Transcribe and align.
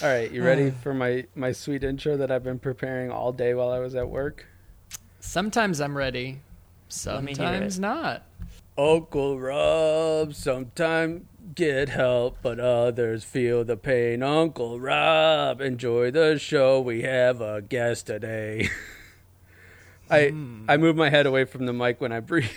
All 0.00 0.08
right, 0.08 0.30
you 0.30 0.44
ready 0.44 0.68
uh. 0.68 0.72
for 0.82 0.94
my 0.94 1.26
my 1.34 1.50
sweet 1.50 1.82
intro 1.82 2.16
that 2.16 2.30
I've 2.30 2.44
been 2.44 2.60
preparing 2.60 3.10
all 3.10 3.32
day 3.32 3.54
while 3.54 3.70
I 3.70 3.80
was 3.80 3.96
at 3.96 4.08
work? 4.08 4.46
Sometimes 5.18 5.80
I'm 5.80 5.96
ready. 5.96 6.40
Let 7.04 7.24
me 7.24 7.32
hear 7.32 7.46
Sometimes 7.46 7.78
not. 7.80 8.22
Uncle 8.76 9.40
Rob 9.40 10.34
sometimes 10.34 11.26
get 11.54 11.88
help, 11.88 12.38
but 12.42 12.60
others 12.60 13.24
feel 13.24 13.64
the 13.64 13.76
pain. 13.76 14.22
Uncle 14.22 14.78
Rob, 14.78 15.60
enjoy 15.60 16.12
the 16.12 16.38
show. 16.38 16.80
We 16.80 17.02
have 17.02 17.40
a 17.40 17.60
guest 17.60 18.06
today. 18.06 18.68
I 20.10 20.28
hmm. 20.28 20.64
I 20.68 20.76
move 20.76 20.94
my 20.94 21.10
head 21.10 21.26
away 21.26 21.44
from 21.44 21.66
the 21.66 21.72
mic 21.72 22.00
when 22.00 22.12
I 22.12 22.20
breathe. 22.20 22.48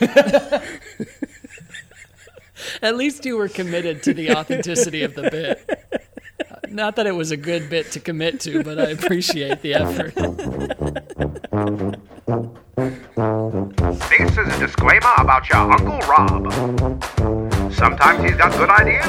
At 2.82 2.96
least 2.96 3.26
you 3.26 3.36
were 3.36 3.48
committed 3.48 4.02
to 4.04 4.14
the 4.14 4.32
authenticity 4.32 5.02
of 5.02 5.14
the 5.14 5.30
bit. 5.30 6.10
Not 6.74 6.96
that 6.96 7.06
it 7.06 7.14
was 7.14 7.30
a 7.30 7.36
good 7.36 7.70
bit 7.70 7.92
to 7.92 8.00
commit 8.00 8.40
to, 8.40 8.64
but 8.64 8.80
I 8.80 8.90
appreciate 8.90 9.62
the 9.62 9.74
effort. 9.74 10.12
This 14.10 14.32
is 14.32 14.38
a 14.38 14.58
disclaimer 14.58 15.14
about 15.18 15.48
your 15.48 15.70
Uncle 15.70 16.00
Rob. 16.00 16.52
Sometimes 17.72 18.24
he's 18.24 18.36
got 18.36 18.50
good 18.58 18.70
ideas, 18.70 19.06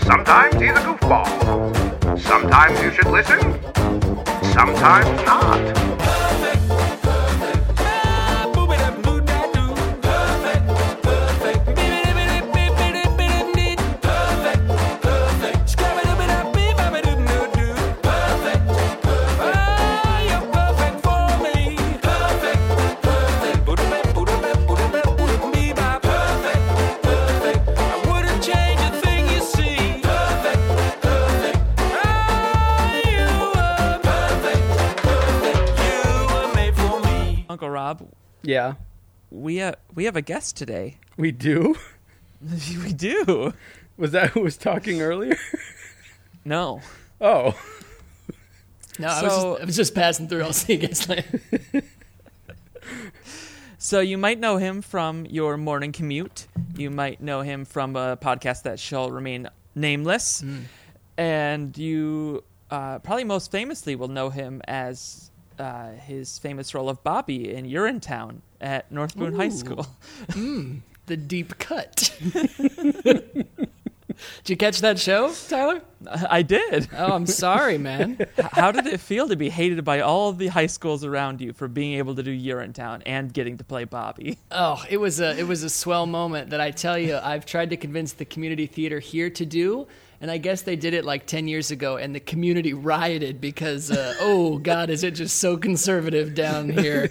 sometimes 0.00 0.54
he's 0.54 0.72
a 0.72 0.82
goofball. 0.82 2.18
Sometimes 2.18 2.82
you 2.82 2.90
should 2.90 3.06
listen, 3.06 3.38
sometimes 4.52 5.24
not. 5.24 6.07
Uncle 37.58 37.70
Rob, 37.70 38.08
Yeah, 38.42 38.74
we 39.32 39.60
uh, 39.60 39.72
we 39.92 40.04
have 40.04 40.14
a 40.14 40.22
guest 40.22 40.56
today. 40.56 40.98
we 41.16 41.32
do. 41.32 41.74
we 42.84 42.92
do. 42.92 43.52
Was 43.96 44.12
that 44.12 44.30
who 44.30 44.42
was 44.42 44.56
talking 44.56 45.02
earlier? 45.02 45.36
No. 46.44 46.80
Oh, 47.20 47.52
No, 48.98 49.08
I, 49.08 49.22
was 49.22 49.32
So- 49.32 49.50
just, 49.50 49.62
I 49.62 49.64
was 49.66 49.76
just 49.76 49.94
passing 49.94 50.28
through. 50.28 50.44
I'll 50.44 50.52
see 50.52 50.74
you 50.74 50.86
guys 50.86 51.08
later. 51.08 51.40
So 53.80 54.00
you 54.00 54.18
might 54.18 54.38
know 54.40 54.56
him 54.56 54.80
from 54.82 55.24
your 55.26 55.56
morning 55.56 55.92
commute. 55.92 56.46
You 56.76 56.90
might 56.90 57.20
know 57.20 57.42
him 57.42 57.64
from 57.64 57.94
a 57.96 58.16
podcast 58.16 58.62
that 58.62 58.78
shall 58.80 59.10
remain 59.10 59.48
nameless, 59.74 60.42
and 61.16 61.76
you 61.78 62.42
uh, 62.70 62.98
probably 63.00 63.24
most 63.24 63.50
famously 63.52 63.94
will 63.94 64.08
know 64.08 64.30
him 64.30 64.62
as 64.66 65.27
uh, 65.58 65.92
his 65.92 66.38
famous 66.38 66.74
role 66.74 66.88
of 66.88 67.02
Bobby 67.02 67.52
in 67.52 67.66
Urinetown 67.66 68.38
at 68.60 68.90
North 68.90 69.16
Boone 69.16 69.34
High 69.34 69.46
Ooh. 69.46 69.50
School. 69.50 69.86
The 71.06 71.16
deep 71.16 71.56
cut. 71.56 72.14
Did 74.44 74.50
you 74.50 74.56
catch 74.56 74.80
that 74.80 74.98
show, 74.98 75.32
Tyler? 75.48 75.80
I 76.06 76.42
did. 76.42 76.88
Oh, 76.96 77.12
I'm 77.12 77.26
sorry, 77.26 77.78
man. 77.78 78.26
How 78.52 78.72
did 78.72 78.86
it 78.86 79.00
feel 79.00 79.28
to 79.28 79.36
be 79.36 79.48
hated 79.48 79.84
by 79.84 80.00
all 80.00 80.32
the 80.32 80.48
high 80.48 80.66
schools 80.66 81.04
around 81.04 81.40
you 81.40 81.52
for 81.52 81.68
being 81.68 81.94
able 81.98 82.14
to 82.16 82.22
do 82.22 82.36
Urinetown 82.36 83.02
and 83.06 83.32
getting 83.32 83.58
to 83.58 83.64
play 83.64 83.84
Bobby? 83.84 84.38
Oh, 84.50 84.82
it 84.90 84.96
was 84.98 85.20
a 85.20 85.38
it 85.38 85.46
was 85.46 85.62
a 85.62 85.70
swell 85.70 86.06
moment 86.06 86.50
that 86.50 86.60
I 86.60 86.72
tell 86.72 86.98
you 86.98 87.16
I've 87.16 87.46
tried 87.46 87.70
to 87.70 87.76
convince 87.76 88.12
the 88.12 88.24
community 88.24 88.66
theater 88.66 88.98
here 88.98 89.30
to 89.30 89.46
do, 89.46 89.86
and 90.20 90.30
I 90.30 90.38
guess 90.38 90.62
they 90.62 90.76
did 90.76 90.94
it 90.94 91.04
like 91.04 91.26
ten 91.26 91.46
years 91.48 91.70
ago, 91.70 91.96
and 91.96 92.14
the 92.14 92.20
community 92.20 92.74
rioted 92.74 93.40
because 93.40 93.90
uh, 93.90 94.14
oh 94.20 94.58
God, 94.58 94.90
is 94.90 95.04
it 95.04 95.12
just 95.12 95.38
so 95.38 95.56
conservative 95.56 96.34
down 96.34 96.68
here? 96.68 97.10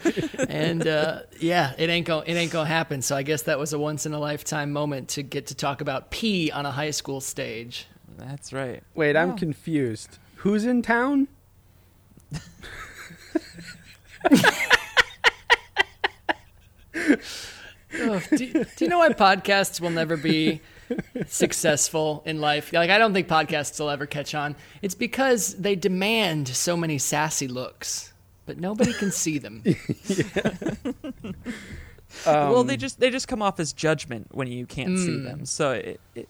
And 0.49 0.85
uh, 0.85 1.21
yeah, 1.39 1.73
it 1.77 1.89
ain't 1.89 2.07
going 2.07 2.27
it 2.27 2.33
ain't 2.33 2.51
gonna 2.51 2.67
happen. 2.67 3.01
So 3.01 3.15
I 3.15 3.23
guess 3.23 3.43
that 3.43 3.59
was 3.59 3.73
a 3.73 3.79
once 3.79 4.05
in 4.05 4.13
a 4.13 4.19
lifetime 4.19 4.71
moment 4.71 5.09
to 5.09 5.23
get 5.23 5.47
to 5.47 5.55
talk 5.55 5.81
about 5.81 6.11
pee 6.11 6.51
on 6.51 6.65
a 6.65 6.71
high 6.71 6.91
school 6.91 7.21
stage. 7.21 7.87
That's 8.17 8.51
right. 8.51 8.83
wait, 8.95 9.15
I'm 9.15 9.37
confused. 9.37 10.17
Who's 10.37 10.65
in 10.65 10.81
town? 10.81 11.27
Ugh, 18.01 18.23
do, 18.31 18.37
do 18.37 18.65
you 18.79 18.87
know 18.87 18.99
why 18.99 19.09
podcasts 19.09 19.79
will 19.79 19.89
never 19.91 20.17
be 20.17 20.61
successful 21.27 22.23
in 22.25 22.39
life? 22.41 22.71
Like, 22.73 22.89
I 22.89 22.97
don't 22.97 23.13
think 23.13 23.27
podcasts 23.27 23.79
will 23.79 23.89
ever 23.89 24.05
catch 24.05 24.33
on. 24.35 24.55
It's 24.81 24.95
because 24.95 25.55
they 25.55 25.75
demand 25.75 26.47
so 26.49 26.75
many 26.77 26.97
sassy 26.97 27.47
looks, 27.47 28.13
but 28.45 28.59
nobody 28.59 28.93
can 28.93 29.11
see 29.11 29.37
them. 29.37 29.63
well, 32.25 32.59
Um, 32.59 32.67
they 32.67 32.77
just 32.77 32.99
they 32.99 33.09
just 33.09 33.27
come 33.27 33.41
off 33.41 33.59
as 33.59 33.73
judgment 33.73 34.27
when 34.31 34.47
you 34.47 34.65
can't 34.65 34.97
see 34.97 35.17
Mm. 35.17 35.23
them. 35.23 35.45
So 35.45 35.71
it, 35.71 35.99
it 36.15 36.29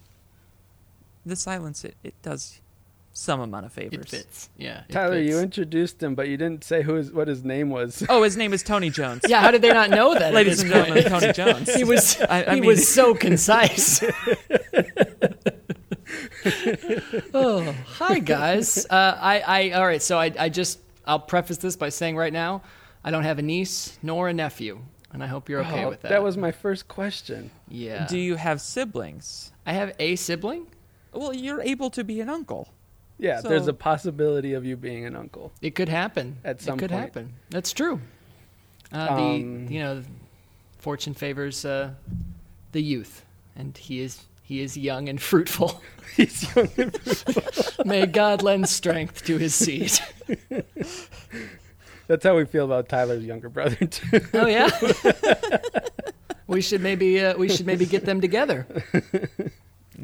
the 1.25 1.35
silence 1.35 1.83
it, 1.83 1.95
it 2.03 2.13
does 2.21 2.61
some 3.17 3.39
amount 3.39 3.65
of 3.65 3.73
favors. 3.73 4.05
It 4.05 4.09
fits. 4.09 4.49
Yeah. 4.57 4.83
it 4.87 4.93
Tyler, 4.93 5.17
you 5.19 5.39
introduced 5.39 6.01
him, 6.03 6.13
but 6.13 6.27
you 6.29 6.37
didn't 6.37 6.63
say 6.63 6.83
who 6.83 6.93
his, 6.93 7.11
what 7.11 7.27
his 7.27 7.43
name 7.43 7.69
was. 7.71 8.03
Oh, 8.09 8.21
his 8.23 8.37
name 8.37 8.53
is 8.53 8.61
Tony 8.63 8.89
Jones. 8.91 9.23
Yeah, 9.27 9.41
how 9.41 9.49
did 9.51 9.61
they 9.63 9.73
not 9.73 9.89
know 9.89 10.13
that? 10.13 10.33
Ladies 10.33 10.61
and 10.61 10.69
gentlemen. 10.71 11.03
Tony 11.05 11.33
Jones. 11.33 11.73
He 11.73 11.83
was 11.83 12.21
I- 12.21 12.45
I 12.45 12.53
he 12.55 12.61
mean- 12.61 12.67
was 12.67 12.87
so 12.87 13.15
concise. 13.15 14.03
oh, 17.33 17.73
hi 17.87 18.19
guys. 18.19 18.85
Uh, 18.89 19.17
I, 19.19 19.39
I 19.39 19.69
all 19.71 19.85
right. 19.85 20.01
So 20.01 20.17
I, 20.17 20.31
I 20.37 20.49
just 20.49 20.79
I'll 21.05 21.19
preface 21.19 21.57
this 21.57 21.75
by 21.75 21.89
saying 21.89 22.15
right 22.15 22.33
now, 22.33 22.61
I 23.03 23.11
don't 23.11 23.23
have 23.23 23.39
a 23.39 23.41
niece 23.41 23.97
nor 24.03 24.29
a 24.29 24.33
nephew, 24.33 24.79
and 25.11 25.23
I 25.23 25.27
hope 25.27 25.49
you're 25.49 25.61
okay 25.61 25.85
Oh, 25.85 25.89
with 25.89 26.01
that. 26.01 26.09
that 26.09 26.23
was 26.23 26.37
my 26.37 26.51
first 26.51 26.87
question. 26.87 27.51
yeah. 27.67 28.07
Do 28.07 28.17
you 28.17 28.35
have 28.35 28.61
siblings? 28.61 29.51
I 29.65 29.73
have 29.73 29.93
a 29.99 30.15
sibling? 30.15 30.67
Well, 31.13 31.33
you're 31.33 31.61
able 31.61 31.89
to 31.91 32.03
be 32.03 32.21
an 32.21 32.29
uncle. 32.29 32.69
Yeah, 33.19 33.41
So- 33.41 33.49
there's 33.49 33.67
a 33.67 33.73
possibility 33.73 34.53
of 34.53 34.65
you 34.65 34.75
being 34.77 35.05
an 35.05 35.15
uncle. 35.15 35.51
It 35.61 35.73
could 35.75 35.89
happen. 35.89 36.37
At 36.43 36.61
some 36.61 36.77
it 36.77 36.81
could 36.81 36.91
point. 36.91 37.01
happen. 37.03 37.33
That's 37.49 37.71
true. 37.73 37.99
Uh, 38.93 39.07
Um, 39.09 39.65
the 39.67 39.73
you 39.73 39.79
know, 39.79 40.03
fortune 40.77 41.13
favors 41.13 41.65
uh, 41.65 41.91
the 42.71 42.81
youth, 42.81 43.25
and 43.55 43.75
he 43.77 43.99
is 44.01 44.21
he 44.43 44.61
is 44.61 44.77
young 44.77 45.09
and 45.09 45.21
fruitful. 45.21 45.81
He's 46.15 46.43
young 46.55 46.69
and 46.77 46.97
fruitful. 47.01 47.85
May 47.85 48.05
God 48.05 48.41
lend 48.43 48.69
strength 48.69 49.25
to 49.25 49.37
his 49.37 49.53
seed. 49.53 49.91
That's 52.07 52.23
how 52.23 52.37
we 52.37 52.45
feel 52.45 52.63
about 52.63 52.87
Tyler's 52.87 53.25
younger 53.25 53.49
brother 53.49 53.75
too. 53.85 54.21
Oh 54.33 54.47
yeah. 54.47 54.69
we 56.47 56.61
should 56.61 56.81
maybe 56.81 57.19
uh, 57.19 57.35
we 57.37 57.49
should 57.49 57.65
maybe 57.65 57.85
get 57.85 58.05
them 58.05 58.21
together. 58.21 58.65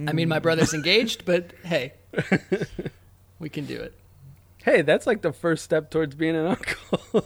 I 0.07 0.11
mean, 0.11 0.27
my 0.27 0.39
brother's 0.39 0.73
engaged, 0.73 1.23
but 1.23 1.53
hey, 1.63 1.93
we 3.43 3.49
can 3.49 3.65
do 3.65 3.79
it. 3.79 3.93
hey, 4.63 4.81
that's 4.81 5.05
like 5.05 5.21
the 5.21 5.33
first 5.33 5.63
step 5.63 5.91
towards 5.91 6.15
being 6.15 6.35
an 6.35 6.45
uncle. 6.47 7.25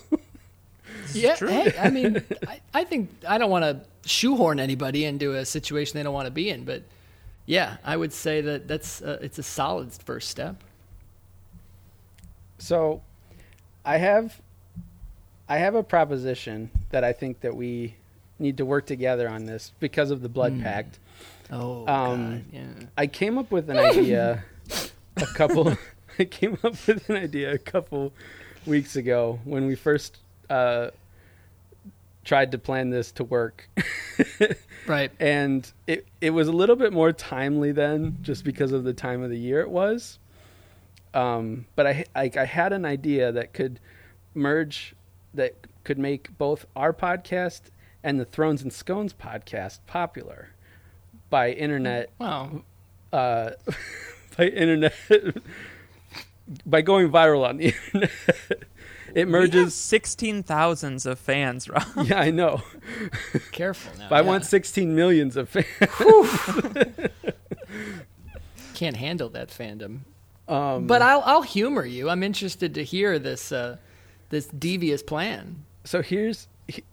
Yeah, 1.14 1.36
hey, 1.38 1.74
I 1.80 1.90
mean, 1.90 2.22
I, 2.48 2.60
I 2.74 2.84
think 2.84 3.10
I 3.26 3.38
don't 3.38 3.50
want 3.52 3.64
to 3.64 4.10
shoehorn 4.10 4.60
anybody 4.60 5.06
into 5.06 5.36
a 5.36 5.46
situation 5.46 5.98
they 5.98 6.04
don't 6.04 6.14
want 6.14 6.26
to 6.26 6.32
be 6.32 6.50
in, 6.50 6.66
but 6.66 6.82
yeah, 7.46 7.78
I 7.86 7.96
would 7.96 8.12
say 8.12 8.42
that 8.42 8.68
that's 8.68 9.02
uh, 9.02 9.20
it's 9.22 9.38
a 9.40 9.44
solid 9.44 9.94
first 9.94 10.30
step. 10.30 10.62
so, 12.58 13.02
I 13.86 13.98
have, 13.98 14.42
I 15.48 15.58
have 15.60 15.76
a 15.76 15.84
proposition 15.84 16.70
that 16.90 17.04
I 17.06 17.14
think 17.14 17.40
that 17.42 17.56
we 17.56 17.96
need 18.40 18.58
to 18.58 18.66
work 18.66 18.86
together 18.86 19.30
on 19.30 19.46
this 19.46 19.72
because 19.80 20.12
of 20.12 20.22
the 20.22 20.30
blood 20.30 20.62
pact. 20.62 21.00
Oh, 21.52 21.88
Um, 21.88 22.32
God, 22.32 22.44
yeah. 22.52 22.66
I 22.98 23.08
came 23.08 23.38
up 23.38 23.50
with 23.52 23.70
an 23.70 23.78
idea 23.78 24.44
a 25.16 25.26
couple. 25.28 25.78
I 26.20 26.26
came 26.26 26.54
up 26.64 26.76
with 26.88 27.10
an 27.10 27.16
idea 27.16 27.54
a 27.54 27.58
couple 27.58 28.14
weeks 28.66 28.96
ago 28.96 29.40
when 29.46 29.66
we 29.68 29.76
first 29.76 30.18
uh, 30.50 30.90
tried 32.26 32.52
to 32.52 32.58
plan 32.58 32.90
this 32.90 33.12
to 33.14 33.24
work, 33.24 33.70
Right. 34.88 35.12
and 35.20 35.70
it 35.86 36.06
it 36.22 36.32
was 36.32 36.48
a 36.48 36.52
little 36.52 36.76
bit 36.76 36.92
more 36.94 37.12
timely 37.12 37.72
then, 37.72 38.18
just 38.22 38.44
because 38.44 38.72
of 38.72 38.84
the 38.84 38.94
time 38.94 39.22
of 39.24 39.30
the 39.30 39.38
year 39.38 39.62
it 39.62 39.70
was. 39.70 40.20
Um, 41.14 41.66
but 41.76 41.88
I 41.88 42.06
like 42.16 42.38
I 42.38 42.46
had 42.46 42.74
an 42.74 42.86
idea 42.86 43.32
that 43.32 43.54
could 43.54 43.80
merge 44.34 44.94
that 45.34 45.56
could 45.84 45.98
make 45.98 46.38
both 46.38 46.66
our 46.76 46.94
podcast 46.94 47.62
and 48.04 48.20
the 48.20 48.26
Thrones 48.26 48.62
and 48.62 48.72
Scones 48.72 49.14
podcast 49.14 49.80
popular 49.88 50.50
by 51.30 51.52
internet 51.52 52.10
Wow. 52.20 52.62
uh, 53.12 53.52
by 54.38 54.48
internet 54.48 54.94
by 56.66 56.82
going 56.82 57.10
viral 57.10 57.48
on 57.48 57.58
the 57.58 57.66
internet. 57.94 58.12
it 58.52 58.66
We 59.14 59.20
have 59.22 59.30
merges. 59.30 59.74
sixteen 59.76 60.44
thousands 60.44 61.06
of 61.06 61.20
fans, 61.20 61.68
Rob. 61.70 61.84
Yeah, 62.06 62.20
I 62.20 62.32
know. 62.32 62.62
Careful 63.52 63.92
now. 64.00 64.08
But 64.10 64.16
I 64.16 64.22
yeah. 64.22 64.28
want 64.28 64.46
16 64.46 64.96
millions 64.96 65.36
of 65.38 65.50
fans. 65.50 65.66
Can't 68.74 68.98
handle 68.98 69.30
that 69.30 69.50
fandom. 69.50 70.00
Um, 70.48 70.88
But 70.88 71.02
I'll 71.02 71.22
I'll 71.26 71.42
humor 71.42 71.86
you. 71.86 72.10
I'm 72.10 72.24
interested 72.24 72.76
to 72.76 72.84
hear 72.84 73.20
this 73.20 73.52
uh, 73.52 73.78
this 74.30 74.48
devious 74.48 75.02
plan. 75.04 75.66
so 75.84 76.02
here's 76.02 76.48
he- 76.68 76.84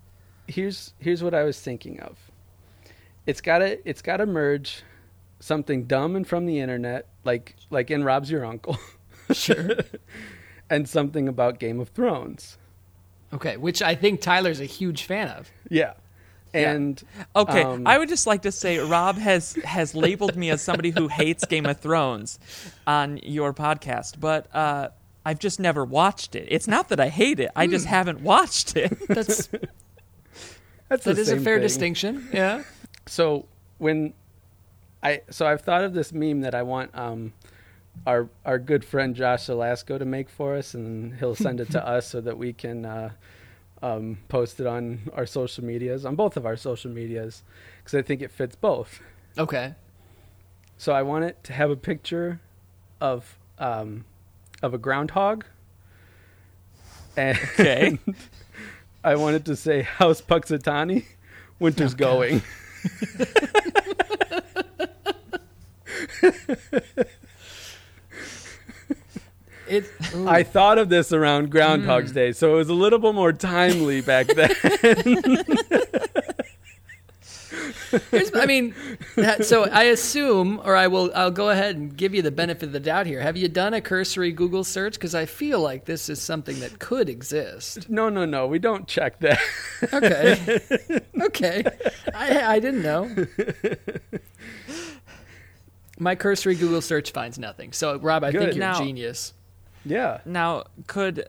here's 0.49 0.95
here's 0.99 1.23
what 1.23 1.35
I 1.35 1.45
was 1.45 1.61
thinking 1.61 2.01
of. 2.01 2.17
It's 3.27 3.41
gotta 3.41 3.87
it's 3.89 4.03
gotta 4.03 4.27
merge 4.27 4.83
something 5.41 5.85
dumb 5.85 6.17
and 6.17 6.27
from 6.27 6.47
the 6.47 6.59
internet, 6.59 7.07
like 7.25 7.55
like 7.71 7.91
in 7.91 8.03
Rob's 8.03 8.31
your 8.31 8.45
uncle, 8.45 8.79
Sure. 9.33 9.77
and 10.71 10.89
something 10.89 11.29
about 11.29 11.59
Game 11.59 11.81
of 11.81 11.89
Thrones. 11.91 12.59
okay, 13.33 13.57
which 13.57 13.83
I 13.83 13.95
think 13.95 14.21
Tyler's 14.21 14.61
a 14.61 14.65
huge 14.65 15.05
fan 15.05 15.29
of. 15.29 15.51
Yeah, 15.71 15.95
and 16.53 17.03
Okay, 17.35 17.63
um, 17.63 17.87
I 17.87 17.99
would 17.99 18.09
just 18.09 18.27
like 18.27 18.43
to 18.43 18.53
say 18.53 18.79
Rob 18.79 19.17
has 19.17 19.55
has 19.65 19.95
labeled 19.95 20.37
me 20.37 20.51
as 20.51 20.63
somebody 20.63 20.91
who 20.91 21.09
hates 21.09 21.45
Game 21.45 21.67
of 21.67 21.79
Thrones 21.81 22.39
on 22.87 23.19
your 23.23 23.53
podcast, 23.53 24.21
but 24.21 24.47
uh, 24.55 24.89
I've 25.27 25.39
just 25.41 25.59
never 25.59 25.85
watched 25.85 26.37
it. 26.37 26.47
It's 26.51 26.69
not 26.69 26.89
that 26.91 27.01
I 27.01 27.09
hate 27.09 27.41
it; 27.41 27.51
I 27.57 27.67
Hmm. 27.67 27.73
just 27.73 27.87
haven't 27.87 28.21
watched 28.21 28.77
it. 28.77 28.97
That's 29.09 29.49
that's 30.89 31.05
that 31.05 31.15
the 31.17 31.21
is 31.21 31.31
a 31.31 31.41
fair 31.41 31.57
thing. 31.57 31.63
distinction. 31.63 32.29
Yeah. 32.33 32.63
so 33.07 33.47
when 33.79 34.13
I 35.03 35.23
so 35.31 35.47
I've 35.47 35.63
thought 35.63 35.83
of 35.83 35.93
this 35.95 36.13
meme 36.13 36.43
that 36.43 36.55
I 36.55 36.63
want 36.63 36.91
um 36.95 37.33
our 38.07 38.29
our 38.45 38.59
good 38.59 38.85
friend 38.85 39.15
Josh 39.15 39.47
Alasco 39.47 39.99
to 39.99 40.05
make 40.05 40.29
for 40.29 40.57
us, 40.57 40.75
and 40.75 41.15
he'll 41.17 41.35
send 41.35 41.61
it 41.61 41.71
to 41.71 41.87
us 41.97 42.07
so 42.09 42.21
that 42.21 42.37
we 42.39 42.53
can 42.53 42.85
uh, 42.85 43.11
um, 43.83 44.19
post 44.29 44.61
it 44.61 44.67
on 44.67 45.11
our 45.15 45.27
social 45.27 45.65
medias, 45.65 46.05
on 46.05 46.17
both 46.17 46.37
of 46.37 46.47
our 46.47 46.57
social 46.57 46.91
medias, 46.91 47.43
because 47.79 47.95
I 47.99 48.03
think 48.03 48.23
it 48.23 48.31
fits 48.31 48.57
both. 48.57 49.01
Okay. 49.39 49.75
So 50.77 50.93
I 50.93 51.03
want 51.03 51.25
it 51.25 51.43
to 51.45 51.53
have 51.53 51.71
a 51.71 51.77
picture 51.77 52.41
of 53.01 53.39
um, 53.59 54.05
of 54.63 54.75
a 54.75 54.79
groundhog, 54.79 55.45
and 57.17 57.39
Okay. 57.59 57.99
I 59.05 59.17
want 59.17 59.37
it 59.37 59.45
to 59.47 59.57
say 59.57 59.83
"House 59.83 60.21
Punxsutawney, 60.23 61.05
winter's 61.59 61.95
Oh, 61.95 61.97
God. 61.97 62.19
going." 62.19 62.43
It. 69.75 69.85
ooh. 70.15 70.29
I 70.29 70.43
thought 70.43 70.79
of 70.79 70.89
this 70.89 71.13
around 71.13 71.51
Groundhog's 71.51 72.11
Hmm. 72.11 72.15
Day, 72.17 72.33
so 72.33 72.55
it 72.55 72.57
was 72.57 72.69
a 72.69 72.75
little 72.75 72.99
bit 72.99 73.15
more 73.15 73.33
timely 73.33 74.01
back 74.01 74.27
then. 74.29 74.51
Here's- 78.11 78.31
I 78.35 78.47
mean, 78.47 78.75
that- 79.17 79.45
so 79.45 79.65
I 79.71 79.85
assume, 79.85 80.61
or 80.65 80.75
I 80.75 80.89
will, 80.89 81.13
I'll 81.15 81.31
go 81.31 81.51
ahead 81.51 81.77
and 81.77 81.97
give 81.97 82.13
you 82.13 82.23
the 82.23 82.33
benefit 82.33 82.65
of 82.65 82.73
the 82.73 82.81
doubt 82.81 83.07
here. 83.07 83.21
Have 83.21 83.37
you 83.37 83.47
done 83.49 83.73
a 83.73 83.81
cursory 83.81 84.33
Google 84.33 84.65
search? 84.65 84.95
Because 84.95 85.15
I 85.15 85.27
feel 85.27 85.61
like 85.61 85.85
this 85.85 86.09
is 86.09 86.21
something 86.21 86.59
that 86.61 86.81
could 86.81 87.09
exist. 87.09 87.89
no, 87.89 88.09
no, 88.09 88.25
no, 88.25 88.49
we 88.49 88.59
don't 88.59 88.89
check 88.89 89.21
that. 89.21 89.39
Okay, 89.93 90.61
okay, 91.23 91.63
I, 92.13 92.55
I 92.57 92.59
didn't 92.59 92.83
know. 92.83 93.09
My 96.01 96.17
cursory 96.17 96.57
Google 96.57 96.81
search 96.83 97.13
finds 97.13 97.39
nothing. 97.39 97.73
So, 97.73 97.99
Rob, 97.99 98.25
I 98.25 98.33
think 98.33 98.55
you're 98.55 98.55
Now- 98.55 98.75
a 98.81 98.85
genius. 98.85 99.35
Yeah, 99.85 100.21
now, 100.25 100.65
could 100.87 101.29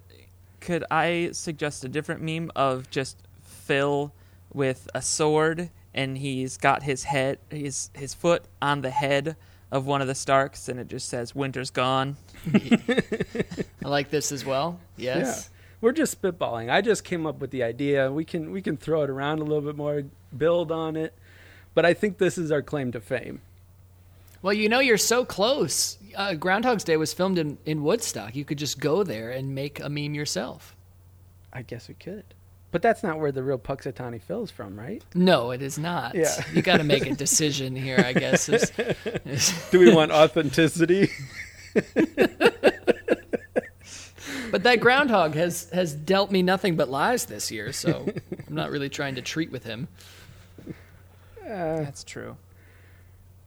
could 0.59 0.83
I 0.89 1.29
suggest 1.33 1.83
a 1.83 1.89
different 1.89 2.21
meme 2.21 2.51
of 2.55 2.89
just 2.89 3.17
Phil 3.43 4.11
with 4.53 4.87
a 4.95 5.01
sword 5.01 5.69
and 5.95 6.17
he's 6.17 6.57
got 6.57 6.83
his 6.83 7.03
head, 7.05 7.39
his 7.49 7.89
his 7.93 8.13
foot 8.13 8.43
on 8.61 8.81
the 8.81 8.89
head 8.89 9.35
of 9.71 9.85
one 9.85 10.01
of 10.01 10.07
the 10.07 10.15
Starks, 10.15 10.69
and 10.69 10.79
it 10.79 10.87
just 10.87 11.09
says 11.09 11.33
"Winter's 11.33 11.71
gone." 11.71 12.17
I 12.53 13.87
like 13.87 14.09
this 14.09 14.31
as 14.31 14.45
well. 14.45 14.79
Yes. 14.97 15.49
yeah. 15.49 15.57
We're 15.81 15.93
just 15.93 16.21
spitballing. 16.21 16.69
I 16.69 16.81
just 16.81 17.03
came 17.03 17.25
up 17.25 17.39
with 17.39 17.51
the 17.51 17.63
idea. 17.63 18.11
We 18.11 18.25
can 18.25 18.51
we 18.51 18.61
can 18.61 18.77
throw 18.77 19.03
it 19.03 19.09
around 19.09 19.39
a 19.39 19.43
little 19.43 19.61
bit 19.61 19.75
more, 19.75 20.03
build 20.37 20.71
on 20.71 20.95
it. 20.95 21.13
But 21.73 21.85
I 21.85 21.93
think 21.93 22.17
this 22.17 22.37
is 22.37 22.51
our 22.51 22.61
claim 22.61 22.91
to 22.91 23.01
fame. 23.01 23.41
Well, 24.45 24.53
you 24.53 24.69
know, 24.69 24.79
you're 24.79 24.99
so 24.99 25.25
close. 25.25 25.97
Uh, 26.15 26.35
Groundhog's 26.35 26.83
Day 26.83 26.97
was 26.97 27.11
filmed 27.11 27.39
in, 27.39 27.57
in 27.65 27.81
Woodstock. 27.81 28.35
You 28.35 28.45
could 28.45 28.59
just 28.59 28.79
go 28.79 29.01
there 29.01 29.31
and 29.31 29.55
make 29.55 29.79
a 29.79 29.89
meme 29.89 30.13
yourself. 30.13 30.75
I 31.51 31.63
guess 31.63 31.87
we 31.87 31.95
could. 31.95 32.25
But 32.69 32.83
that's 32.83 33.01
not 33.01 33.17
where 33.17 33.31
the 33.31 33.41
real 33.41 33.57
Punxsutawney 33.57 34.21
Phil's 34.21 34.51
from, 34.51 34.77
right? 34.77 35.03
No, 35.15 35.49
it 35.49 35.63
is 35.63 35.79
not. 35.79 36.13
Yeah. 36.13 36.29
You 36.53 36.61
got 36.61 36.77
to 36.77 36.83
make 36.83 37.07
a 37.07 37.15
decision 37.15 37.75
here, 37.75 37.97
I 38.05 38.13
guess. 38.13 38.47
Is- 38.47 38.71
is- 39.25 39.69
Do 39.71 39.79
we 39.79 39.91
want 39.91 40.11
authenticity? 40.11 41.09
but 44.51 44.61
that 44.61 44.79
groundhog 44.79 45.33
has 45.33 45.71
has 45.71 45.95
dealt 45.95 46.29
me 46.29 46.43
nothing 46.43 46.75
but 46.75 46.87
lies 46.87 47.25
this 47.25 47.49
year, 47.49 47.73
so 47.73 48.05
I'm 48.47 48.53
not 48.53 48.69
really 48.69 48.89
trying 48.89 49.15
to 49.15 49.23
treat 49.23 49.51
with 49.51 49.63
him. 49.63 49.87
That's 51.43 52.03
true. 52.03 52.37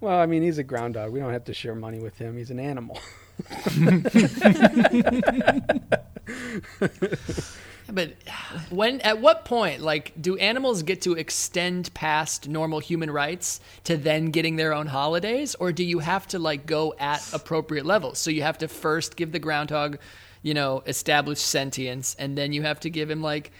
Well, 0.00 0.18
I 0.18 0.26
mean, 0.26 0.42
he's 0.42 0.58
a 0.58 0.64
ground 0.64 0.94
dog. 0.94 1.12
We 1.12 1.20
don't 1.20 1.32
have 1.32 1.44
to 1.44 1.54
share 1.54 1.74
money 1.74 1.98
with 1.98 2.18
him. 2.18 2.36
He's 2.36 2.50
an 2.50 2.60
animal. 2.60 2.98
But 7.90 8.16
when 8.68 9.00
at 9.00 9.20
what 9.20 9.46
point 9.46 9.80
like 9.80 10.12
do 10.20 10.36
animals 10.36 10.82
get 10.82 11.00
to 11.02 11.14
extend 11.14 11.92
past 11.94 12.46
normal 12.46 12.80
human 12.80 13.10
rights 13.10 13.60
to 13.84 13.96
then 13.96 14.26
getting 14.26 14.56
their 14.56 14.74
own 14.74 14.88
holidays 14.88 15.54
or 15.54 15.72
do 15.72 15.82
you 15.82 16.00
have 16.00 16.28
to 16.28 16.38
like 16.38 16.66
go 16.66 16.94
at 16.98 17.26
appropriate 17.32 17.86
levels? 17.86 18.18
So 18.18 18.30
you 18.30 18.42
have 18.42 18.58
to 18.58 18.68
first 18.68 19.16
give 19.16 19.32
the 19.32 19.38
groundhog, 19.38 19.98
you 20.42 20.52
know, 20.52 20.82
established 20.86 21.46
sentience 21.46 22.14
and 22.18 22.36
then 22.36 22.52
you 22.52 22.62
have 22.62 22.78
to 22.80 22.90
give 22.90 23.08
him 23.08 23.22
like 23.22 23.52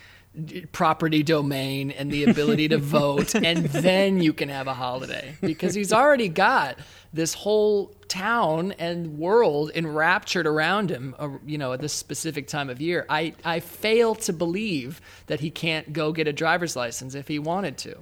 property 0.73 1.23
domain 1.23 1.91
and 1.91 2.11
the 2.11 2.25
ability 2.25 2.69
to 2.69 2.79
vote 2.99 3.35
and 3.35 3.65
then 3.67 4.21
you 4.21 4.33
can 4.33 4.49
have 4.49 4.67
a 4.69 4.75
holiday 4.75 5.35
because 5.41 5.75
he's 5.75 5.93
already 5.93 6.29
got 6.29 6.79
this 7.13 7.35
whole 7.35 7.93
town 8.07 8.73
and 8.79 9.19
world 9.19 9.71
enraptured 9.75 10.47
around 10.47 10.91
him 10.91 11.15
uh, 11.19 11.29
you 11.45 11.59
know 11.59 11.73
at 11.73 11.81
this 11.81 11.93
specific 11.93 12.47
time 12.47 12.71
of 12.71 12.81
year 12.81 13.05
i 13.09 13.33
i 13.45 13.59
fail 13.59 14.15
to 14.15 14.33
believe 14.33 15.01
that 15.27 15.41
he 15.41 15.51
can't 15.51 15.93
go 15.93 16.13
get 16.13 16.29
a 16.29 16.33
driver's 16.33 16.77
license 16.77 17.15
if 17.17 17.27
he 17.27 17.39
wanted 17.39 17.77
to 17.77 17.97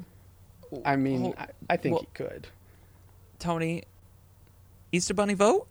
I 0.85 0.97
mean, 0.97 1.23
Well, 1.23 1.35
I, 1.39 1.47
I 1.71 1.77
think 1.77 1.93
well- 1.95 2.03
he 2.03 2.09
could. 2.12 2.49
Tony, 3.39 3.85
Easter 4.93 5.15
Bunny 5.15 5.35
vote? 5.35 5.69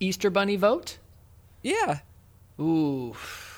easter 0.00 0.30
bunny 0.30 0.56
vote 0.56 0.98
Yeah. 1.62 2.00
ooh 2.60 3.14
Yes. 3.14 3.51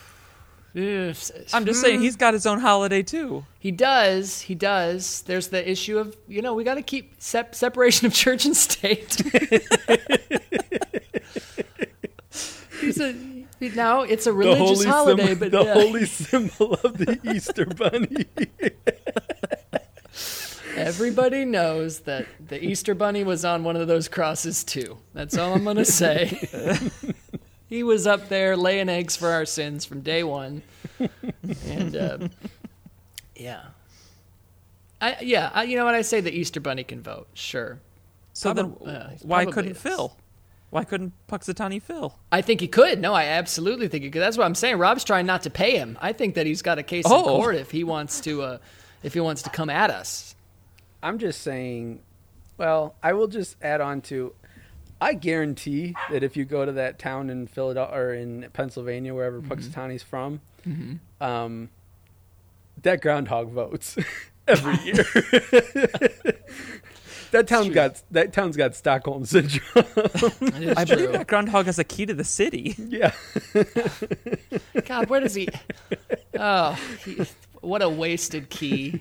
I'm 0.76 1.64
just 1.66 1.80
saying 1.80 2.00
he's 2.00 2.14
hmm. 2.14 2.20
got 2.20 2.34
his 2.34 2.46
own 2.46 2.58
holiday 2.58 3.02
too. 3.02 3.44
He 3.60 3.70
does. 3.70 4.40
He 4.42 4.54
does. 4.56 5.22
There's 5.22 5.48
the 5.48 5.68
issue 5.70 5.98
of 5.98 6.16
you 6.26 6.42
know 6.42 6.54
we 6.54 6.64
got 6.64 6.74
to 6.74 6.82
keep 6.82 7.14
sep- 7.18 7.54
separation 7.54 8.06
of 8.06 8.14
church 8.14 8.44
and 8.44 8.56
state. 8.56 9.22
He's 12.80 13.00
a 13.00 13.14
now 13.60 14.02
it's 14.02 14.26
a 14.26 14.32
religious 14.32 14.84
holiday, 14.84 15.26
symbol, 15.26 15.40
but 15.40 15.52
the 15.52 15.64
yeah, 15.64 15.74
holy 15.74 16.06
symbol 16.06 16.74
of 16.84 16.98
the 16.98 17.18
Easter 17.32 17.66
Bunny. 17.66 18.26
everybody 20.76 21.44
knows 21.44 22.00
that 22.00 22.26
the 22.44 22.62
Easter 22.62 22.94
Bunny 22.94 23.24
was 23.24 23.44
on 23.44 23.64
one 23.64 23.76
of 23.76 23.86
those 23.86 24.08
crosses 24.08 24.64
too. 24.64 24.98
That's 25.14 25.38
all 25.38 25.54
I'm 25.54 25.64
gonna 25.64 25.84
say. 25.84 26.36
he 27.74 27.82
was 27.82 28.06
up 28.06 28.28
there 28.28 28.56
laying 28.56 28.88
eggs 28.88 29.16
for 29.16 29.30
our 29.30 29.44
sins 29.44 29.84
from 29.84 30.00
day 30.00 30.22
one, 30.22 30.62
and 31.66 31.96
uh, 31.96 32.18
yeah. 33.34 33.62
I, 35.00 35.16
yeah, 35.20 35.50
I, 35.52 35.64
you 35.64 35.76
know 35.76 35.84
what? 35.84 35.94
I 35.94 36.02
say 36.02 36.20
the 36.20 36.30
Easter 36.32 36.60
Bunny 36.60 36.84
can 36.84 37.02
vote. 37.02 37.26
Sure. 37.34 37.80
So 38.32 38.52
Probab- 38.54 38.84
then, 38.84 38.94
uh, 38.94 39.16
why 39.22 39.44
couldn't 39.44 39.72
is. 39.72 39.78
Phil? 39.78 40.16
Why 40.70 40.84
couldn't 40.84 41.12
Punxsutawney 41.28 41.82
Phil? 41.82 42.16
I 42.32 42.42
think 42.42 42.60
he 42.60 42.68
could. 42.68 43.00
No, 43.00 43.12
I 43.12 43.24
absolutely 43.24 43.86
think 43.88 44.02
he 44.02 44.10
could. 44.10 44.22
That's 44.22 44.36
what 44.38 44.44
I'm 44.44 44.54
saying. 44.54 44.78
Rob's 44.78 45.04
trying 45.04 45.26
not 45.26 45.42
to 45.42 45.50
pay 45.50 45.76
him. 45.76 45.98
I 46.00 46.12
think 46.12 46.34
that 46.36 46.46
he's 46.46 46.62
got 46.62 46.78
a 46.78 46.82
case 46.82 47.04
in 47.06 47.12
Oh. 47.12 47.22
court 47.22 47.54
if 47.56 47.70
he 47.70 47.84
wants 47.84 48.20
to, 48.22 48.42
uh, 48.42 48.58
if 49.02 49.14
he 49.14 49.20
wants 49.20 49.42
to 49.42 49.50
come 49.50 49.68
at 49.70 49.90
us. 49.90 50.34
I'm 51.02 51.18
just 51.18 51.42
saying, 51.42 52.00
well, 52.56 52.94
I 53.02 53.12
will 53.12 53.28
just 53.28 53.56
add 53.62 53.80
on 53.80 54.00
to 54.02 54.32
I 55.00 55.14
guarantee 55.14 55.94
that 56.10 56.22
if 56.22 56.36
you 56.36 56.44
go 56.44 56.64
to 56.64 56.72
that 56.72 56.98
town 56.98 57.30
in 57.30 57.46
Philadelphia 57.46 57.96
or 57.96 58.14
in 58.14 58.48
Pennsylvania, 58.52 59.14
wherever 59.14 59.40
Punxsutawney's 59.42 60.02
from, 60.02 60.40
um, 61.20 61.68
that 62.82 63.00
groundhog 63.02 63.50
votes 63.50 63.96
every 64.48 64.74
year. 64.84 64.94
that 67.32 67.46
town's 67.48 67.66
true. 67.66 67.74
got 67.74 68.02
that 68.12 68.32
town's 68.32 68.56
got 68.56 68.74
Stockholm 68.74 69.24
syndrome. 69.24 69.60
I 69.76 70.84
true. 70.84 70.96
believe 70.96 71.12
that 71.12 71.26
groundhog 71.26 71.66
has 71.66 71.78
a 71.78 71.84
key 71.84 72.06
to 72.06 72.14
the 72.14 72.24
city. 72.24 72.74
yeah. 72.78 73.12
God, 74.86 75.08
where 75.08 75.20
does 75.20 75.34
he? 75.34 75.48
Oh, 76.38 76.72
he, 77.04 77.24
what 77.64 77.82
a 77.82 77.88
wasted 77.88 78.50
key. 78.50 79.00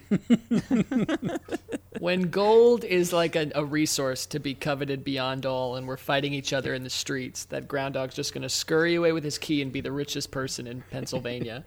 when 1.99 2.29
gold 2.29 2.83
is 2.83 3.13
like 3.13 3.35
a, 3.35 3.51
a 3.55 3.63
resource 3.63 4.25
to 4.27 4.39
be 4.39 4.53
coveted 4.53 5.03
beyond 5.03 5.45
all, 5.45 5.75
and 5.75 5.87
we're 5.87 5.97
fighting 5.97 6.33
each 6.33 6.53
other 6.53 6.73
in 6.73 6.83
the 6.83 6.89
streets, 6.89 7.45
that 7.45 7.67
groundhog's 7.67 8.15
just 8.15 8.33
going 8.33 8.41
to 8.41 8.49
scurry 8.49 8.95
away 8.95 9.11
with 9.11 9.23
his 9.23 9.37
key 9.37 9.61
and 9.61 9.71
be 9.71 9.81
the 9.81 9.91
richest 9.91 10.31
person 10.31 10.67
in 10.67 10.83
Pennsylvania. 10.91 11.63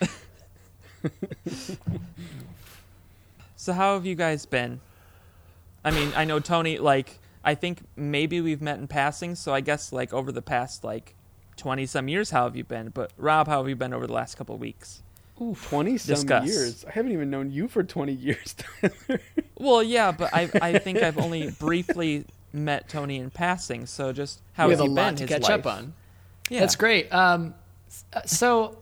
So 3.60 3.74
how 3.74 3.92
have 3.92 4.06
you 4.06 4.14
guys 4.14 4.46
been? 4.46 4.80
I 5.84 5.90
mean, 5.90 6.14
I 6.16 6.24
know 6.24 6.40
Tony. 6.40 6.78
Like, 6.78 7.18
I 7.44 7.54
think 7.54 7.82
maybe 7.94 8.40
we've 8.40 8.62
met 8.62 8.78
in 8.78 8.88
passing. 8.88 9.34
So 9.34 9.52
I 9.52 9.60
guess 9.60 9.92
like 9.92 10.14
over 10.14 10.32
the 10.32 10.40
past 10.40 10.82
like 10.82 11.14
twenty 11.58 11.84
some 11.84 12.08
years, 12.08 12.30
how 12.30 12.44
have 12.44 12.56
you 12.56 12.64
been? 12.64 12.88
But 12.88 13.12
Rob, 13.18 13.48
how 13.48 13.58
have 13.58 13.68
you 13.68 13.76
been 13.76 13.92
over 13.92 14.06
the 14.06 14.14
last 14.14 14.38
couple 14.38 14.54
of 14.54 14.62
weeks? 15.48 15.68
Twenty 15.68 15.98
some 15.98 16.14
Discuss. 16.14 16.46
years. 16.46 16.84
I 16.84 16.90
haven't 16.92 17.12
even 17.12 17.30
known 17.30 17.50
you 17.50 17.68
for 17.68 17.82
twenty 17.82 18.12
years. 18.12 18.54
Tyler. 18.82 19.20
Well, 19.58 19.82
yeah, 19.82 20.12
but 20.12 20.30
I 20.32 20.48
I 20.60 20.78
think 20.78 20.98
I've 21.02 21.18
only 21.18 21.50
briefly 21.50 22.24
met 22.52 22.88
Tony 22.88 23.16
in 23.18 23.30
passing. 23.30 23.86
So 23.86 24.12
just 24.12 24.40
how 24.54 24.66
we 24.66 24.72
has 24.72 24.78
have 24.80 24.86
a 24.86 24.90
he 24.90 24.94
lot 24.94 25.06
been? 25.16 25.16
to 25.16 25.26
catch 25.26 25.42
life? 25.42 25.66
up 25.66 25.66
on. 25.66 25.92
Yeah. 26.48 26.60
That's 26.60 26.76
great. 26.76 27.12
Um, 27.12 27.54
so, 28.26 28.78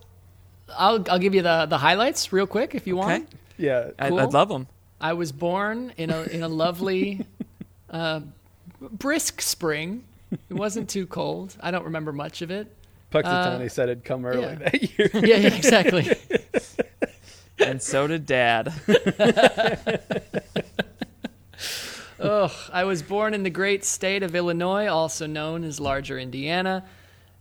I'll 0.77 1.05
I'll 1.11 1.19
give 1.19 1.35
you 1.35 1.43
the 1.43 1.67
the 1.67 1.79
highlights 1.79 2.33
real 2.33 2.47
quick 2.47 2.75
if 2.75 2.87
you 2.87 2.99
Okay. 3.01 3.07
want. 3.21 3.29
yeah. 3.57 3.91
I, 3.99 4.09
Cool. 4.09 4.21
I'd 4.21 4.33
love 4.33 4.49
them. 4.49 4.67
I 5.01 5.13
was 5.13 5.33
born 5.33 5.93
in 5.97 6.11
a 6.11 6.23
in 6.23 6.43
a 6.43 6.49
lovely, 6.49 7.25
uh, 7.91 8.21
brisk 8.81 9.41
spring. 9.43 10.05
It 10.33 10.55
wasn't 10.55 10.89
too 10.91 11.07
cold. 11.07 11.57
I 11.61 11.71
don't 11.71 11.85
remember 11.85 12.13
much 12.13 12.43
of 12.43 12.51
it. 12.51 12.75
Punxsutawney 13.11 13.71
said 13.71 13.89
it'd 13.89 14.05
come 14.05 14.27
early 14.27 14.43
yeah. 14.43 14.55
that 14.57 14.99
year. 14.99 15.11
Yeah, 15.15 15.37
yeah, 15.37 15.55
exactly. 15.55 16.11
And 17.61 17.83
so 17.83 18.07
did 18.07 18.25
Dad. 18.25 18.73
Ugh, 22.21 22.53
I 22.73 22.85
was 22.85 23.03
born 23.03 23.35
in 23.35 23.43
the 23.43 23.51
great 23.51 23.85
state 23.85 24.23
of 24.23 24.37
Illinois, 24.37 24.87
also 24.87 25.27
known 25.27 25.65
as 25.65 25.81
Larger 25.81 26.19
Indiana, 26.21 26.85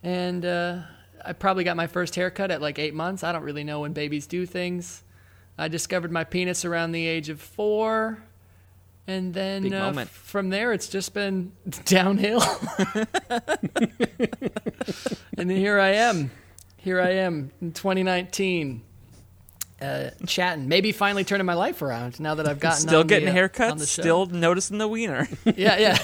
and 0.02 0.44
uh, 0.44 0.78
I 1.24 1.32
probably 1.34 1.62
got 1.64 1.76
my 1.76 1.86
first 1.86 2.14
haircut 2.16 2.50
at 2.50 2.60
like 2.60 2.78
eight 2.78 2.94
months. 2.94 3.22
I 3.22 3.30
don't 3.32 3.44
really 3.44 3.64
know 3.64 3.80
when 3.80 3.92
babies 3.92 4.26
do 4.26 4.44
things. 4.44 5.02
I 5.56 5.68
discovered 5.68 6.12
my 6.12 6.24
penis 6.24 6.64
around 6.64 6.92
the 6.92 7.06
age 7.06 7.28
of 7.28 7.40
four, 7.40 8.18
and 9.08 9.32
then 9.34 9.72
uh, 9.72 10.04
from 10.04 10.50
there 10.50 10.72
it's 10.72 10.86
just 10.86 11.14
been 11.14 11.52
downhill. 11.84 12.42
and 15.36 15.50
then 15.50 15.50
here 15.50 15.80
I 15.80 15.94
am, 15.94 16.30
here 16.76 17.00
I 17.00 17.10
am 17.10 17.50
in 17.60 17.72
2019. 17.72 18.82
Uh, 19.80 20.10
chatting, 20.26 20.66
maybe 20.66 20.90
finally 20.90 21.22
turning 21.22 21.46
my 21.46 21.54
life 21.54 21.82
around 21.82 22.18
now 22.18 22.34
that 22.34 22.48
I've 22.48 22.58
gotten 22.58 22.80
Still 22.80 23.00
on 23.00 23.06
the, 23.06 23.14
getting 23.14 23.32
haircuts. 23.32 23.78
the 23.78 23.86
show 23.86 24.02
Still 24.02 24.26
noticing 24.26 24.78
the 24.78 24.88
wiener. 24.88 25.28
yeah, 25.44 25.78
yeah, 25.78 25.98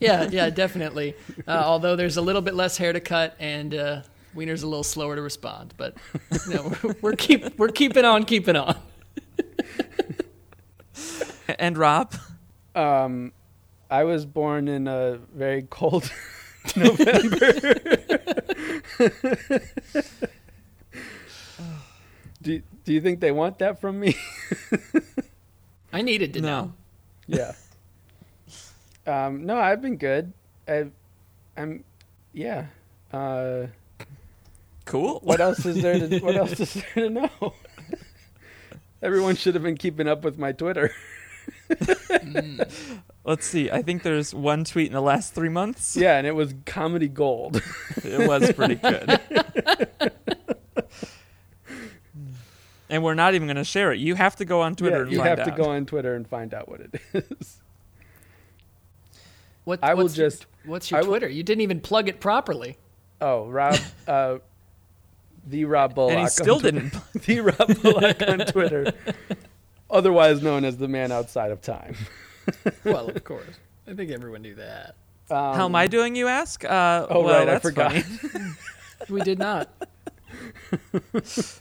yeah, 0.00 0.28
yeah, 0.28 0.50
definitely. 0.50 1.14
Uh, 1.46 1.52
although 1.64 1.94
there's 1.94 2.16
a 2.16 2.20
little 2.20 2.42
bit 2.42 2.54
less 2.54 2.76
hair 2.76 2.92
to 2.92 2.98
cut, 2.98 3.36
and 3.38 3.74
uh, 3.74 4.02
Wiener's 4.34 4.64
a 4.64 4.66
little 4.66 4.82
slower 4.82 5.14
to 5.14 5.22
respond, 5.22 5.72
but 5.76 5.94
you 6.48 6.54
know, 6.54 6.74
we're, 6.82 6.96
we're 7.00 7.12
keep 7.12 7.56
we're 7.58 7.68
keeping 7.68 8.04
on, 8.04 8.24
keeping 8.24 8.56
on. 8.56 8.76
and 11.60 11.78
Rob. 11.78 12.12
Um, 12.74 13.32
I 13.90 14.04
was 14.04 14.24
born 14.24 14.68
in 14.68 14.86
a 14.88 15.18
very 15.34 15.66
cold 15.68 16.10
November. 16.76 17.52
do 22.42 22.62
Do 22.84 22.92
you 22.92 23.00
think 23.00 23.20
they 23.20 23.32
want 23.32 23.58
that 23.60 23.80
from 23.80 24.00
me? 24.00 24.16
I 25.92 26.02
needed 26.02 26.32
to 26.34 26.40
No. 26.40 26.48
know. 26.48 26.72
yeah. 27.26 27.52
Um, 29.06 29.44
no, 29.46 29.56
I've 29.58 29.82
been 29.82 29.96
good. 29.96 30.32
I, 30.68 30.86
I'm, 31.56 31.84
yeah. 32.32 32.66
Uh, 33.12 33.66
Cool. 34.84 35.20
what 35.22 35.40
else 35.40 35.64
is 35.66 35.82
there? 35.82 35.98
To, 36.08 36.18
what 36.20 36.36
else 36.42 36.58
is 36.60 36.74
there 36.74 37.08
to 37.08 37.10
know? 37.10 37.54
Everyone 39.02 39.34
should 39.36 39.54
have 39.54 39.62
been 39.64 39.76
keeping 39.76 40.06
up 40.08 40.22
with 40.24 40.38
my 40.38 40.52
Twitter. 40.52 40.92
Let's 43.24 43.46
see. 43.46 43.70
I 43.70 43.82
think 43.82 44.02
there's 44.02 44.34
one 44.34 44.64
tweet 44.64 44.88
in 44.88 44.92
the 44.94 45.00
last 45.00 45.34
three 45.34 45.48
months. 45.48 45.96
Yeah, 45.96 46.16
and 46.18 46.26
it 46.26 46.34
was 46.34 46.54
comedy 46.66 47.08
gold. 47.08 47.62
It 48.02 48.26
was 48.28 48.50
pretty 48.52 48.74
good. 48.76 49.20
and 52.90 53.02
we're 53.02 53.14
not 53.14 53.34
even 53.34 53.46
going 53.46 53.56
to 53.56 53.64
share 53.64 53.92
it. 53.92 53.98
You 54.00 54.14
have 54.14 54.36
to 54.36 54.44
go 54.44 54.60
on 54.60 54.74
Twitter 54.76 54.96
Yeah, 54.96 55.02
and 55.02 55.12
you 55.12 55.18
find 55.18 55.28
have 55.28 55.38
out. 55.40 55.44
to 55.56 55.62
go 55.62 55.70
on 55.70 55.86
Twitter 55.86 56.14
and 56.14 56.26
find 56.26 56.52
out 56.52 56.68
what 56.68 56.80
it 56.80 57.00
is. 57.14 57.58
What, 59.64 59.78
I 59.82 59.94
will 59.94 60.04
what's 60.04 60.16
your- 60.16 60.26
just- 60.30 60.46
What's 60.64 60.90
your 60.90 60.98
I 60.98 61.02
will- 61.02 61.08
Twitter? 61.10 61.28
You 61.28 61.42
didn't 61.42 61.62
even 61.62 61.80
plug 61.80 62.08
it 62.08 62.20
properly. 62.20 62.76
Oh, 63.20 63.46
Rob, 63.48 63.78
uh, 64.06 64.38
the 65.46 65.64
Rob 65.64 65.94
Bullock. 65.94 66.12
And 66.12 66.20
he 66.22 66.26
still 66.28 66.60
Twitter. 66.60 66.80
didn't. 66.80 67.12
the 67.26 67.40
Rob 67.40 67.82
Bullock 67.82 68.22
on 68.28 68.38
Twitter, 68.46 68.92
otherwise 69.92 70.42
known 70.42 70.64
as 70.64 70.76
the 70.78 70.88
man 70.88 71.12
outside 71.12 71.50
of 71.52 71.60
time. 71.62 71.94
Well, 72.84 73.08
of 73.08 73.22
course. 73.32 73.46
I 73.86 73.94
think 73.94 74.10
everyone 74.10 74.42
knew 74.42 74.56
that. 74.56 74.96
Um, 75.30 75.54
How 75.54 75.64
am 75.66 75.76
I 75.76 75.86
doing, 75.86 76.16
you 76.16 76.26
ask? 76.26 76.64
Uh, 76.64 77.06
Oh, 77.08 77.22
well, 77.22 77.38
right, 77.38 77.48
I 77.48 77.58
forgot. 77.60 77.94
We 79.08 79.20
did 79.20 79.38
not. 79.38 79.68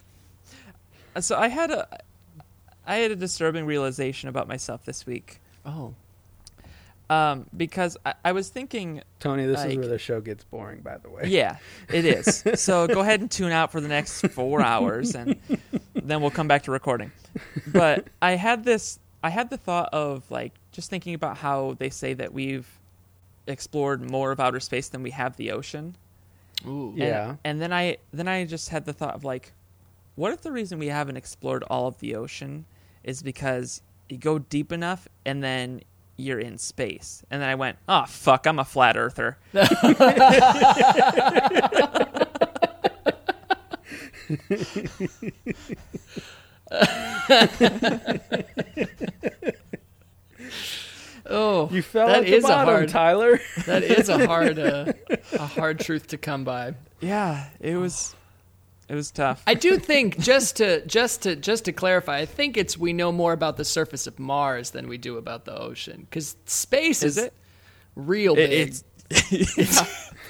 So 1.19 1.37
I 1.37 1.49
had 1.49 1.71
a, 1.71 1.87
I 2.87 2.95
had 2.95 3.11
a 3.11 3.15
disturbing 3.15 3.65
realization 3.65 4.29
about 4.29 4.47
myself 4.47 4.85
this 4.85 5.05
week. 5.05 5.41
Oh, 5.65 5.93
Um, 7.11 7.45
because 7.57 7.97
I, 8.05 8.13
I 8.23 8.31
was 8.31 8.47
thinking, 8.49 9.01
Tony, 9.19 9.45
this 9.45 9.59
is 9.65 9.75
where 9.77 9.87
the 9.87 9.97
show 9.99 10.21
gets 10.21 10.43
boring. 10.45 10.79
By 10.79 10.97
the 10.97 11.09
way. 11.09 11.23
yeah, 11.27 11.57
it 11.91 12.05
is. 12.05 12.41
so 12.55 12.87
go 12.87 13.01
ahead 13.01 13.19
and 13.19 13.29
tune 13.29 13.51
out 13.51 13.71
for 13.71 13.81
the 13.81 13.89
next 13.89 14.21
four 14.29 14.61
hours, 14.61 15.13
and 15.13 15.35
then 15.93 16.21
we'll 16.21 16.31
come 16.31 16.47
back 16.47 16.63
to 16.63 16.71
recording. 16.71 17.11
But 17.67 18.07
I 18.21 18.31
had 18.37 18.63
this, 18.63 18.97
I 19.23 19.29
had 19.29 19.49
the 19.49 19.57
thought 19.57 19.89
of 19.93 20.23
like 20.31 20.53
just 20.71 20.89
thinking 20.89 21.13
about 21.13 21.37
how 21.37 21.75
they 21.79 21.89
say 21.89 22.13
that 22.13 22.33
we've 22.33 22.67
explored 23.47 24.09
more 24.09 24.31
of 24.31 24.39
outer 24.39 24.59
space 24.59 24.87
than 24.89 25.03
we 25.03 25.11
have 25.11 25.35
the 25.35 25.51
ocean. 25.51 25.95
ooh. 26.65 26.89
And- 26.91 26.97
Yeah. 26.97 27.35
And, 27.43 27.61
then 27.61 27.73
I 27.73 27.97
then 28.13 28.27
I 28.27 28.45
just 28.45 28.69
had 28.69 28.85
the 28.85 28.93
thought 28.93 29.15
of 29.15 29.23
like, 29.25 29.51
what 30.15 30.31
if 30.31 30.41
the 30.41 30.51
reason 30.51 30.79
we 30.79 30.87
haven't 30.87 31.17
explored 31.17 31.63
all 31.63 31.87
of 31.87 31.99
the 31.99 32.15
ocean 32.15 32.65
is 33.03 33.21
because 33.23 33.81
you 34.09 34.17
go 34.17 34.39
deep 34.39 34.71
enough 34.71 35.07
and 35.25 35.43
then 35.43 35.81
you're 36.21 36.39
in 36.39 36.57
space. 36.57 37.23
And 37.29 37.41
then 37.41 37.49
I 37.49 37.55
went, 37.55 37.77
oh 37.89 38.05
fuck, 38.07 38.45
I'm 38.47 38.59
a 38.59 38.65
flat 38.65 38.95
earther. 38.97 39.37
Oh, 51.29 51.69
You 51.71 51.81
fell 51.81 52.07
That 52.07 52.19
at 52.21 52.25
the 52.25 52.33
is 52.35 52.43
a 52.43 52.47
bottom, 52.47 52.73
hard- 52.73 52.89
Tyler. 52.89 53.39
that 53.67 53.83
is 53.83 54.09
a 54.09 54.25
hard 54.25 54.57
uh, 54.59 54.91
a 55.33 55.45
hard 55.45 55.79
truth 55.79 56.07
to 56.07 56.17
come 56.17 56.43
by. 56.43 56.73
Yeah, 56.99 57.47
it 57.59 57.75
was 57.75 58.15
it 58.91 58.95
was 58.95 59.09
tough. 59.09 59.41
I 59.47 59.53
do 59.53 59.77
think 59.77 60.19
just 60.19 60.57
to 60.57 60.85
just 60.85 61.21
to 61.23 61.37
just 61.37 61.63
to 61.65 61.71
clarify, 61.71 62.17
I 62.17 62.25
think 62.25 62.57
it's 62.57 62.77
we 62.77 62.91
know 62.91 63.11
more 63.11 63.31
about 63.31 63.55
the 63.55 63.63
surface 63.63 64.05
of 64.05 64.19
Mars 64.19 64.71
than 64.71 64.89
we 64.89 64.97
do 64.97 65.15
about 65.17 65.45
the 65.45 65.57
ocean 65.57 66.01
because 66.09 66.35
space 66.45 67.01
Is 67.01 67.17
is, 67.17 67.23
it? 67.25 67.33
real 67.95 68.37
It- 68.37 68.49
big, 68.49 68.75
it's 69.09 69.83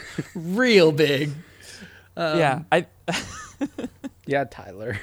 real 0.36 0.92
big. 0.92 1.32
Um, 2.16 2.38
yeah, 2.38 2.62
I 2.72 2.86
Yeah, 4.28 4.44
Tyler. 4.44 5.00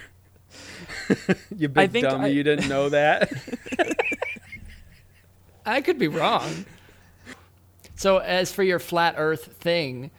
you 1.56 1.68
big 1.68 1.90
think 1.90 2.06
dummy, 2.06 2.26
I- 2.26 2.28
you 2.28 2.42
didn't 2.44 2.68
know 2.68 2.88
that. 2.90 3.32
I 5.66 5.80
could 5.80 5.98
be 5.98 6.08
wrong. 6.08 6.64
So, 7.96 8.18
as 8.18 8.52
for 8.52 8.62
your 8.62 8.78
flat 8.78 9.14
Earth 9.18 9.46
thing, 9.58 10.10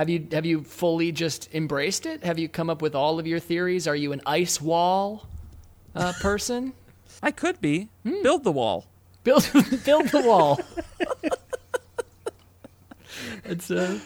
have 0.00 0.08
you 0.08 0.26
have 0.32 0.46
you 0.46 0.62
fully 0.62 1.12
just 1.12 1.54
embraced 1.54 2.06
it? 2.06 2.24
Have 2.24 2.38
you 2.38 2.48
come 2.48 2.70
up 2.70 2.80
with 2.80 2.94
all 2.94 3.18
of 3.18 3.26
your 3.26 3.38
theories? 3.38 3.86
Are 3.86 3.94
you 3.94 4.12
an 4.12 4.22
ice 4.24 4.58
wall 4.58 5.26
uh, 5.94 6.14
person? 6.22 6.72
I 7.22 7.30
could 7.32 7.60
be. 7.60 7.90
Hmm. 8.02 8.22
Build 8.22 8.44
the 8.44 8.50
wall. 8.50 8.86
build 9.24 9.46
build 9.84 10.08
the 10.08 10.22
wall. 10.22 10.58
it's 13.44 13.70
uh, 13.70 13.98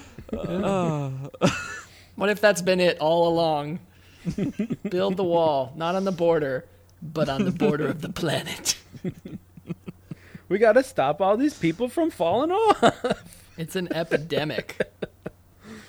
what 2.17 2.29
if 2.29 2.41
that's 2.41 2.61
been 2.61 2.81
it 2.81 2.99
all 2.99 3.29
along? 3.29 3.79
build 4.89 5.17
the 5.17 5.23
wall, 5.23 5.73
not 5.77 5.95
on 5.95 6.03
the 6.03 6.11
border, 6.11 6.65
but 7.01 7.29
on 7.29 7.45
the 7.45 7.53
border 7.53 7.87
of 7.87 8.01
the 8.01 8.09
planet. 8.09 8.77
we 10.49 10.59
got 10.59 10.73
to 10.73 10.83
stop 10.83 11.21
all 11.21 11.37
these 11.37 11.57
people 11.57 11.89
from 11.89 12.11
falling 12.11 12.51
off. 12.51 13.23
It's 13.57 13.77
an 13.77 13.93
epidemic. 13.93 14.91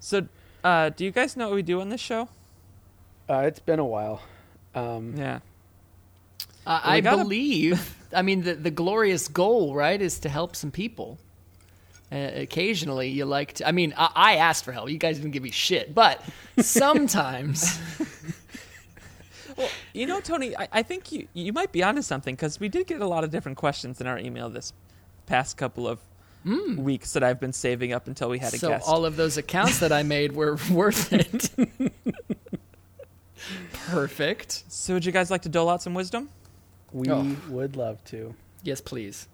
So, 0.06 0.28
uh, 0.64 0.90
do 0.90 1.04
you 1.04 1.10
guys 1.10 1.36
know 1.36 1.48
what 1.48 1.56
we 1.56 1.64
do 1.64 1.82
on 1.82 1.90
this 1.90 2.00
show? 2.00 2.30
Uh, 3.28 3.40
it's 3.40 3.58
been 3.58 3.80
a 3.80 3.86
while. 3.86 4.22
Um, 4.76 5.16
Yeah. 5.18 5.40
Uh, 6.68 6.80
I 6.84 7.02
gotta- 7.02 7.24
believe. 7.24 7.98
I 8.14 8.22
mean, 8.22 8.44
the 8.44 8.54
the 8.54 8.70
glorious 8.70 9.28
goal, 9.28 9.74
right, 9.74 10.00
is 10.00 10.20
to 10.20 10.30
help 10.30 10.56
some 10.56 10.70
people. 10.70 11.18
Uh, 12.12 12.18
occasionally, 12.36 13.10
you 13.10 13.26
like 13.26 13.54
to. 13.54 13.68
I 13.68 13.72
mean, 13.72 13.96
I, 13.98 14.12
I 14.16 14.36
asked 14.36 14.64
for 14.64 14.72
help. 14.74 14.92
You 14.92 15.00
guys 15.00 15.18
didn't 15.18 15.32
give 15.32 15.42
me 15.42 15.50
shit, 15.50 15.96
but 15.96 16.22
sometimes. 16.60 17.80
Well, 19.58 19.70
you 19.94 20.06
know, 20.06 20.20
Tony, 20.20 20.54
I, 20.58 20.68
I 20.74 20.84
think 20.84 21.14
you 21.14 21.30
you 21.34 21.54
might 21.54 21.72
be 21.72 21.82
onto 21.82 22.02
something 22.02 22.36
because 22.36 22.60
we 22.60 22.68
did 22.68 22.88
get 22.88 23.02
a 23.02 23.08
lot 23.08 23.24
of 23.24 23.32
different 23.32 23.58
questions 23.58 24.02
in 24.02 24.06
our 24.08 24.20
email 24.20 24.50
this 24.50 24.74
past 25.28 25.56
couple 25.56 25.88
of 25.88 26.00
Mm. 26.46 26.78
weeks 26.78 27.14
that 27.14 27.24
I've 27.24 27.40
been 27.40 27.54
saving 27.54 27.92
up 27.92 28.08
until 28.08 28.30
we 28.30 28.38
had 28.38 28.54
a 28.54 28.58
so 28.60 28.70
guest. 28.70 28.88
all 28.88 29.04
of 29.04 29.16
those 29.16 29.36
accounts 29.38 29.80
that 29.80 29.92
I 29.92 30.04
made 30.04 30.32
were 30.34 30.58
worth 30.72 31.12
it. 31.12 31.50
Perfect. 33.88 34.64
so, 34.68 34.94
would 34.94 35.06
you 35.06 35.12
guys 35.12 35.30
like 35.32 35.42
to 35.44 35.50
dole 35.50 35.70
out 35.70 35.82
some 35.82 35.94
wisdom? 35.94 36.30
we 36.92 37.10
Oh. 37.10 37.36
would 37.50 37.76
love 37.76 38.04
to. 38.06 38.34
Yes, 38.64 38.80
please. 38.82 39.28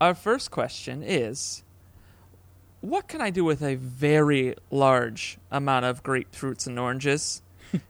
Our 0.00 0.14
first 0.14 0.50
question 0.50 1.02
is 1.02 1.62
What 2.80 3.08
can 3.08 3.20
I 3.20 3.28
do 3.30 3.44
with 3.44 3.60
a 3.62 3.74
very 3.74 4.54
large 4.70 5.36
amount 5.50 5.84
of 5.84 6.02
grapefruits 6.02 6.66
and 6.66 6.78
oranges? 6.78 7.42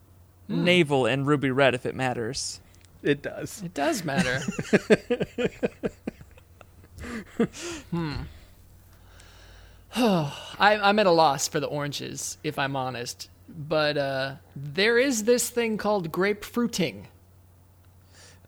Hmm. 0.48 0.64
Navel 0.64 1.06
and 1.06 1.24
ruby 1.28 1.52
red, 1.52 1.76
if 1.76 1.86
it 1.86 1.94
matters. 1.94 2.60
It 3.04 3.22
does. 3.22 3.62
It 3.64 3.72
does 3.72 4.04
matter. 4.04 4.40
hmm. 7.90 8.14
I, 9.96 10.30
I'm 10.58 10.98
at 10.98 11.06
a 11.06 11.10
loss 11.10 11.48
for 11.48 11.60
the 11.60 11.66
oranges, 11.66 12.38
if 12.44 12.58
I'm 12.58 12.76
honest. 12.76 13.28
But 13.48 13.98
uh, 13.98 14.34
there 14.54 14.98
is 14.98 15.24
this 15.24 15.50
thing 15.50 15.76
called 15.76 16.12
grapefruiting. 16.12 17.08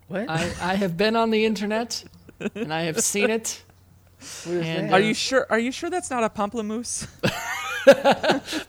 What? 0.09 0.29
I, 0.29 0.53
I 0.61 0.75
have 0.75 0.97
been 0.97 1.17
on 1.17 1.31
the 1.31 1.45
internet 1.45 2.05
and 2.55 2.73
I 2.73 2.83
have 2.83 3.01
seen 3.01 3.31
it. 3.31 3.63
And, 4.47 4.91
that? 4.91 4.93
Are 4.93 5.01
you 5.01 5.15
sure? 5.15 5.47
Are 5.51 5.59
you 5.59 5.73
sure 5.73 5.91
that's 5.91 6.11
not 6.11 6.23
a 6.23 6.29
pamplemousse? 6.29 7.09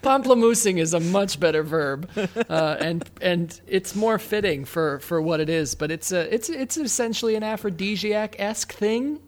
Pomplamoosing 0.02 0.80
is 0.80 0.96
a 0.96 1.00
much 1.00 1.40
better 1.40 1.62
verb, 1.62 2.10
uh, 2.50 2.78
and 2.80 3.08
and 3.22 3.62
it's 3.68 3.96
more 3.96 4.18
fitting 4.18 4.66
for, 4.66 5.00
for 5.00 5.22
what 5.22 5.40
it 5.40 5.50
is. 5.50 5.75
But 5.75 5.92
it's 5.92 6.12
a 6.12 6.34
it's 6.34 6.50
it's 6.50 6.78
essentially 6.78 7.36
an 7.36 7.44
aphrodisiac 7.44 8.40
esque 8.40 8.74
thing. 8.74 9.20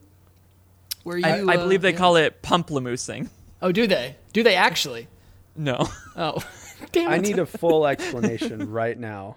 Where 1.05 1.17
you, 1.19 1.25
I, 1.25 1.53
I 1.53 1.55
uh, 1.55 1.57
believe 1.57 1.83
they 1.83 1.91
yeah. 1.91 1.97
call 1.97 2.15
it 2.15 2.41
pumplamoosing. 2.41 3.29
Oh, 3.61 3.71
do 3.71 3.85
they? 3.85 4.15
Do 4.33 4.41
they 4.41 4.55
actually? 4.55 5.07
No. 5.55 5.87
Oh, 6.17 6.41
damn 6.93 7.11
it! 7.11 7.13
I 7.13 7.17
need 7.17 7.39
a 7.39 7.45
full 7.45 7.85
explanation 7.85 8.71
right 8.71 8.97
now. 8.97 9.35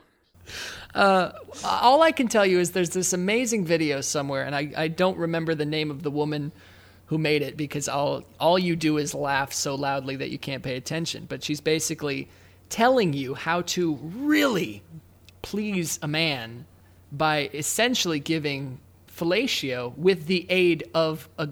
All 0.95 2.03
I 2.03 2.13
can 2.13 2.29
tell 2.29 2.47
you 2.47 2.61
is 2.61 2.71
there's 2.71 2.91
this 2.91 3.13
amazing 3.13 3.65
video 3.65 4.01
somewhere, 4.01 4.45
and 4.45 4.55
I, 4.55 4.71
I 4.77 4.87
don't 4.87 5.19
remember 5.19 5.57
the 5.57 5.67
name 5.67 5.91
of 5.91 6.05
the 6.05 6.11
woman 6.13 6.53
who 7.07 7.19
made 7.19 7.43
it 7.43 7.57
because 7.57 7.89
all 7.89 8.23
all 8.39 8.61
you 8.61 8.77
do 8.77 8.97
is 8.97 9.13
laugh 9.13 9.53
so 9.53 9.75
loudly 9.75 10.15
that 10.15 10.31
you 10.31 10.39
can't 10.39 10.63
pay 10.63 10.77
attention. 10.77 11.27
But 11.29 11.43
she's 11.43 11.61
basically 11.61 12.29
telling 12.69 13.13
you 13.13 13.35
how 13.35 13.63
to 13.63 13.97
really 13.97 14.85
please 15.43 15.99
a 16.01 16.07
man 16.07 16.65
by 17.11 17.51
essentially 17.53 18.21
giving 18.21 18.79
fellatio 19.19 19.97
with 19.97 20.27
the 20.27 20.47
aid 20.49 20.85
of 20.95 21.29
a 21.39 21.49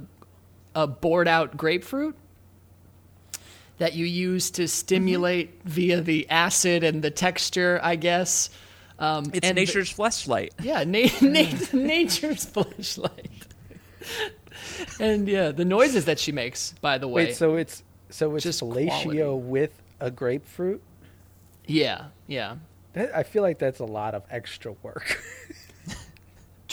a 0.74 0.86
bored 0.86 1.26
out 1.26 1.56
grapefruit 1.56 2.14
that 3.78 3.94
you 3.94 4.04
use 4.06 4.50
to 4.52 4.68
stimulate 4.68 5.62
via 5.64 6.00
the 6.02 6.28
acid 6.30 6.84
and 6.84 7.02
the 7.02 7.10
texture, 7.10 7.80
I 7.82 7.96
guess. 7.96 8.50
Um, 8.98 9.30
It's 9.32 9.46
and 9.46 9.56
the- 9.56 9.62
nature's 9.62 9.92
fleshlight. 9.92 10.50
yeah, 10.62 10.84
na- 10.84 11.08
na- 11.22 11.58
nature's 11.86 12.44
flashlight. 12.44 13.30
and 15.00 15.28
yeah, 15.28 15.50
the 15.52 15.64
noises 15.64 16.04
that 16.06 16.18
she 16.18 16.32
makes, 16.32 16.72
by 16.80 16.98
the 16.98 17.08
way. 17.08 17.26
Wait, 17.26 17.36
so 17.36 17.56
it's 17.56 17.82
so 18.10 18.34
it's 18.36 18.44
Just 18.44 18.62
fellatio 18.62 19.02
quality. 19.02 19.48
with 19.48 19.72
a 20.00 20.10
grapefruit? 20.10 20.82
yeah, 21.66 22.06
yeah. 22.26 22.56
That, 22.92 23.14
I 23.14 23.22
feel 23.24 23.42
like 23.42 23.58
that's 23.58 23.80
a 23.80 23.84
lot 23.84 24.14
of 24.14 24.22
extra 24.30 24.72
work. 24.82 25.20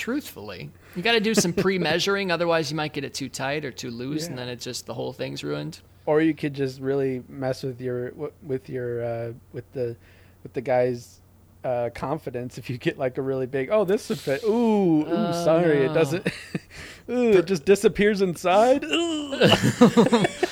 Truthfully, 0.03 0.69
you 0.97 1.01
got 1.01 1.13
to 1.13 1.21
do 1.21 1.33
some 1.33 1.53
pre-measuring, 1.53 2.29
otherwise 2.29 2.69
you 2.69 2.75
might 2.75 2.91
get 2.91 3.05
it 3.05 3.13
too 3.13 3.29
tight 3.29 3.63
or 3.63 3.71
too 3.71 3.89
loose, 3.89 4.27
and 4.27 4.37
then 4.37 4.49
it 4.49 4.59
just 4.59 4.85
the 4.85 4.93
whole 4.93 5.13
thing's 5.13 5.45
ruined. 5.45 5.79
or 6.05 6.19
you 6.19 6.33
could 6.33 6.53
just 6.53 6.81
really 6.81 7.23
mess 7.29 7.63
with 7.63 7.79
your 7.79 8.11
with 8.41 8.67
your 8.69 9.01
uh, 9.01 9.31
with 9.53 9.63
the 9.71 9.95
with 10.43 10.51
the 10.51 10.59
guy's 10.59 11.21
uh, 11.63 11.89
confidence 11.95 12.57
if 12.57 12.69
you 12.69 12.77
get 12.77 12.99
like 12.99 13.17
a 13.17 13.21
really 13.21 13.45
big 13.45 13.69
oh 13.71 13.85
this 13.85 14.09
would 14.09 14.19
fit. 14.19 14.43
Ooh 14.43 15.03
ooh 15.03 15.05
Oh, 15.07 15.45
sorry 15.45 15.85
it 15.85 15.93
doesn't 15.93 16.27
ooh 17.09 17.37
it 17.37 17.45
just 17.45 17.63
disappears 17.63 18.21
inside? 18.21 18.83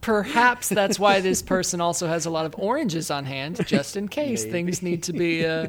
Perhaps 0.00 0.68
that's 0.68 0.98
why 0.98 1.20
this 1.20 1.42
person 1.42 1.80
also 1.80 2.08
has 2.08 2.26
a 2.26 2.30
lot 2.30 2.44
of 2.44 2.54
oranges 2.58 3.10
on 3.10 3.24
hand, 3.24 3.64
just 3.66 3.96
in 3.96 4.08
case 4.08 4.40
Maybe. 4.42 4.52
things 4.52 4.82
need 4.82 5.02
to 5.04 5.12
be, 5.12 5.46
uh, 5.46 5.68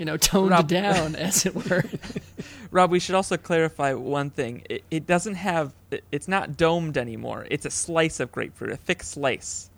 you 0.00 0.06
know, 0.06 0.16
toned 0.16 0.50
Rob- 0.50 0.66
down, 0.66 1.14
as 1.14 1.44
it 1.44 1.54
were. 1.54 1.84
Rob, 2.70 2.90
we 2.90 2.98
should 2.98 3.14
also 3.14 3.36
clarify 3.36 3.92
one 3.92 4.30
thing. 4.30 4.62
It, 4.70 4.82
it 4.90 5.06
doesn't 5.06 5.34
have. 5.34 5.74
it- 5.90 6.02
It's 6.10 6.26
not 6.26 6.56
domed 6.56 6.96
anymore. 6.96 7.46
It's 7.50 7.66
a 7.66 7.70
slice 7.70 8.18
of 8.18 8.32
grapefruit, 8.32 8.72
a 8.72 8.76
thick 8.78 9.02
slice. 9.02 9.68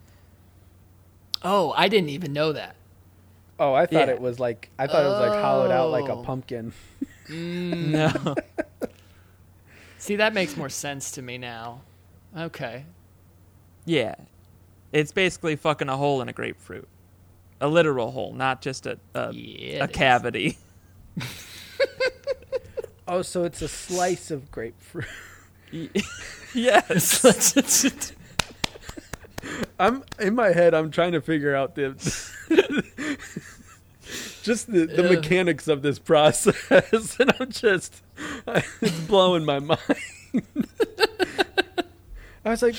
Oh, 1.42 1.74
I 1.76 1.88
didn't 1.88 2.10
even 2.10 2.32
know 2.32 2.52
that. 2.52 2.76
oh 3.58 3.74
I 3.74 3.86
thought 3.86 4.06
Yeah. 4.06 4.14
it 4.14 4.20
was 4.20 4.38
like 4.38 4.70
I 4.78 4.86
thought 4.86 5.04
it 5.04 5.08
was 5.08 5.28
like 5.28 5.40
hollowed 5.42 5.72
out 5.72 5.90
like 5.90 6.08
a 6.08 6.12
Oh. 6.14 6.22
pumpkin 6.22 6.72
mm. 7.26 7.88
No. 7.90 8.34
See, 9.98 10.16
that 10.16 10.34
makes 10.34 10.56
more 10.56 10.68
sense 10.68 11.10
to 11.12 11.22
me 11.22 11.36
now. 11.38 11.80
Okay. 12.36 12.84
yeah. 13.84 14.14
It's 14.92 15.10
basically 15.10 15.56
fucking 15.56 15.88
a 15.88 15.96
hole 15.96 16.20
in 16.22 16.28
a 16.28 16.32
grapefruit. 16.32 16.86
A 17.62 17.68
literal 17.68 18.10
hole, 18.10 18.32
not 18.34 18.60
just 18.60 18.86
a 18.86 18.98
a, 19.14 19.32
Yeah, 19.32 19.84
a 19.84 19.88
cavity. 19.88 20.58
oh 23.08 23.22
so 23.22 23.44
it's 23.44 23.62
a 23.62 23.68
slice 23.68 24.30
of 24.30 24.50
grapefruit 24.50 25.06
yes. 26.54 27.24
I'm 29.78 30.04
in 30.20 30.34
my 30.34 30.48
head. 30.52 30.74
I'm 30.74 30.90
trying 30.90 31.12
to 31.12 31.20
figure 31.20 31.54
out 31.54 31.74
the 31.74 31.90
just 34.42 34.70
the, 34.70 34.86
the 34.86 35.04
Ugh. 35.04 35.16
mechanics 35.16 35.68
of 35.68 35.82
this 35.82 35.98
process, 35.98 37.18
and 37.18 37.32
I'm 37.40 37.50
just 37.50 38.02
it's 38.80 39.00
blowing 39.06 39.44
my 39.44 39.58
mind. 39.58 39.80
I 42.44 42.50
was 42.50 42.62
like, 42.62 42.76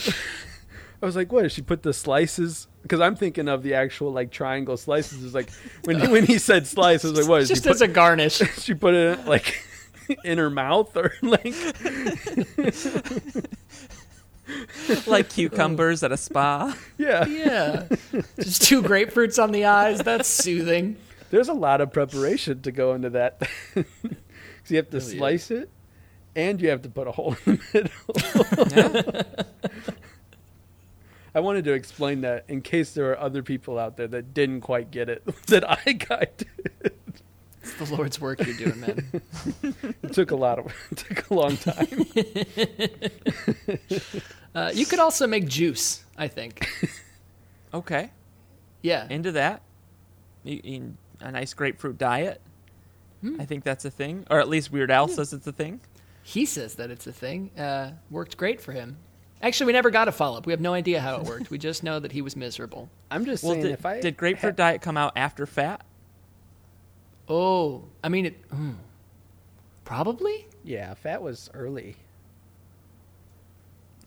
I 1.03 1.05
was 1.05 1.15
like, 1.17 1.31
what? 1.33 1.41
Did 1.43 1.51
she 1.51 1.61
put 1.61 1.83
the 1.83 1.91
slices? 1.93 2.67
Because 2.81 3.01
I'm 3.01 3.15
thinking 3.15 3.49
of 3.49 3.61
the 3.61 3.73
actual 3.73 4.11
like 4.13 4.31
triangle 4.31 4.77
slices. 4.77 5.21
Is 5.21 5.33
like 5.35 5.49
when 5.83 5.99
he, 5.99 6.07
when 6.07 6.25
he 6.25 6.37
said 6.39 6.65
slice, 6.65 7.03
I 7.03 7.09
was 7.09 7.19
like, 7.19 7.27
what? 7.27 7.39
Did 7.39 7.49
Just 7.49 7.63
she 7.63 7.67
put, 7.69 7.75
as 7.75 7.81
a 7.81 7.87
garnish. 7.89 8.37
she 8.59 8.73
put 8.73 8.93
it 8.93 9.25
like 9.27 9.61
in 10.23 10.37
her 10.37 10.49
mouth 10.49 10.95
or 10.95 11.11
like 11.21 11.45
like 15.07 15.29
cucumbers 15.29 16.03
at 16.03 16.11
a 16.11 16.17
spa. 16.17 16.75
yeah. 16.97 17.25
Yeah. 17.25 17.87
Just 18.39 18.63
two 18.63 18.81
grapefruits 18.81 19.41
on 19.41 19.51
the 19.51 19.65
eyes. 19.65 19.99
That's 19.99 20.27
soothing. 20.29 20.97
There's 21.31 21.49
a 21.49 21.53
lot 21.53 21.81
of 21.81 21.91
preparation 21.91 22.61
to 22.61 22.71
go 22.71 22.93
into 22.93 23.09
that. 23.11 23.41
Because 24.63 24.71
you 24.71 24.77
have 24.77 24.89
to 24.91 24.97
Really 24.99 25.11
is. 25.11 25.17
slice 25.17 25.51
it, 25.51 25.69
and 26.37 26.61
you 26.61 26.69
have 26.69 26.83
to 26.83 26.89
put 26.89 27.05
a 27.05 27.11
hole 27.11 27.35
in 27.45 27.59
the 27.73 27.89
middle. 28.73 29.45
I 31.35 31.39
wanted 31.39 31.65
to 31.65 31.73
explain 31.73 32.21
that 32.21 32.45
in 32.47 32.61
case 32.61 32.93
there 32.93 33.11
are 33.11 33.19
other 33.19 33.41
people 33.43 33.79
out 33.79 33.97
there 33.97 34.07
that 34.07 34.33
didn't 34.33 34.61
quite 34.61 34.91
get 34.91 35.09
it 35.09 35.23
that 35.47 35.67
I 35.87 35.93
got. 35.93 36.21
It, 36.83 36.95
It's 37.61 37.73
the 37.75 37.95
Lord's 37.95 38.19
work 38.19 38.45
you're 38.45 38.55
doing, 38.57 38.79
man. 38.79 39.11
it 40.03 40.13
took 40.13 40.31
a 40.31 40.35
lot 40.35 40.59
of 40.59 40.65
it 40.91 40.97
took 41.07 41.29
a 41.29 41.33
long 41.33 41.55
time. 41.57 42.05
Uh, 44.55 44.71
you 44.73 44.85
could 44.85 44.99
also 44.99 45.25
make 45.27 45.47
juice, 45.47 46.03
I 46.17 46.27
think. 46.27 46.67
Okay. 47.73 48.11
Yeah. 48.81 49.07
Into 49.09 49.31
that. 49.33 49.61
You, 50.43 50.61
you- 50.63 50.97
a 51.21 51.31
nice 51.31 51.53
grapefruit 51.53 51.97
diet. 51.97 52.41
Hmm. 53.21 53.39
I 53.39 53.45
think 53.45 53.63
that's 53.63 53.85
a 53.85 53.89
thing, 53.89 54.25
or 54.29 54.41
at 54.41 54.49
least 54.49 54.73
Weird 54.73 54.91
Al 54.91 55.07
says 55.07 55.31
it's 55.31 55.47
a 55.47 55.53
thing. 55.53 55.79
He 56.21 56.45
says 56.45 56.75
that 56.75 56.91
it's 56.91 57.07
a 57.07 57.13
thing. 57.13 57.51
Uh, 57.57 57.91
worked 58.11 58.35
great 58.35 58.59
for 58.59 58.73
him. 58.73 58.97
Actually, 59.43 59.67
we 59.67 59.73
never 59.73 59.91
got 59.91 60.07
a 60.07 60.11
follow 60.11 60.37
up. 60.37 60.45
We 60.47 60.53
have 60.53 60.61
no 60.61 60.73
idea 60.73 61.01
how 61.01 61.17
it 61.17 61.23
worked. 61.23 61.49
We 61.51 61.57
just 61.59 61.83
know 61.83 61.99
that 61.99 62.13
he 62.13 62.21
was 62.21 62.35
miserable. 62.35 62.89
I'm 63.11 63.25
just 63.25 63.43
Well, 63.43 63.53
saying, 63.53 63.63
did, 63.65 63.71
if 63.73 63.85
I 63.85 63.99
did 63.99 64.15
grapefruit 64.17 64.51
had- 64.51 64.55
diet 64.55 64.81
come 64.81 64.95
out 64.97 65.11
after 65.17 65.45
fat? 65.45 65.81
Oh, 67.27 67.83
I 68.03 68.09
mean, 68.09 68.25
it. 68.27 68.49
mm. 68.49 68.75
Probably. 69.85 70.47
Yeah, 70.63 70.93
fat 70.93 71.21
was 71.21 71.49
early. 71.53 71.97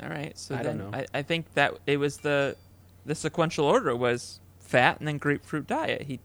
All 0.03 0.09
right, 0.09 0.37
so 0.39 0.55
I 0.55 0.63
then 0.63 0.79
don't 0.79 0.91
know. 0.91 0.99
I, 0.99 1.19
I 1.19 1.23
think 1.23 1.53
that 1.55 1.75
it 1.87 1.99
was 1.99 2.19
the 2.19 2.57
the 3.07 3.15
sequential 3.15 3.65
order 3.65 3.95
was 3.95 4.41
fat 4.59 4.99
and 4.99 5.07
then 5.09 5.17
grapefruit 5.19 5.67
diet. 5.67 6.03
He 6.03 6.19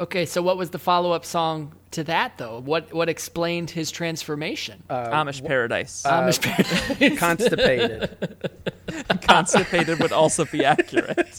Okay, 0.00 0.26
so 0.26 0.42
what 0.42 0.56
was 0.56 0.70
the 0.70 0.78
follow-up 0.78 1.24
song 1.24 1.72
to 1.92 2.04
that 2.04 2.38
though? 2.38 2.60
What 2.60 2.92
what 2.92 3.08
explained 3.08 3.70
his 3.70 3.90
transformation? 3.90 4.82
Uh, 4.88 5.10
Amish 5.10 5.44
paradise. 5.44 6.02
Amish 6.04 6.40
paradise. 6.40 7.18
constipated. 7.18 8.38
Constipated 9.22 10.00
would 10.00 10.12
also 10.12 10.44
be 10.44 10.64
accurate. 10.64 11.38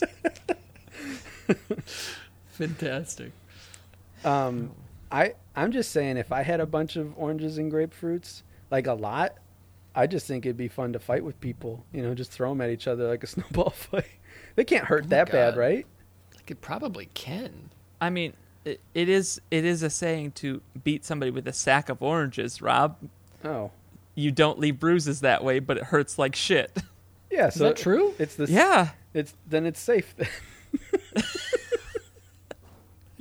Fantastic. 2.46 3.32
Um, 4.24 4.72
I 5.10 5.34
I'm 5.54 5.72
just 5.72 5.92
saying, 5.92 6.16
if 6.16 6.32
I 6.32 6.42
had 6.42 6.60
a 6.60 6.66
bunch 6.66 6.96
of 6.96 7.12
oranges 7.16 7.58
and 7.58 7.70
grapefruits, 7.70 8.42
like 8.70 8.86
a 8.86 8.94
lot, 8.94 9.34
I 9.94 10.06
just 10.06 10.26
think 10.26 10.46
it'd 10.46 10.56
be 10.56 10.68
fun 10.68 10.92
to 10.94 10.98
fight 10.98 11.24
with 11.24 11.40
people. 11.40 11.84
You 11.92 12.02
know, 12.02 12.14
just 12.14 12.30
throw 12.32 12.48
them 12.50 12.60
at 12.60 12.70
each 12.70 12.88
other 12.88 13.08
like 13.08 13.22
a 13.22 13.26
snowball 13.26 13.70
fight. 13.70 14.06
They 14.56 14.64
can't 14.64 14.84
hurt 14.84 15.04
my 15.04 15.08
that 15.10 15.32
bad, 15.32 15.56
right? 15.56 15.86
Like 16.34 16.50
it 16.50 16.60
probably 16.60 17.06
can. 17.14 17.70
I 18.00 18.10
mean, 18.10 18.34
it, 18.64 18.80
it 18.94 19.08
is 19.08 19.40
it 19.50 19.64
is 19.64 19.82
a 19.82 19.90
saying 19.90 20.32
to 20.32 20.60
beat 20.82 21.04
somebody 21.04 21.30
with 21.30 21.46
a 21.48 21.52
sack 21.52 21.88
of 21.88 22.02
oranges, 22.02 22.62
Rob. 22.62 22.96
Oh, 23.44 23.70
You 24.14 24.30
don't 24.30 24.58
leave 24.58 24.80
bruises 24.80 25.20
that 25.20 25.44
way, 25.44 25.58
but 25.58 25.76
it 25.76 25.84
hurts 25.84 26.18
like 26.18 26.34
shit. 26.34 26.76
yeah. 27.30 27.48
Is 27.48 27.54
so 27.54 27.64
that 27.64 27.76
true? 27.76 28.14
It's 28.18 28.36
the 28.36 28.46
yeah. 28.46 28.90
It's 29.12 29.34
then 29.46 29.66
it's 29.66 29.80
safe. 29.80 30.14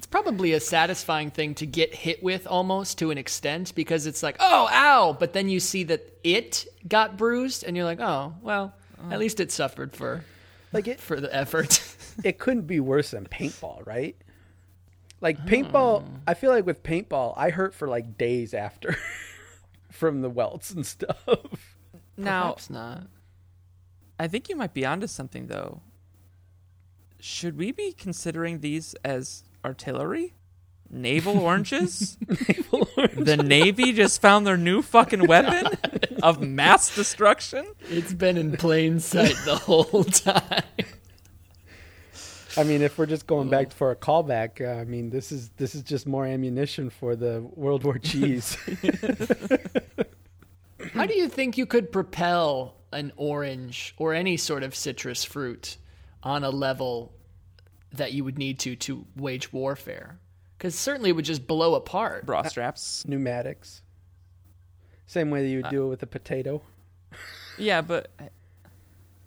It's 0.04 0.08
probably 0.08 0.52
a 0.52 0.60
satisfying 0.60 1.32
thing 1.32 1.56
to 1.56 1.66
get 1.66 1.96
hit 1.96 2.22
with 2.22 2.46
almost 2.46 2.98
to 2.98 3.10
an 3.10 3.18
extent 3.18 3.74
because 3.74 4.06
it's 4.06 4.22
like, 4.22 4.36
oh, 4.42 4.68
ow, 4.70 5.16
but 5.18 5.32
then 5.32 5.48
you 5.48 5.62
see 5.62 5.86
that 5.86 6.20
it 6.26 6.68
got 6.86 7.16
bruised 7.16 7.64
and 7.64 7.78
you're 7.78 7.86
like, 7.86 8.02
oh, 8.02 8.34
well, 8.42 8.74
oh. 9.02 9.12
at 9.12 9.18
least 9.18 9.40
it 9.40 9.50
suffered 9.50 9.96
for 9.96 10.26
like 10.74 10.90
it. 10.90 11.00
for 11.00 11.22
the 11.22 11.34
effort. 11.34 11.82
It 12.24 12.38
couldn't 12.38 12.68
be 12.68 12.80
worse 12.80 13.10
than 13.12 13.26
paintball, 13.26 13.88
right? 13.88 14.16
Like 15.24 15.46
paintball, 15.46 16.04
hmm. 16.04 16.16
I 16.28 16.34
feel 16.34 16.52
like 16.52 16.66
with 16.66 16.84
paintball, 16.84 17.34
I 17.38 17.50
hurt 17.50 17.74
for 17.74 17.88
like 17.88 18.18
days 18.18 18.54
after 18.54 18.98
from 19.90 20.22
the 20.22 20.30
welts 20.30 20.72
and 20.72 20.86
stuff. 20.86 21.74
Now, 22.18 22.42
Perhaps 22.42 22.70
not. 22.70 23.04
I 24.20 24.28
think 24.28 24.50
you 24.50 24.58
might 24.58 24.74
be 24.74 24.86
onto 24.86 25.08
something 25.08 25.48
though. 25.48 25.82
Should 27.22 27.58
we 27.58 27.72
be 27.72 27.94
considering 27.94 28.60
these 28.60 28.96
as 29.06 29.46
artillery? 29.64 30.34
Naval 30.90 31.40
oranges? 31.40 32.18
The 32.28 33.42
Navy 33.42 33.94
just 33.94 34.22
found 34.22 34.46
their 34.46 34.58
new 34.58 34.82
fucking 34.82 35.26
weapon 35.26 35.72
of 36.22 36.42
mass 36.42 36.94
destruction? 36.94 37.66
It's 37.90 38.12
been 38.14 38.36
in 38.36 38.58
plain 38.58 39.00
sight 39.00 39.38
the 39.46 39.56
whole 39.56 40.04
time. 40.04 40.64
I 42.58 42.64
mean, 42.64 42.82
if 42.82 42.98
we're 42.98 43.06
just 43.06 43.28
going 43.28 43.50
back 43.50 43.72
for 43.72 43.92
a 43.92 43.96
callback, 43.96 44.62
uh, 44.62 44.80
I 44.80 44.86
mean, 44.86 45.10
this 45.10 45.32
is 45.32 45.50
this 45.58 45.76
is 45.76 45.82
just 45.84 46.06
more 46.08 46.26
ammunition 46.26 46.90
for 46.90 47.16
the 47.16 47.42
World 47.56 47.84
War 47.84 47.98
cheese. 47.98 48.58
How 50.94 51.06
do 51.06 51.16
you 51.16 51.30
think 51.30 51.58
you 51.58 51.66
could 51.66 51.92
propel 51.92 52.76
an 52.92 53.12
orange 53.16 53.96
or 53.98 54.14
any 54.14 54.38
sort 54.38 54.64
of 54.64 54.76
citrus 54.76 55.24
fruit 55.24 55.78
on 56.22 56.44
a 56.44 56.50
level 56.50 57.14
that 57.94 58.14
you 58.14 58.24
would 58.24 58.38
need 58.38 58.60
to 58.60 58.76
to 58.76 59.06
wage 59.16 59.52
warfare? 59.52 60.20
Because 60.58 60.76
certainly 60.76 61.10
it 61.10 61.14
would 61.14 61.26
just 61.26 61.48
blow 61.48 61.76
apart. 61.76 62.26
Bra 62.26 62.44
straps. 62.44 63.06
Pneumatics. 63.08 63.82
Same 65.08 65.30
way 65.30 65.44
that 65.44 65.50
you 65.50 65.62
would 65.62 65.70
do 65.70 65.86
it 65.86 65.90
with 65.90 66.04
a 66.04 66.08
potato. 66.08 66.62
Yeah, 67.58 67.82
but 67.82 68.10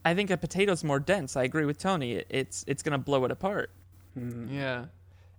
I- 0.06 0.10
I 0.10 0.14
think 0.14 0.30
a 0.30 0.36
potato's 0.36 0.84
more 0.84 1.00
dense. 1.00 1.36
I 1.36 1.44
agree 1.44 1.64
with 1.64 1.78
Tony. 1.78 2.12
It, 2.12 2.26
it's 2.30 2.64
it's 2.66 2.82
gonna 2.82 2.98
blow 2.98 3.24
it 3.24 3.30
apart. 3.30 3.70
Yeah. 4.16 4.86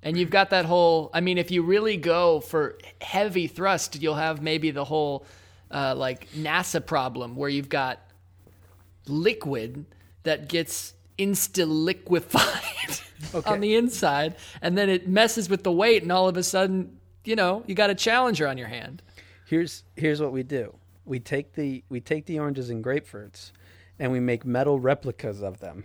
And 0.04 0.16
you've 0.18 0.30
got 0.30 0.52
that 0.52 0.66
whole, 0.66 1.10
I 1.14 1.22
mean, 1.22 1.40
if 1.40 1.50
you 1.50 1.64
really 1.64 1.98
go 1.98 2.40
for 2.40 2.78
heavy 3.02 3.48
thrust, 3.48 4.00
you'll 4.02 4.14
have 4.16 4.42
maybe 4.44 4.70
the 4.70 4.86
whole 4.86 5.26
uh, 5.72 5.96
like 5.96 6.30
NASA 6.32 6.86
problem 6.86 7.36
where 7.36 7.50
you've 7.50 7.70
got 7.70 8.00
liquid 9.08 9.86
that 10.24 10.48
gets 10.50 10.94
insta 11.18 11.66
liquefied 11.68 13.00
on 13.46 13.60
the 13.60 13.76
inside 13.76 14.36
and 14.62 14.78
then 14.78 14.90
it 14.90 15.08
messes 15.08 15.50
with 15.50 15.64
the 15.64 15.72
weight 15.72 16.04
and 16.04 16.12
all 16.12 16.28
of 16.28 16.38
a 16.38 16.44
sudden, 16.44 16.98
you 17.24 17.36
know, 17.36 17.64
you 17.66 17.74
got 17.76 17.90
a 17.90 17.96
challenger 17.96 18.48
on 18.48 18.58
your 18.58 18.68
hand. 18.68 19.02
Here's 19.46 19.84
here's 19.96 20.22
what 20.22 20.32
we 20.32 20.44
do. 20.44 20.76
We 21.06 21.20
take 21.20 21.54
the 21.54 21.84
we 21.90 22.02
take 22.02 22.26
the 22.26 22.38
oranges 22.40 22.70
and 22.70 22.84
grapefruits, 22.84 23.52
and 24.00 24.12
we 24.12 24.20
make 24.20 24.46
metal 24.46 24.80
replicas 24.80 25.42
of 25.42 25.60
them, 25.60 25.84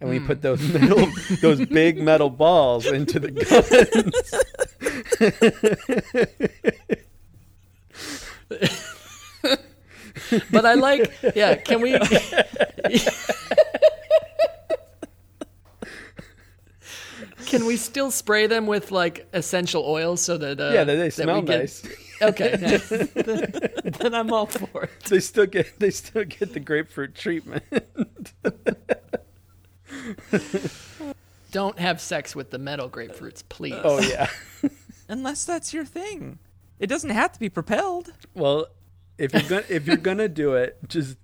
and 0.00 0.10
we 0.10 0.20
put 0.20 0.42
those 0.42 0.60
metal 0.72 1.06
those 1.42 1.64
big 1.66 2.00
metal 2.02 2.30
balls 2.30 2.86
into 2.86 3.20
the 3.20 3.30
guns. 3.30 4.34
But 10.50 10.64
I 10.64 10.74
like, 10.74 11.12
yeah, 11.34 11.54
can 11.56 11.80
we. 11.80 11.98
Can 17.46 17.66
we 17.66 17.76
still 17.76 18.10
spray 18.10 18.46
them 18.46 18.66
with 18.66 18.90
like 18.90 19.28
essential 19.32 19.84
oils 19.86 20.20
so 20.22 20.36
that 20.38 20.58
uh, 20.60 20.70
yeah, 20.72 20.82
they, 20.84 20.96
they 20.96 21.02
that 21.04 21.12
smell 21.12 21.42
get- 21.42 21.58
nice. 21.60 21.82
Okay, 22.28 22.56
nice. 22.60 22.88
then, 22.88 23.08
then 24.00 24.14
I'm 24.14 24.32
all 24.32 24.46
for 24.46 24.84
it. 24.84 24.90
They 25.08 25.20
still 25.20 25.46
get 25.46 25.78
they 25.78 25.90
still 25.90 26.24
get 26.24 26.52
the 26.52 26.60
grapefruit 26.60 27.14
treatment. 27.14 27.62
Don't 31.50 31.78
have 31.78 32.00
sex 32.00 32.34
with 32.34 32.50
the 32.50 32.58
metal 32.58 32.88
grapefruits, 32.90 33.42
please. 33.48 33.76
oh 33.82 34.00
yeah. 34.00 34.28
Unless 35.08 35.44
that's 35.44 35.72
your 35.72 35.84
thing. 35.84 36.38
It 36.78 36.88
doesn't 36.88 37.10
have 37.10 37.32
to 37.32 37.40
be 37.40 37.48
propelled. 37.48 38.12
Well, 38.34 38.66
if 39.18 39.32
you're 39.32 39.42
gonna 39.42 39.64
if 39.68 39.86
you're 39.86 39.96
gonna 39.96 40.28
do 40.28 40.54
it, 40.54 40.78
just 40.88 41.16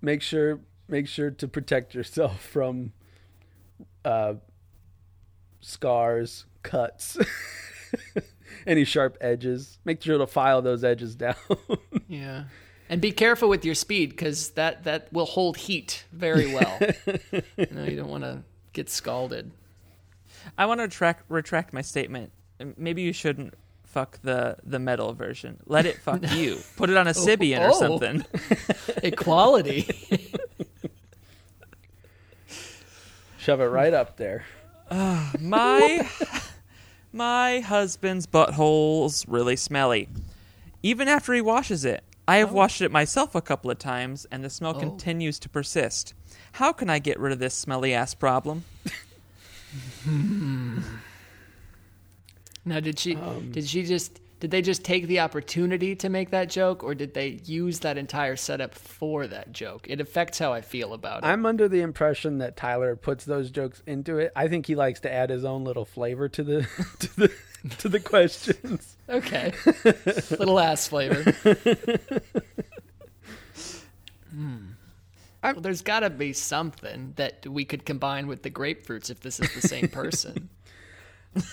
make 0.00 0.22
sure 0.22 0.60
make 0.88 1.08
sure 1.08 1.30
to 1.30 1.48
protect 1.48 1.94
yourself 1.94 2.40
from 2.40 2.92
uh, 4.04 4.34
scars, 5.60 6.44
cuts, 6.62 7.18
any 8.66 8.84
sharp 8.84 9.16
edges. 9.20 9.78
Make 9.84 10.02
sure 10.02 10.18
to 10.18 10.26
file 10.26 10.62
those 10.62 10.84
edges 10.84 11.14
down. 11.16 11.36
Yeah. 12.08 12.44
And 12.88 13.00
be 13.00 13.12
careful 13.12 13.48
with 13.48 13.64
your 13.64 13.76
speed 13.76 14.10
because 14.10 14.50
that, 14.50 14.84
that 14.84 15.12
will 15.12 15.26
hold 15.26 15.56
heat 15.56 16.04
very 16.12 16.46
well. 16.54 16.78
you 17.56 17.66
know, 17.70 17.84
you 17.84 17.96
don't 17.96 18.08
want 18.08 18.24
to 18.24 18.42
get 18.72 18.90
scalded. 18.90 19.52
I 20.58 20.66
want 20.66 20.78
to 20.78 20.82
retract, 20.82 21.24
retract 21.28 21.72
my 21.72 21.82
statement. 21.82 22.32
Maybe 22.76 23.02
you 23.02 23.12
shouldn't 23.12 23.54
fuck 23.90 24.20
the 24.22 24.56
the 24.62 24.78
metal 24.78 25.12
version. 25.12 25.58
Let 25.66 25.84
it 25.84 25.98
fuck 25.98 26.30
you. 26.32 26.58
Put 26.76 26.90
it 26.90 26.96
on 26.96 27.08
a 27.08 27.12
Sybian 27.12 27.60
or 27.60 27.70
oh. 27.74 27.78
something. 27.78 28.24
Equality. 29.02 29.88
Shove 33.38 33.60
it 33.60 33.64
right 33.64 33.94
up 33.94 34.16
there. 34.16 34.44
Ah, 34.90 35.32
my 35.40 36.08
my 37.12 37.60
husband's 37.60 38.26
butthole's 38.26 39.26
really 39.28 39.56
smelly. 39.56 40.08
Even 40.82 41.08
after 41.08 41.32
he 41.34 41.40
washes 41.40 41.84
it. 41.84 42.02
I 42.28 42.36
have 42.36 42.52
washed 42.52 42.80
it 42.80 42.92
myself 42.92 43.34
a 43.34 43.40
couple 43.40 43.70
of 43.72 43.78
times 43.78 44.24
and 44.30 44.44
the 44.44 44.50
smell 44.50 44.74
Oh. 44.76 44.80
continues 44.80 45.38
to 45.40 45.48
persist. 45.48 46.14
How 46.52 46.72
can 46.72 46.88
I 46.88 47.00
get 47.00 47.18
rid 47.18 47.32
of 47.32 47.38
this 47.40 47.54
smelly 47.54 47.92
ass 47.92 48.14
problem? 48.14 48.64
now, 52.64 52.80
did 52.80 52.98
she 52.98 53.16
Um, 53.16 53.50
did 53.52 53.66
she 53.66 53.82
just 53.84 54.20
did 54.40 54.50
they 54.50 54.62
just 54.62 54.84
take 54.84 55.06
the 55.06 55.20
opportunity 55.20 55.94
to 55.96 56.08
make 56.08 56.30
that 56.30 56.48
joke, 56.48 56.82
or 56.82 56.94
did 56.94 57.14
they 57.14 57.40
use 57.44 57.80
that 57.80 57.96
entire 57.98 58.36
setup 58.36 58.74
for 58.74 59.26
that 59.26 59.52
joke? 59.52 59.86
It 59.88 60.00
affects 60.00 60.38
how 60.38 60.52
I 60.52 60.62
feel 60.62 60.92
about 60.92 61.22
it. 61.22 61.26
I'm 61.26 61.46
under 61.46 61.68
the 61.68 61.82
impression 61.82 62.38
that 62.38 62.56
Tyler 62.56 62.96
puts 62.96 63.24
those 63.24 63.50
jokes 63.50 63.82
into 63.86 64.18
it. 64.18 64.32
I 64.34 64.48
think 64.48 64.66
he 64.66 64.74
likes 64.74 65.00
to 65.00 65.12
add 65.12 65.30
his 65.30 65.44
own 65.44 65.64
little 65.64 65.84
flavor 65.84 66.28
to 66.30 66.42
the 66.42 66.66
to 67.00 67.16
the 67.20 67.32
to 67.78 67.88
the 67.88 68.00
questions. 68.00 68.96
Okay. 69.08 69.52
Little 70.30 70.58
ass 70.58 70.88
flavor. 70.88 71.34
Hmm. 74.30 74.56
Well, 75.42 75.60
there's 75.60 75.82
got 75.82 76.00
to 76.00 76.10
be 76.10 76.32
something 76.32 77.14
that 77.16 77.46
we 77.46 77.64
could 77.64 77.84
combine 77.84 78.26
with 78.26 78.42
the 78.42 78.50
grapefruits 78.50 79.10
if 79.10 79.20
this 79.20 79.40
is 79.40 79.52
the 79.54 79.66
same 79.66 79.88
person. 79.88 80.48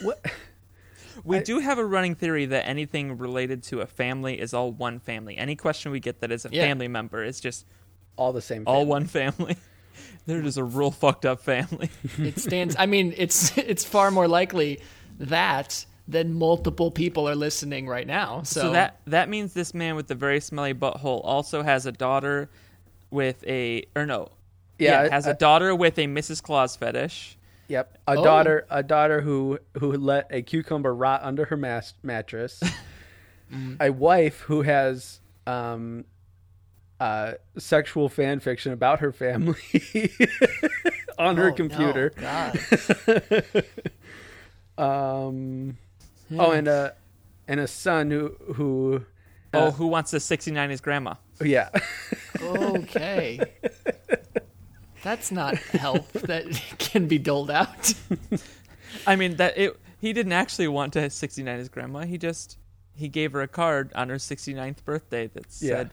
What? 0.02 0.26
We 1.24 1.38
I- 1.38 1.44
do 1.44 1.60
have 1.60 1.78
a 1.78 1.86
running 1.86 2.16
theory 2.16 2.46
that 2.48 2.68
anything 2.68 3.18
related 3.18 3.64
to 3.64 3.82
a 3.82 3.86
family 3.86 4.40
is 4.40 4.54
all 4.54 4.72
one 4.72 5.00
family. 5.00 5.38
Any 5.38 5.56
question 5.56 5.92
we 5.92 6.00
get 6.00 6.20
that 6.22 6.32
is 6.32 6.46
a 6.46 6.50
Yeah. 6.52 6.64
family 6.64 6.88
member 6.88 7.24
is 7.24 7.40
just 7.40 7.66
All 8.16 8.34
the 8.34 8.42
same. 8.42 8.64
all 8.66 8.86
one 8.86 9.06
family. 9.06 9.58
They're 10.26 10.42
just 10.42 10.58
a 10.58 10.64
real 10.64 10.92
fucked 10.92 11.26
up 11.26 11.42
family. 11.42 11.90
it 12.18 12.38
stands. 12.40 12.76
I 12.78 12.86
mean, 12.86 13.14
it's 13.18 13.58
it's 13.58 13.84
far 13.84 14.12
more 14.12 14.28
likely 14.28 14.80
that 15.20 15.86
than 16.08 16.34
multiple 16.34 16.90
people 16.92 17.28
are 17.28 17.36
listening 17.36 17.88
right 17.88 18.08
now. 18.08 18.42
So, 18.44 18.62
So 18.62 18.72
that 18.72 19.00
that 19.08 19.30
means 19.30 19.54
this 19.54 19.74
man 19.74 19.96
with 19.96 20.08
the 20.08 20.16
very 20.16 20.40
smelly 20.40 20.74
butthole 20.74 21.22
also 21.24 21.64
has 21.64 21.86
a 21.86 21.92
daughter 21.92 22.50
with 23.10 23.44
a 23.48 23.86
or 23.96 24.06
no. 24.06 24.30
Yeah, 24.80 25.10
has 25.10 25.28
I- 25.28 25.32
a 25.32 25.34
daughter 25.34 25.74
with 25.76 25.98
a 25.98 26.06
Mrs. 26.06 26.42
Claus 26.44 26.76
fetish. 26.76 27.37
Yep, 27.70 27.98
a 28.08 28.12
Oh. 28.18 28.24
daughter, 28.24 28.66
a 28.70 28.82
daughter 28.84 29.22
who 29.22 29.60
who 29.80 29.92
let 29.94 30.28
a 30.32 30.42
cucumber 30.42 30.94
rot 30.96 31.22
under 31.24 31.46
her 31.46 31.58
mas- 31.58 31.94
mattress. 32.04 32.62
A 33.80 33.90
wife 33.92 34.42
who 34.42 34.62
has 34.64 35.22
um, 35.46 36.04
uh, 37.00 37.36
sexual 37.58 38.10
fan 38.10 38.42
fiction 38.42 38.74
about 38.74 39.00
her 39.00 39.14
family 39.14 39.56
on 41.18 41.38
her 41.38 41.52
Oh, 41.52 41.54
computer. 41.54 42.12
no, 42.18 42.52
God. 43.08 43.64
Um, 44.78 45.78
Oh, 46.38 46.52
and 46.52 46.68
a 46.68 46.94
and 47.48 47.62
a 47.62 47.68
son 47.68 48.12
who 48.12 48.36
who 48.56 49.06
oh, 49.54 49.72
who 49.72 49.88
wants 49.88 50.12
to 50.12 50.20
69 50.20 50.70
his 50.70 50.82
grandma? 50.82 51.14
yeah. 51.42 51.70
okay. 52.42 53.40
That's 55.04 55.32
not 55.32 55.56
help 55.58 56.12
that 56.14 56.46
can 56.80 57.08
be 57.08 57.18
doled 57.18 57.52
out. 57.52 57.94
I 59.08 59.16
mean 59.16 59.36
that 59.38 59.58
it 59.58 59.80
he 60.00 60.14
didn't 60.14 60.34
actually 60.34 60.68
want 60.68 60.94
to 60.94 61.10
69 61.10 61.58
his 61.60 61.70
grandma. 61.70 62.02
He 62.02 62.18
just 62.18 62.58
he 62.96 63.08
gave 63.08 63.32
her 63.34 63.42
a 63.42 63.48
card 63.48 63.92
on 63.96 64.10
her 64.10 64.16
69th 64.16 64.84
birthday 64.84 65.28
that 65.28 65.46
Yeah. 65.60 65.76
said 65.76 65.92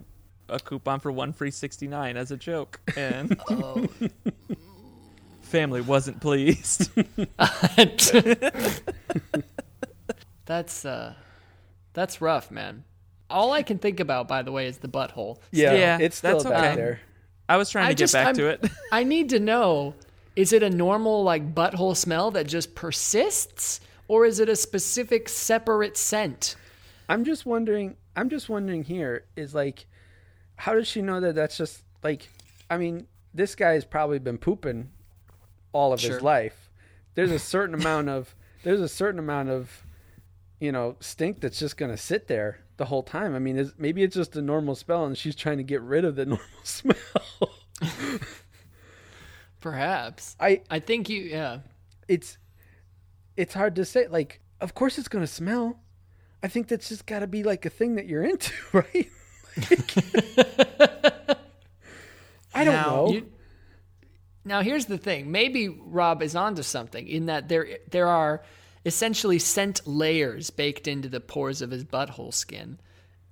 a 0.48 0.58
coupon 0.60 1.00
for 1.00 1.10
one 1.12 1.32
free 1.32 1.50
69 1.50 2.16
as 2.16 2.30
a 2.30 2.36
joke 2.36 2.80
and 2.96 3.38
Oh. 3.50 3.86
family 5.42 5.80
wasn't 5.80 6.20
pleased. 6.20 6.90
that's 10.46 10.84
uh 10.84 11.14
that's 11.92 12.20
rough, 12.20 12.50
man. 12.50 12.84
All 13.30 13.52
I 13.52 13.62
can 13.62 13.78
think 13.78 14.00
about, 14.00 14.28
by 14.28 14.42
the 14.42 14.52
way, 14.52 14.66
is 14.66 14.78
the 14.78 14.88
butthole. 14.88 15.38
yeah, 15.50 15.74
Yeah, 15.74 15.98
it's 16.00 16.16
still 16.18 16.32
that's 16.38 16.44
back 16.44 16.64
okay. 16.72 16.76
there. 16.76 17.00
I 17.48 17.56
was 17.56 17.70
trying 17.70 17.84
to 17.84 17.88
I 17.88 17.92
get 17.92 17.98
just- 17.98 18.12
back 18.14 18.26
I'm- 18.26 18.34
to 18.36 18.46
it. 18.48 18.70
I 18.92 19.04
need 19.04 19.30
to 19.30 19.40
know: 19.40 19.94
is 20.36 20.52
it 20.52 20.62
a 20.62 20.70
normal 20.70 21.22
like 21.22 21.54
butthole 21.54 21.96
smell 21.96 22.30
that 22.32 22.46
just 22.46 22.74
persists, 22.74 23.80
or 24.08 24.24
is 24.26 24.40
it 24.40 24.48
a 24.48 24.56
specific 24.56 25.28
separate 25.28 25.96
scent? 25.96 26.56
I'm 27.08 27.24
just 27.24 27.44
wondering. 27.46 27.96
I'm 28.16 28.28
just 28.30 28.48
wondering. 28.48 28.82
Here 28.84 29.24
is 29.36 29.54
like, 29.54 29.86
how 30.56 30.74
does 30.74 30.88
she 30.88 31.02
know 31.02 31.20
that 31.20 31.34
that's 31.34 31.56
just 31.56 31.82
like? 32.02 32.28
I 32.70 32.78
mean, 32.78 33.06
this 33.34 33.54
guy's 33.54 33.84
probably 33.84 34.18
been 34.18 34.38
pooping 34.38 34.90
all 35.72 35.92
of 35.92 36.00
Sure. 36.00 36.14
his 36.14 36.22
life. 36.22 36.70
There's 37.14 37.30
a 37.30 37.38
certain 37.38 37.74
amount 37.74 38.08
of 38.08 38.34
there's 38.62 38.80
a 38.80 38.88
certain 38.88 39.18
amount 39.18 39.50
of 39.50 39.83
you 40.60 40.72
know 40.72 40.96
stink 41.00 41.40
that's 41.40 41.58
just 41.58 41.76
gonna 41.76 41.96
sit 41.96 42.26
there 42.28 42.60
the 42.76 42.84
whole 42.86 43.02
time. 43.02 43.34
I 43.34 43.38
mean, 43.38 43.56
is 43.58 43.72
maybe 43.78 44.02
it's 44.02 44.14
just 44.16 44.36
a 44.36 44.42
normal 44.42 44.74
smell, 44.74 45.04
and 45.04 45.16
she's 45.16 45.36
trying 45.36 45.58
to 45.58 45.62
get 45.64 45.80
rid 45.82 46.04
of 46.04 46.16
the 46.16 46.26
normal 46.26 46.46
smell. 46.64 46.96
Perhaps. 49.60 50.36
I 50.38 50.62
I 50.70 50.78
think 50.80 51.08
you. 51.08 51.22
Yeah. 51.22 51.58
it's 52.08 52.36
it's 53.36 53.54
hard 53.54 53.76
to 53.76 53.84
say. 53.84 54.06
Like, 54.08 54.40
of 54.60 54.74
course 54.74 54.98
it's 54.98 55.08
gonna 55.08 55.26
smell. 55.26 55.80
I 56.42 56.48
think 56.48 56.68
that's 56.68 56.88
just 56.90 57.06
got 57.06 57.20
to 57.20 57.26
be 57.26 57.42
like 57.42 57.64
a 57.64 57.70
thing 57.70 57.94
that 57.94 58.06
you're 58.06 58.22
into, 58.32 58.52
right? 58.74 59.08
I 62.54 62.64
don't 62.64 62.74
Now, 62.74 62.90
know. 62.90 63.08
You- 63.12 63.30
now 64.44 64.60
here's 64.60 64.84
the 64.84 64.98
thing. 64.98 65.30
Maybe 65.32 65.68
Rob 65.70 66.22
is 66.22 66.36
onto 66.36 66.62
something 66.62 67.08
in 67.08 67.26
that 67.26 67.48
there 67.48 67.66
there 67.90 68.08
are 68.08 68.42
essentially 68.84 69.38
scent 69.38 69.86
layers 69.86 70.50
baked 70.50 70.86
into 70.86 71.08
the 71.08 71.20
pores 71.20 71.62
of 71.62 71.70
his 71.70 71.84
butthole 71.84 72.32
skin, 72.32 72.78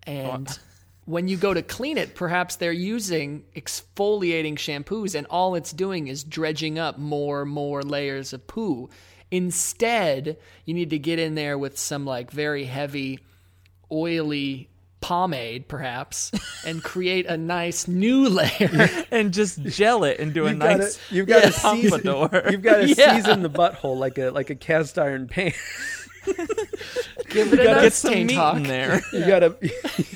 and 0.04 0.58
when 1.04 1.28
you 1.28 1.36
go 1.36 1.52
to 1.52 1.62
clean 1.62 1.98
it, 1.98 2.14
perhaps 2.14 2.56
they're 2.56 2.72
using 2.72 3.44
exfoliating 3.56 4.54
shampoos, 4.54 5.14
and 5.14 5.26
all 5.28 5.54
it's 5.54 5.72
doing 5.72 6.08
is 6.08 6.24
dredging 6.24 6.78
up 6.78 6.98
more 6.98 7.44
more 7.44 7.82
layers 7.82 8.32
of 8.32 8.46
poo. 8.46 8.88
Instead, 9.30 10.36
you 10.66 10.74
need 10.74 10.90
to 10.90 10.98
get 10.98 11.18
in 11.18 11.34
there 11.34 11.56
with 11.56 11.78
some 11.78 12.04
like 12.04 12.30
very 12.30 12.64
heavy, 12.64 13.18
oily 13.90 14.68
pomade, 15.02 15.68
perhaps, 15.68 16.30
and 16.64 16.82
create 16.82 17.26
a 17.26 17.36
nice 17.36 17.86
new 17.86 18.28
layer. 18.30 19.04
and 19.10 19.34
just 19.34 19.62
gel 19.64 20.04
it 20.04 20.18
into 20.18 20.46
a 20.46 20.50
You've 20.50 20.58
got 20.60 20.78
nice 20.78 20.96
to 21.08 21.14
you've 21.14 21.26
got 21.26 21.40
to 21.42 21.48
Yeah. 21.48 21.72
season 21.74 22.00
pompadour. 22.02 22.50
you've 22.50 22.62
got 22.62 22.76
to 22.78 22.88
Yeah. 22.88 23.16
season 23.16 23.42
the 23.42 23.50
butthole 23.50 23.98
like 23.98 24.16
a 24.16 24.30
like 24.30 24.48
a 24.48 24.54
cast 24.54 24.98
iron 24.98 25.28
pan. 25.28 25.52
Give 27.28 27.52
it 27.52 27.58
a 27.60 27.64
Gotta 27.64 27.70
nice 27.72 27.82
get 27.82 27.92
some 27.94 28.12
taint 28.12 28.28
meat 28.28 28.34
hawk. 28.36 28.56
in 28.58 28.62
there. 28.62 29.02
You 29.12 29.26
got 29.26 29.40
to 29.40 29.56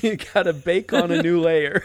you 0.01 0.15
got 0.33 0.43
to 0.43 0.53
bake 0.53 0.93
on 0.93 1.11
a 1.11 1.21
new 1.21 1.39
layer. 1.41 1.83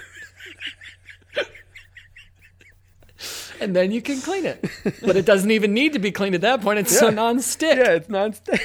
and 3.60 3.74
then 3.76 3.90
you 3.92 4.00
can 4.02 4.20
clean 4.20 4.44
it. 4.46 4.64
But 5.04 5.16
it 5.16 5.24
doesn't 5.26 5.50
even 5.50 5.72
need 5.74 5.92
to 5.94 5.98
be 5.98 6.10
cleaned 6.12 6.34
at 6.34 6.40
that 6.42 6.60
point. 6.62 6.78
It's 6.80 6.96
so 6.98 7.08
Yeah. 7.08 7.14
non-stick. 7.14 7.78
Yeah, 7.78 7.92
it's 7.92 8.08
non-stick. 8.08 8.62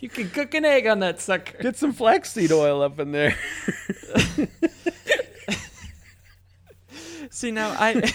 You 0.00 0.08
can 0.08 0.30
cook 0.30 0.54
an 0.54 0.64
egg 0.64 0.86
on 0.86 1.00
that 1.00 1.20
sucker. 1.20 1.62
Get 1.62 1.76
some 1.76 1.92
flaxseed 1.92 2.52
oil 2.52 2.82
up 2.82 2.98
in 2.98 3.12
there. 3.12 3.36
See 7.30 7.50
now, 7.50 7.74
I 7.78 8.02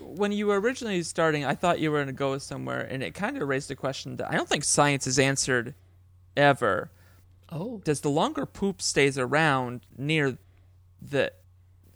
when 0.00 0.32
you 0.32 0.46
were 0.46 0.60
originally 0.60 1.02
starting, 1.02 1.44
I 1.44 1.54
thought 1.54 1.80
you 1.80 1.90
were 1.90 1.98
going 1.98 2.06
to 2.08 2.12
go 2.12 2.38
somewhere, 2.38 2.80
and 2.80 3.02
it 3.02 3.14
kind 3.14 3.36
of 3.40 3.46
raised 3.48 3.70
a 3.70 3.76
question 3.76 4.16
that 4.16 4.30
I 4.30 4.34
don't 4.34 4.48
think 4.48 4.64
science 4.64 5.04
has 5.04 5.18
answered 5.18 5.74
ever. 6.36 6.90
Oh, 7.50 7.80
Does 7.84 8.00
the 8.00 8.10
longer 8.10 8.46
poop 8.46 8.80
stays 8.80 9.18
around 9.18 9.82
near 9.96 10.38
the 11.00 11.32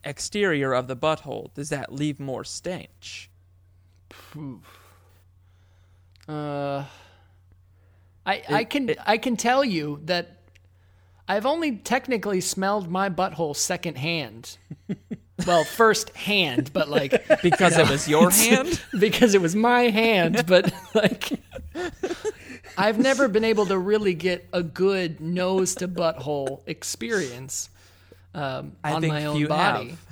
exterior 0.05 0.73
of 0.73 0.87
the 0.87 0.97
butthole, 0.97 1.53
does 1.55 1.69
that 1.71 1.93
leave 1.93 2.21
more 2.21 2.45
stench? 2.45 3.29
Poof. 4.09 4.63
uh, 6.29 6.85
I 8.27 8.43
I 8.49 8.65
can 8.65 8.95
I 9.07 9.19
can 9.19 9.37
tell 9.37 9.65
you 9.65 10.01
that 10.05 10.37
I've 11.29 11.47
only 11.47 11.77
technically 11.77 12.41
smelled 12.41 12.91
my 12.91 13.09
butthole 13.09 13.57
secondhand. 13.57 14.59
well, 15.47 15.65
first 15.65 16.11
hand, 16.11 16.73
but 16.73 16.89
like 16.89 17.27
Because 17.43 17.79
it 17.79 17.89
was 17.89 18.09
your 18.09 18.31
hand. 18.31 18.83
because 18.99 19.35
it 19.35 19.41
was 19.41 19.55
my 19.55 19.83
hand, 19.83 20.45
but 20.47 20.73
like 20.95 21.41
I've 22.77 22.99
never 22.99 23.29
been 23.29 23.45
able 23.45 23.67
to 23.67 23.79
really 23.79 24.15
get 24.15 24.47
a 24.53 24.63
good 24.63 25.21
nose 25.21 25.77
to 25.77 25.89
butthole 25.89 26.61
experience 26.67 27.71
um, 28.35 28.73
on 28.85 29.07
my 29.07 29.25
own 29.25 29.37
few 29.37 29.49
body. 29.49 29.91
have. 29.91 30.07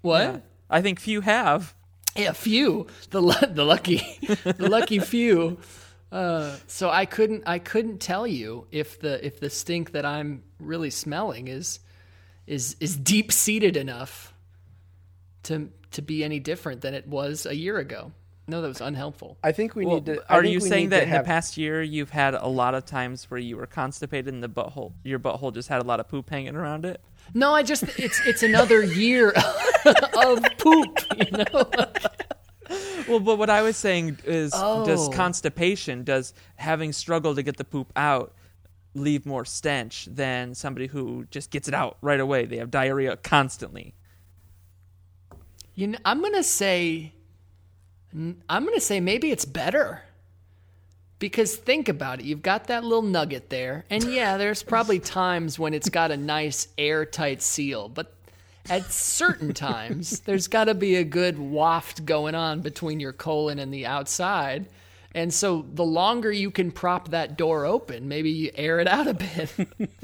What? 0.00 0.20
Yeah. 0.20 0.38
I 0.70 0.82
think 0.82 0.98
few 0.98 1.20
have. 1.20 1.74
Yeah, 2.16 2.32
few. 2.32 2.86
The 3.10 3.20
the 3.52 3.64
lucky 3.64 4.18
the 4.44 4.68
lucky 4.68 4.98
few. 4.98 5.58
Uh, 6.14 6.54
so 6.68 6.90
I 6.90 7.06
couldn't 7.06 7.42
I 7.44 7.58
couldn't 7.58 7.98
tell 7.98 8.24
you 8.24 8.68
if 8.70 9.00
the 9.00 9.24
if 9.26 9.40
the 9.40 9.50
stink 9.50 9.90
that 9.92 10.06
I'm 10.06 10.44
really 10.60 10.90
smelling 10.90 11.48
is 11.48 11.80
is 12.46 12.76
is 12.78 12.96
deep 12.96 13.32
seated 13.32 13.76
enough 13.76 14.32
to 15.42 15.70
to 15.90 16.02
be 16.02 16.22
any 16.22 16.38
different 16.38 16.82
than 16.82 16.94
it 16.94 17.08
was 17.08 17.46
a 17.46 17.56
year 17.56 17.78
ago. 17.78 18.12
No, 18.46 18.62
that 18.62 18.68
was 18.68 18.80
unhelpful. 18.80 19.38
I 19.42 19.50
think 19.50 19.74
we 19.74 19.86
Well, 19.86 19.96
need 19.96 20.06
to. 20.06 20.22
I 20.28 20.36
are 20.36 20.44
you 20.44 20.60
saying 20.60 20.90
that 20.90 21.04
in 21.04 21.08
have, 21.08 21.24
the 21.24 21.28
past 21.28 21.56
year 21.56 21.82
you've 21.82 22.10
had 22.10 22.34
a 22.34 22.46
lot 22.46 22.74
of 22.74 22.84
times 22.84 23.28
where 23.28 23.40
you 23.40 23.56
were 23.56 23.66
constipated 23.66 24.32
and 24.32 24.40
the 24.42 24.48
butthole, 24.48 24.92
your 25.02 25.18
butthole 25.18 25.52
just 25.52 25.68
had 25.68 25.82
a 25.82 25.84
lot 25.84 25.98
of 25.98 26.08
poop 26.08 26.30
hanging 26.30 26.54
around 26.54 26.84
it? 26.84 27.00
No, 27.32 27.52
I 27.52 27.64
just 27.64 27.82
it's 27.98 28.20
it's 28.24 28.44
another 28.44 28.84
year 28.84 29.30
of 30.24 30.44
poop, 30.58 30.98
you 31.16 31.30
know. 31.32 31.70
Well, 33.08 33.20
but 33.20 33.36
what 33.38 33.50
I 33.50 33.62
was 33.62 33.76
saying 33.76 34.18
is, 34.24 34.52
does 34.52 35.08
Oh. 35.08 35.10
constipation, 35.10 36.04
does 36.04 36.32
having 36.56 36.92
struggled 36.92 37.36
to 37.36 37.42
get 37.42 37.56
the 37.56 37.64
poop 37.64 37.92
out, 37.96 38.32
leave 38.94 39.26
more 39.26 39.44
stench 39.44 40.06
than 40.10 40.54
somebody 40.54 40.86
who 40.86 41.26
just 41.30 41.50
gets 41.50 41.66
it 41.68 41.74
out 41.74 41.96
right 42.00 42.20
away? 42.20 42.44
They 42.46 42.58
have 42.58 42.70
diarrhea 42.70 43.16
constantly. 43.16 43.94
You 45.74 45.88
know, 45.88 45.98
I'm 46.04 46.22
gonna 46.22 46.42
say, 46.44 47.12
I'm 48.14 48.36
gonna 48.48 48.80
say 48.80 49.00
maybe 49.00 49.30
it's 49.30 49.44
better. 49.44 50.02
Because 51.18 51.56
think 51.56 51.88
about 51.88 52.20
it, 52.20 52.26
you've 52.26 52.42
got 52.42 52.66
that 52.66 52.84
little 52.84 53.00
nugget 53.02 53.48
there, 53.48 53.84
and 53.88 54.04
yeah, 54.04 54.36
there's 54.36 54.62
probably 54.62 54.98
times 55.20 55.58
when 55.58 55.72
it's 55.72 55.88
got 55.88 56.10
a 56.10 56.16
nice 56.16 56.68
airtight 56.76 57.40
seal, 57.40 57.88
but 57.88 58.14
at 58.68 58.90
certain 58.92 59.52
times 59.52 60.20
there's 60.26 60.48
got 60.48 60.64
to 60.64 60.74
be 60.74 60.96
a 60.96 61.04
good 61.04 61.38
waft 61.38 62.04
going 62.04 62.34
on 62.34 62.60
between 62.60 63.00
your 63.00 63.12
colon 63.12 63.58
and 63.58 63.72
the 63.72 63.86
outside. 63.86 64.66
And 65.14 65.32
so 65.32 65.64
the 65.72 65.84
longer 65.84 66.32
you 66.32 66.50
can 66.50 66.72
prop 66.72 67.08
that 67.10 67.36
door 67.36 67.64
open, 67.64 68.08
maybe 68.08 68.30
you 68.30 68.50
air 68.54 68.80
it 68.80 68.88
out 68.88 69.06
a 69.06 69.14
bit. 69.14 69.52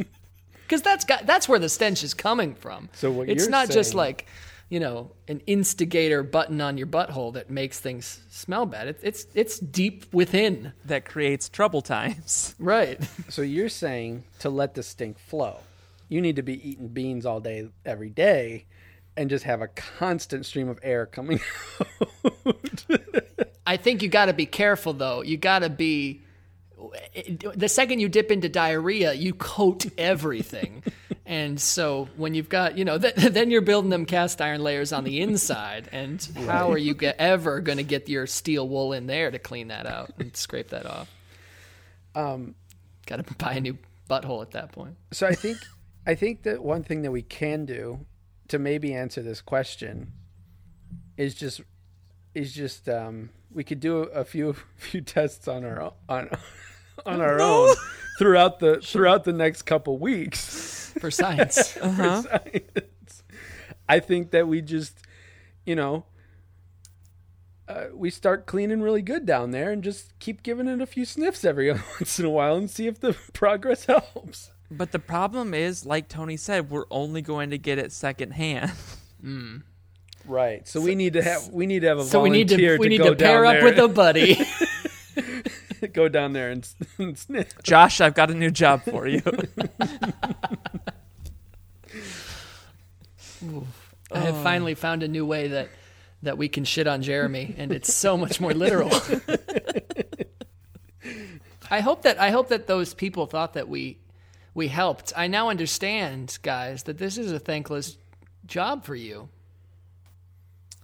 Cuz 0.69 0.83
that's 0.83 1.05
got 1.05 1.27
that's 1.27 1.49
where 1.49 1.59
the 1.59 1.69
stench 1.69 2.05
is 2.05 2.15
coming 2.15 2.55
from. 2.55 2.89
So 2.93 3.11
what 3.11 3.29
it's 3.29 3.43
you're 3.43 3.51
not 3.51 3.71
just 3.71 3.95
like 3.95 4.27
you 4.71 4.79
know, 4.79 5.11
an 5.27 5.43
instigator 5.47 6.23
button 6.23 6.61
on 6.61 6.79
your 6.79 6.87
butthole 6.87 7.35
that 7.35 7.51
makes 7.51 7.81
things 7.81 8.21
smell 8.31 8.67
bad. 8.67 8.87
It, 8.87 9.01
it's 9.03 9.27
it's 9.35 9.59
deep 9.59 10.07
within. 10.15 10.73
That 10.85 11.05
creates 11.05 11.49
trouble 11.49 11.83
times. 11.83 12.55
Right. 12.59 13.01
So 13.29 13.43
you're 13.43 13.69
saying 13.69 14.25
to 14.41 14.51
let 14.51 14.75
the 14.75 14.83
stink 14.83 15.19
flow. 15.19 15.59
You 16.11 16.21
need 16.21 16.37
to 16.37 16.43
be 16.43 16.69
eating 16.69 16.89
beans 16.89 17.25
all 17.25 17.41
day, 17.41 17.71
every 17.87 18.11
day, 18.11 18.67
and 19.17 19.31
just 19.31 19.45
have 19.45 19.63
a 19.63 19.69
constant 19.69 20.45
stream 20.45 20.69
of 20.69 20.79
air 20.83 21.07
coming 21.07 21.41
out. 21.81 22.45
I 23.67 23.77
think 23.79 24.03
you 24.03 24.09
got 24.09 24.27
to 24.27 24.33
be 24.35 24.45
careful 24.47 24.93
though. 24.93 25.23
You 25.23 25.37
got 25.37 25.61
to 25.61 25.71
be 25.71 26.21
the 27.55 27.69
second 27.69 28.01
you 28.01 28.09
dip 28.09 28.31
into 28.31 28.49
diarrhea, 28.49 29.13
you 29.13 29.35
coat 29.35 29.87
everything. 29.97 30.83
and 31.27 31.61
so 31.61 32.09
when 32.17 32.35
you've 32.35 32.49
got, 32.49 32.77
you 32.77 32.85
know, 32.85 32.99
th- 32.99 33.15
then 33.17 33.51
you're 33.51 33.61
building 33.61 33.91
them 33.91 34.07
cast 34.07 34.41
iron 34.41 34.63
layers 34.63 34.93
on 34.93 35.05
the 35.05 35.21
inside. 35.21 35.89
And 35.93 36.27
how 36.47 36.73
are 36.73 36.79
you 36.79 36.95
get, 36.95 37.17
ever 37.19 37.61
going 37.61 37.79
to 37.79 37.85
get 37.85 38.09
your 38.09 38.27
steel 38.27 38.69
wool 38.69 38.93
in 38.93 39.07
there 39.07 39.31
to 39.31 39.39
clean 39.39 39.69
that 39.69 39.87
out 39.87 40.11
and 40.19 40.35
scrape 40.37 40.71
that 40.71 40.87
off? 40.87 41.09
Um, 42.15 42.55
Got 43.07 43.25
to 43.27 43.35
buy 43.35 43.53
a 43.53 43.61
new 43.61 43.77
butthole 44.09 44.43
at 44.43 44.53
that 44.53 44.73
point. 44.73 44.97
so 45.13 45.27
I 45.27 45.35
think 45.35 45.59
I 46.11 46.17
think 46.17 46.43
that 46.43 46.65
one 46.65 46.83
thing 46.83 47.03
that 47.03 47.13
we 47.13 47.23
can 47.23 47.67
do 47.67 48.05
to 48.49 48.59
maybe 48.59 48.93
answer 48.93 49.23
this 49.23 49.41
question 49.41 50.11
is 51.17 51.37
just 51.37 51.61
is 52.35 52.53
just 52.53 52.89
um, 52.89 53.31
we 53.53 53.63
could 53.63 53.79
do 53.79 53.99
a 53.99 54.25
few 54.25 54.57
few 54.77 55.03
tests 55.03 55.47
on 55.47 55.65
our 55.65 55.81
o- 55.81 55.95
on 56.09 56.29
on 57.07 57.21
our 57.21 57.41
own 57.41 57.77
throughout 58.19 58.59
the 58.59 58.81
throughout 58.81 59.23
the 59.23 59.33
next 59.33 59.63
couple 59.63 59.99
weeks. 59.99 60.93
For 60.99 61.13
science. 61.13 61.77
Uh-huh. 61.81 62.23
science. 62.23 63.23
I 63.89 64.01
think 64.01 64.33
that 64.33 64.49
we 64.49 64.63
just, 64.63 64.99
you 65.65 65.77
know, 65.77 66.07
uh, 67.69 67.85
we 67.95 68.11
start 68.11 68.47
cleaning 68.47 68.83
really 68.83 69.03
good 69.03 69.27
down 69.27 69.53
there 69.53 69.71
and 69.71 69.85
just 69.85 70.19
keep 70.19 70.43
giving 70.43 70.67
it 70.67 70.81
a 70.81 70.87
few 70.87 71.05
sniffs 71.05 71.45
every 71.45 71.71
once 71.71 72.19
in 72.19 72.25
a 72.25 72.31
while 72.31 72.57
and 72.57 72.69
see 72.69 72.89
if 72.89 72.99
the 72.99 73.17
progress 73.33 73.85
helps. 73.85 74.51
But 74.71 74.93
the 74.93 74.99
problem 74.99 75.53
is, 75.53 75.85
like 75.85 76.09
Tony 76.09 76.37
said, 76.37 76.71
we're 76.71 76.85
only 76.91 77.23
going 77.23 77.51
to 77.51 77.59
get 77.59 77.79
it 77.79 77.93
secondhand. 77.93 78.73
Right. 80.27 80.67
So, 80.69 80.81
we 80.81 80.95
need 80.95 81.15
to 81.15 81.23
have 81.23 81.49
we 81.49 81.67
need 81.67 81.81
to 81.81 81.89
have 81.89 81.99
a 81.99 82.05
So 82.05 82.23
we 82.23 82.31
need 82.31 82.49
volunteer 82.49 82.77
to 82.77 82.81
we 82.81 82.89
need 82.89 82.99
go 82.99 83.11
to 83.11 83.17
pair 83.17 83.45
up 83.45 83.55
there 83.55 83.65
with 83.65 83.79
a 83.79 83.89
buddy. 83.89 84.39
go 85.93 86.09
down 86.09 86.33
there 86.33 86.51
and, 86.51 86.69
and 86.99 87.19
sniff. 87.19 87.63
Josh, 87.63 88.01
I've 88.01 88.15
got 88.15 88.31
a 88.31 88.35
new 88.35 88.51
job 88.51 88.83
for 88.83 89.07
you. 89.07 89.23
I 94.13 94.19
have 94.19 94.37
oh. 94.37 94.43
finally 94.43 94.75
found 94.75 95.03
a 95.03 95.09
new 95.09 95.25
way 95.25 95.49
that 95.49 95.69
that 96.23 96.37
we 96.37 96.49
can 96.49 96.65
shit 96.65 96.87
on 96.87 97.03
Jeremy, 97.03 97.55
and 97.57 97.73
it's 97.73 97.93
so 97.93 98.17
much 98.17 98.41
more 98.41 98.53
literal. 98.53 98.91
I 101.71 101.81
hope 101.81 102.03
that 102.03 102.21
I 102.21 102.31
hope 102.31 102.49
that 102.49 102.67
those 102.67 102.95
people 102.95 103.27
thought 103.27 103.55
that 103.55 103.69
we 103.69 103.99
we 104.61 104.69
helped. 104.69 105.11
I 105.17 105.27
now 105.27 105.49
understand, 105.49 106.39
guys, 106.43 106.83
that 106.83 106.99
this 106.99 107.17
is 107.17 107.33
a 107.33 107.39
thankless 107.39 107.97
job 108.47 108.85
for 108.85 108.95
you. 108.95 109.31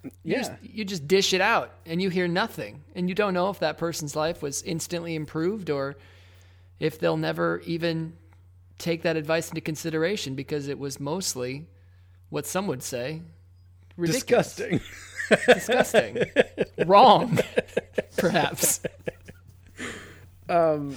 You, 0.03 0.11
Yeah. 0.25 0.39
just, 0.39 0.53
you 0.63 0.85
just 0.87 1.07
dish 1.07 1.35
it 1.35 1.43
out, 1.43 1.75
and 1.85 2.01
you 2.01 2.09
hear 2.09 2.27
nothing, 2.27 2.83
and 2.95 3.07
you 3.11 3.15
don't 3.15 3.35
know 3.35 3.51
if 3.51 3.59
that 3.59 3.77
person's 3.77 4.17
life 4.17 4.41
was 4.41 4.63
instantly 4.63 5.15
improved 5.15 5.69
or 5.69 5.95
if 6.81 6.99
they'll 6.99 7.19
never 7.19 7.61
even 7.67 8.15
take 8.79 9.03
that 9.03 9.15
advice 9.17 9.51
into 9.51 9.61
consideration 9.61 10.35
because 10.35 10.69
it 10.69 10.79
was 10.79 10.99
mostly 10.99 11.67
what 12.31 12.47
some 12.47 12.67
would 12.69 12.83
say 12.83 13.21
ridiculous, 13.99 14.57
Disgusting. 14.57 14.81
disgusting, 15.55 16.25
wrong, 16.87 17.39
perhaps. 18.17 18.81
Um, 20.49 20.95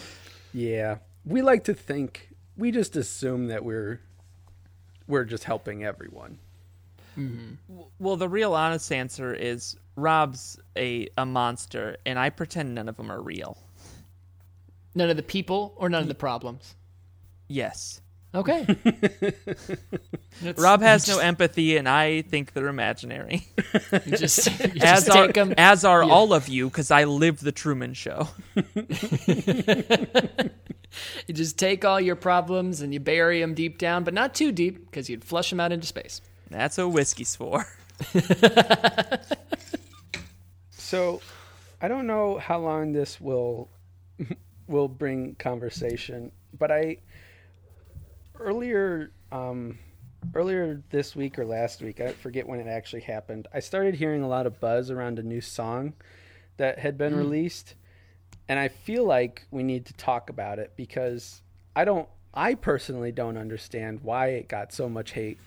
yeah. 0.54 0.98
We 1.26 1.42
like 1.42 1.63
to 1.63 1.74
think 1.74 2.29
we 2.60 2.72
just 2.72 2.95
assume 2.95 3.48
that 3.48 3.63
we're 3.63 4.02
we're 5.08 5.24
just 5.24 5.45
helping 5.45 5.84
everyone. 5.84 6.38
Mm-hmm. 7.17 7.82
well, 7.98 8.15
the 8.15 8.30
real 8.30 8.54
honest 8.54 8.91
answer 8.91 9.34
is 9.34 9.76
Rob's 9.95 10.60
a, 10.78 11.10
a 11.17 11.26
monster, 11.26 11.98
and 12.06 12.17
I 12.17 12.30
pretend 12.30 12.76
none 12.76 12.88
of 12.88 12.95
them 12.95 13.12
are 13.12 13.22
real. 13.22 13.58
None 14.95 15.10
of 15.10 15.17
the 15.17 15.24
people 15.24 15.74
or 15.76 15.89
none 15.89 16.02
of 16.02 16.08
the 16.08 16.15
problems. 16.15 16.76
Yes. 17.48 18.02
Okay. 18.36 18.63
Rob 20.58 20.82
has 20.82 21.08
you 21.08 21.15
no 21.15 21.20
empathy, 21.20 21.78
and 21.78 21.89
I 21.89 22.22
think 22.22 22.54
they're 22.54 22.68
imaginary. 22.68 23.48
just, 23.58 24.06
you 24.06 24.18
just, 24.18 24.48
you 24.48 24.82
As 24.82 25.06
just 25.06 25.10
are, 25.10 25.26
take 25.28 25.38
'em- 25.38 25.54
as 25.58 25.84
are 25.84 26.04
all 26.04 26.34
of 26.34 26.48
you, 26.48 26.70
because 26.70 26.92
I 26.92 27.06
live 27.06 27.39
the 27.39 27.52
Truman 27.52 27.94
Show. 27.96 28.28
You 31.28 31.34
just 31.34 31.58
take 31.58 31.86
all 31.86 32.00
your 32.02 32.15
problems 32.15 32.82
and 32.82 32.94
you 32.94 33.00
bury 33.00 33.42
them 33.42 33.54
deep 33.54 33.78
down, 33.78 34.04
but 34.04 34.13
not 34.13 34.34
too 34.34 34.52
deep 34.52 34.86
because 34.86 35.10
you'd 35.10 35.24
flush 35.24 35.50
them 35.52 35.60
out 35.60 35.72
into 35.72 35.86
space. 35.88 36.22
That's 36.50 36.78
what 36.78 36.92
whiskey's 36.92 37.36
for. 37.36 37.65
So, 40.72 41.22
I 41.82 41.88
don't 41.88 42.08
know 42.08 42.38
how 42.39 42.58
long 42.60 42.92
this 42.94 43.22
will 43.22 43.70
will 44.68 44.88
bring 44.88 45.36
conversation, 45.36 46.32
but 46.58 46.72
I 46.72 46.98
earlier 48.39 49.12
um, 49.32 49.78
earlier 50.34 50.82
this 50.89 51.15
week 51.15 51.39
or 51.39 51.45
last 51.45 51.82
week, 51.82 52.02
I 52.02 52.13
forget 52.13 52.47
when 52.47 52.60
it 52.60 52.67
actually 52.67 53.02
happened. 53.02 53.47
I 53.54 53.60
started 53.60 53.95
hearing 53.95 54.23
a 54.23 54.28
lot 54.28 54.45
of 54.45 54.60
buzz 54.60 54.89
around 54.89 55.19
a 55.19 55.23
new 55.23 55.41
song 55.41 55.93
that 56.58 56.80
had 56.80 56.97
been 56.97 57.15
released, 57.15 57.75
and 58.47 58.60
I 58.60 58.67
feel 58.67 59.06
like 59.06 59.45
we 59.52 59.63
need 59.63 59.86
to 59.88 59.93
talk 59.93 60.30
about 60.30 60.60
it 60.60 60.73
because 60.75 61.41
I 61.75 61.86
don't 61.86 62.08
I 62.34 62.56
personally 62.56 63.12
don't 63.12 63.38
understand 63.38 64.02
why 64.02 64.28
it 64.28 64.47
got 64.47 64.73
so 64.73 64.89
much 64.89 65.12
hate. 65.12 65.39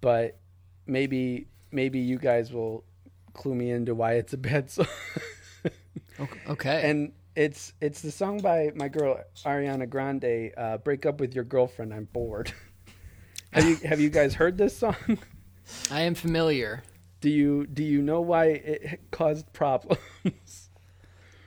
But 0.00 0.38
maybe 0.86 1.46
maybe 1.70 1.98
you 1.98 2.18
guys 2.18 2.52
will 2.52 2.84
clue 3.32 3.54
me 3.54 3.70
into 3.70 3.94
why 3.94 4.14
it's 4.14 4.32
a 4.32 4.38
bad 4.38 4.70
song. 4.70 4.86
Okay. 6.48 6.90
and 6.90 7.12
it's 7.40 7.72
it's 7.80 8.02
the 8.02 8.10
song 8.10 8.40
by 8.40 8.70
my 8.74 8.88
girl 8.88 9.18
Ariana 9.46 9.88
Grande, 9.88 10.52
uh, 10.58 10.76
"Break 10.76 11.06
Up 11.06 11.20
with 11.20 11.34
Your 11.34 11.44
Girlfriend." 11.44 11.94
I'm 11.94 12.04
bored. 12.04 12.52
have 13.52 13.66
you 13.66 13.76
have 13.88 13.98
you 13.98 14.10
guys 14.10 14.34
heard 14.34 14.58
this 14.58 14.76
song? 14.76 15.18
I 15.90 16.02
am 16.02 16.14
familiar. 16.14 16.82
Do 17.22 17.30
you 17.30 17.66
do 17.66 17.82
you 17.82 18.02
know 18.02 18.20
why 18.20 18.46
it 18.46 19.10
caused 19.10 19.50
problems? 19.54 19.98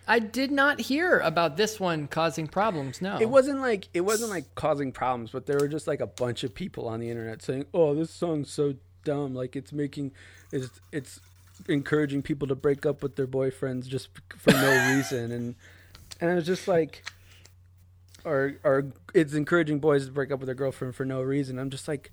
I 0.07 0.17
did 0.17 0.51
not 0.51 0.81
hear 0.81 1.19
about 1.19 1.57
this 1.57 1.79
one 1.79 2.07
causing 2.07 2.47
problems. 2.47 2.99
No. 2.99 3.19
It 3.21 3.29
wasn't 3.29 3.59
like 3.61 3.87
it 3.93 4.01
wasn't 4.01 4.31
like 4.31 4.55
causing 4.55 4.91
problems, 4.91 5.29
but 5.29 5.45
there 5.45 5.59
were 5.59 5.67
just 5.67 5.85
like 5.85 6.01
a 6.01 6.07
bunch 6.07 6.43
of 6.43 6.55
people 6.55 6.87
on 6.87 7.01
the 7.01 7.09
internet 7.11 7.43
saying, 7.43 7.67
"Oh, 7.71 7.93
this 7.93 8.09
song's 8.09 8.49
so 8.49 8.73
dumb. 9.03 9.35
Like 9.35 9.55
it's 9.55 9.71
making 9.71 10.11
it's 10.51 10.69
it's 10.91 11.19
encouraging 11.69 12.23
people 12.23 12.47
to 12.47 12.55
break 12.55 12.83
up 12.83 13.03
with 13.03 13.15
their 13.15 13.27
boyfriends 13.27 13.85
just 13.85 14.09
for 14.39 14.51
no 14.53 14.95
reason." 14.95 15.31
And 15.31 15.55
and 16.23 16.31
I 16.31 16.35
was 16.35 16.45
just 16.45 16.69
like 16.69 17.03
or 18.23 18.53
or 18.63 18.93
it's 19.13 19.33
encouraging 19.33 19.79
boys 19.79 20.05
to 20.05 20.11
break 20.13 20.31
up 20.31 20.39
with 20.39 20.47
their 20.47 20.55
girlfriend 20.55 20.95
for 20.95 21.03
no 21.03 21.21
reason. 21.21 21.59
I'm 21.59 21.69
just 21.69 21.85
like, 21.85 22.11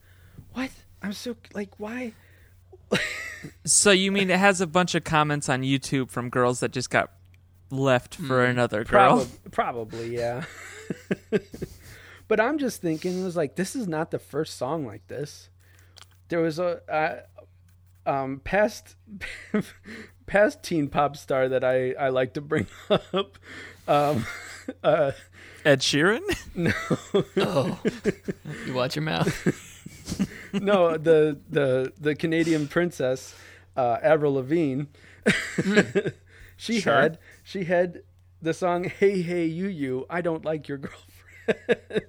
"What? 0.53 0.71
I'm 1.01 1.13
so 1.13 1.37
like 1.55 1.79
why?" 1.79 2.13
So 3.65 3.93
you 3.93 4.11
mean 4.11 4.29
it 4.29 4.39
has 4.39 4.61
a 4.61 4.67
bunch 4.67 4.97
of 4.97 5.05
comments 5.05 5.49
on 5.49 5.63
YouTube 5.63 6.11
from 6.11 6.29
girls 6.29 6.59
that 6.61 6.73
just 6.73 6.91
got 6.91 7.13
left 7.71 8.17
for 8.17 8.45
another 8.45 8.85
girl? 8.85 9.27
Probably, 9.51 9.51
probably 9.53 10.17
yeah. 10.17 10.45
but 12.29 12.41
I'm 12.41 12.59
just 12.59 12.83
thinking, 12.83 13.21
it 13.21 13.25
was 13.25 13.37
like 13.37 13.55
this 13.55 13.77
is 13.77 13.87
not 13.87 14.11
the 14.11 14.19
first 14.19 14.59
song 14.59 14.85
like 14.85 15.07
this. 15.07 15.51
There 16.29 16.41
was 16.41 16.59
a 16.59 16.83
uh, 16.93 18.11
um, 18.11 18.41
past 18.43 18.97
past 20.27 20.63
teen 20.63 20.89
pop 20.89 21.17
star 21.17 21.49
that 21.49 21.65
I 21.65 21.93
I 21.93 22.09
like 22.09 22.35
to 22.35 22.41
bring 22.41 22.67
up. 22.91 23.39
Um, 23.91 24.25
uh, 24.85 25.13
Ed 25.65 25.81
Sheeran? 25.81 26.21
Oh. 27.37 27.79
you 28.67 28.75
watch 28.75 28.97
your 28.97 29.03
mouth. 29.05 29.29
no, 30.53 30.97
the 30.97 31.39
the 31.49 31.93
the 32.01 32.15
Canadian 32.15 32.69
princess, 32.69 33.35
uh, 33.77 33.99
Avril 34.03 34.35
Lavigne. 34.35 34.85
she 36.57 36.81
Sure. 36.81 36.95
had 37.01 37.19
she 37.45 37.65
had 37.65 38.03
the 38.43 38.55
song 38.55 38.85
"Hey 38.85 39.23
Hey 39.23 39.47
You 39.47 39.67
You." 39.69 40.07
I 40.11 40.21
don't 40.21 40.45
like 40.45 40.69
your 40.69 40.79
girlfriend. 40.79 42.05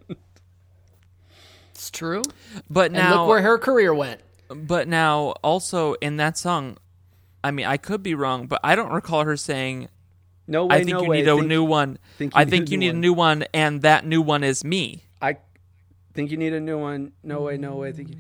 It's 1.72 1.90
true. 1.92 2.22
But 2.70 2.86
And 2.88 2.96
now 2.96 3.22
look 3.22 3.30
where 3.30 3.42
her 3.42 3.58
career 3.58 3.94
went. 3.94 4.22
But 4.50 4.88
now, 4.88 5.30
also 5.44 5.94
in 5.96 6.18
that 6.18 6.38
song, 6.38 6.78
I 7.44 7.52
mean, 7.52 7.66
I 7.66 7.78
could 7.78 8.04
be 8.04 8.14
wrong, 8.16 8.48
but 8.48 8.60
I 8.64 8.76
don't 8.76 8.92
recall 8.92 9.24
her 9.24 9.38
saying, 9.38 9.88
No 10.52 10.66
way, 10.66 10.76
"I 10.76 10.80
think 10.80 10.90
no 10.92 11.04
you 11.04 11.10
way. 11.10 11.18
need 11.22 11.28
a 11.28 11.36
think- 11.36 11.48
new 11.48 11.64
one. 11.64 11.98
think 12.18 12.36
you 12.36 12.40
I 12.40 12.44
need 12.44 12.50
think 12.52 12.68
a 12.68 12.72
you 12.72 12.78
new 12.78 12.86
need 12.88 12.96
a 12.96 13.00
new 13.00 13.14
one, 13.14 13.46
and 13.54 13.82
that 13.84 14.06
new 14.06 14.22
one 14.22 14.44
is 14.44 14.64
me." 14.64 15.04
I 15.22 15.38
think 16.14 16.30
you 16.32 16.38
need 16.38 16.52
a 16.54 16.60
new 16.60 16.78
one. 16.78 17.14
No 17.24 17.42
way, 17.42 17.56
no 17.58 17.76
way. 17.78 17.88
I 17.90 17.92
think 17.94 18.10
you... 18.10 18.16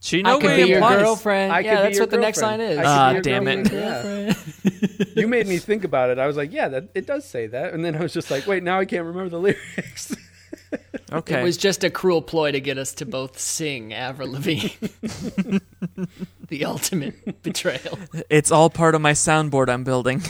She 0.00 0.20
I 0.20 0.22
no 0.22 0.38
could 0.38 0.46
way 0.46 0.62
be 0.62 0.68
your 0.70 0.78
applies. 0.78 1.02
girlfriend. 1.02 1.52
I 1.52 1.60
yeah, 1.60 1.70
could 1.70 1.76
be 1.76 1.82
that's 1.82 1.96
your 1.96 2.02
what 2.04 2.10
the 2.10 2.16
next 2.18 2.40
line 2.42 2.60
is. 2.62 2.78
I 2.78 2.84
Ah, 2.86 3.12
could 3.14 3.22
damn 3.22 3.46
it. 3.48 3.70
yeah. 3.72 4.32
you 5.14 5.26
made 5.28 5.46
me 5.46 5.58
think 5.68 5.84
about 5.84 6.08
it. 6.10 6.18
I 6.18 6.26
was 6.26 6.36
like, 6.38 6.52
yeah, 6.52 6.68
that 6.68 6.88
it 6.94 7.06
does 7.06 7.24
say 7.26 7.48
that, 7.48 7.74
and 7.74 7.84
then 7.84 7.94
I 7.96 8.00
was 8.00 8.14
just 8.14 8.30
like, 8.30 8.46
wait, 8.46 8.62
now 8.62 8.78
I 8.78 8.84
can't 8.86 9.04
remember 9.04 9.28
the 9.28 9.38
lyrics. 9.76 10.16
Okay. 11.12 11.40
It 11.40 11.44
was 11.44 11.56
just 11.56 11.84
a 11.84 11.90
cruel 11.90 12.22
ploy 12.22 12.50
to 12.52 12.60
get 12.60 12.78
us 12.78 12.92
to 12.94 13.04
both 13.06 13.38
sing 13.38 13.92
Avril 13.92 14.32
Lavigne. 14.32 14.70
the 16.48 16.64
ultimate 16.64 17.42
betrayal. 17.42 17.98
It's 18.30 18.50
all 18.50 18.70
part 18.70 18.94
of 18.94 19.00
my 19.00 19.12
soundboard 19.12 19.68
I'm 19.68 19.84
building. 19.84 20.22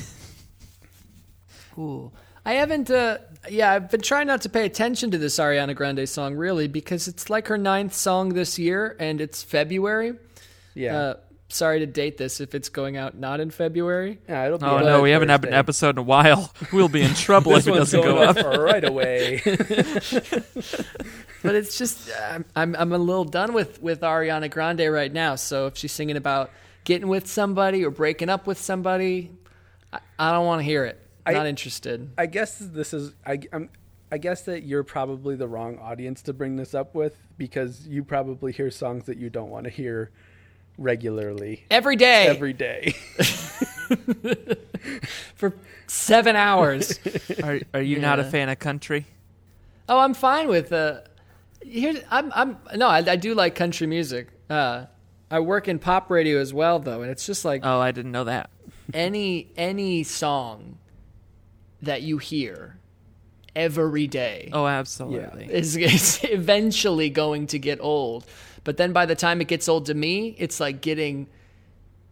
Ooh. 1.78 2.10
I 2.44 2.52
haven't, 2.54 2.90
uh, 2.90 3.18
yeah, 3.50 3.72
I've 3.72 3.90
been 3.90 4.00
trying 4.02 4.28
not 4.28 4.42
to 4.42 4.48
pay 4.48 4.64
attention 4.66 5.10
to 5.10 5.18
this 5.18 5.36
Ariana 5.38 5.74
Grande 5.74 6.08
song, 6.08 6.36
really, 6.36 6.68
because 6.68 7.08
it's 7.08 7.28
like 7.28 7.48
her 7.48 7.58
ninth 7.58 7.92
song 7.92 8.30
this 8.30 8.56
year, 8.58 8.94
and 9.00 9.20
it's 9.20 9.42
February. 9.42 10.14
yeah, 10.74 10.96
Uh, 10.96 11.14
sorry 11.48 11.80
to 11.80 11.86
date 11.86 12.18
this 12.18 12.40
if 12.40 12.54
it's 12.54 12.68
going 12.68 12.96
out 12.96 13.16
not 13.16 13.40
in 13.40 13.50
February. 13.50 14.18
yeah, 14.28 14.46
it'll 14.46 14.58
be. 14.58 14.64
Oh 14.64 14.78
no, 14.78 15.02
we 15.02 15.10
haven't 15.10 15.28
had 15.28 15.44
an 15.44 15.54
episode 15.54 15.90
in 15.96 15.98
a 15.98 16.02
while. 16.02 16.52
We'll 16.72 16.88
be 16.88 17.02
in 17.02 17.14
trouble 17.14 17.54
if 17.56 17.66
it 17.66 17.70
one's 17.72 17.90
doesn't 17.90 18.02
go 18.02 18.14
going 18.14 18.28
up. 18.28 18.36
up 18.36 18.56
right 18.58 18.84
away. 18.84 19.42
But 21.42 21.54
it's 21.54 21.78
just, 21.78 22.10
I'm, 22.28 22.44
I'm, 22.56 22.74
I'm 22.76 22.92
a 22.92 22.98
little 22.98 23.24
done 23.24 23.52
with, 23.52 23.80
with 23.80 24.00
Ariana 24.00 24.50
Grande 24.50 24.90
right 24.90 25.12
now. 25.12 25.36
So 25.36 25.66
if 25.68 25.76
she's 25.76 25.92
singing 25.92 26.16
about 26.16 26.50
getting 26.82 27.06
with 27.06 27.28
somebody 27.28 27.84
or 27.84 27.90
breaking 27.90 28.28
up 28.30 28.48
with 28.48 28.58
somebody, 28.58 29.30
I, 29.92 30.00
I 30.18 30.32
don't 30.32 30.44
want 30.46 30.60
to 30.60 30.64
hear 30.64 30.84
it. 30.86 31.00
I- 31.30 31.34
not 31.34 31.46
interested. 31.46 32.10
I 32.18 32.26
guess 32.26 32.58
this 32.58 32.92
is 32.94 33.14
I 33.26 33.40
I'm, 33.52 33.68
I 34.12 34.18
guess 34.18 34.42
that 34.42 34.62
you're 34.62 34.84
probably 34.84 35.34
the 35.36 35.48
wrong 35.48 35.78
audience 35.78 36.22
to 36.22 36.32
bring 36.32 36.56
this 36.56 36.74
up 36.74 36.94
with 36.94 37.16
because 37.38 37.86
you 37.88 38.04
probably 38.04 38.52
hear 38.52 38.70
songs 38.70 39.04
that 39.06 39.18
you 39.18 39.30
don't 39.30 39.50
want 39.50 39.64
to 39.64 39.70
hear 39.70 40.10
regularly 40.78 41.64
Every 41.70 41.96
day 41.96 42.26
every 42.28 42.52
day. 42.52 42.94
for 45.34 45.54
seven 45.86 46.36
hours. 46.36 46.98
Are, 47.42 47.60
are 47.74 47.82
you 47.82 47.98
not 47.98 48.20
a 48.20 48.24
fan 48.24 48.48
of 48.48 48.58
country? 48.58 49.06
Oh, 49.88 49.98
I'm 49.98 50.14
fine 50.14 50.48
with 50.48 50.72
uh 50.72 51.00
here 51.62 51.94
I'm 52.10 52.32
I'm 52.34 52.56
no, 52.76 52.88
I, 52.88 52.98
I 52.98 53.16
do 53.16 53.34
like 53.34 53.54
country 53.54 53.86
music. 53.86 54.28
Uh 54.50 54.86
I 55.30 55.40
work 55.40 55.68
in 55.68 55.78
pop 55.78 56.10
radio 56.10 56.38
as 56.40 56.52
well 56.54 56.78
though, 56.78 57.02
and 57.02 57.10
it's 57.10 57.26
just 57.26 57.44
like 57.44 57.62
Oh, 57.64 57.80
I 57.80 57.92
didn't 57.92 58.12
know 58.12 58.24
that. 58.24 58.50
any 58.94 59.48
any 59.56 60.02
song 60.04 60.78
that 61.82 62.02
you 62.02 62.18
hear 62.18 62.78
every 63.54 64.06
day 64.06 64.50
Oh, 64.52 64.66
absolutely. 64.66 65.46
is, 65.52 65.76
is 65.76 66.20
eventually 66.24 67.10
going 67.10 67.46
to 67.48 67.58
get 67.58 67.78
old. 67.80 68.24
But 68.64 68.76
then 68.76 68.92
by 68.92 69.06
the 69.06 69.14
time 69.14 69.40
it 69.40 69.48
gets 69.48 69.68
old 69.68 69.86
to 69.86 69.94
me, 69.94 70.34
it's 70.38 70.60
like 70.60 70.80
getting 70.80 71.26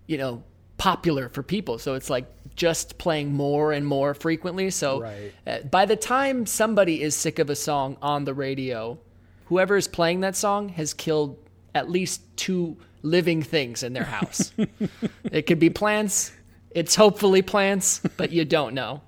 you 0.07 0.19
know, 0.19 0.43
popular 0.77 1.29
for 1.31 1.43
people. 1.43 1.79
So 1.79 1.95
it's 1.95 2.11
like 2.11 2.27
just 2.57 2.99
playing 2.99 3.33
more 3.33 3.73
and 3.73 3.87
more 3.87 4.13
frequently. 4.15 4.71
So 4.71 5.01
Right. 5.01 5.33
uh, 5.47 5.59
by 5.71 5.87
the 5.87 5.97
time 5.97 6.47
somebody 6.47 7.03
is 7.03 7.15
sick 7.17 7.39
of 7.39 7.49
a 7.51 7.57
song 7.57 7.97
on 8.03 8.25
the 8.25 8.35
radio, 8.35 8.99
whoever 9.47 9.77
is 9.77 9.89
playing 9.89 10.21
that 10.21 10.37
song 10.37 10.69
has 10.71 10.93
killed 10.95 11.37
at 11.75 11.91
least 11.91 12.23
two 12.37 12.77
living 13.03 13.43
things 13.43 13.83
in 13.83 13.93
their 13.95 14.05
house. 14.05 14.53
it 15.25 15.43
could 15.47 15.59
be 15.59 15.71
plants. 15.71 16.33
It's 16.71 16.95
hopefully 16.95 17.43
plants, 17.43 18.01
but 18.17 18.31
you 18.33 18.45
don't 18.45 18.75
know. 18.75 19.01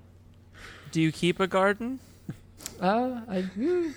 Do 0.97 1.03
you 1.03 1.13
keep 1.13 1.41
a 1.41 1.47
garden? 1.47 2.01
Uh, 2.81 3.21
I, 3.29 3.43
hmm. 3.43 3.91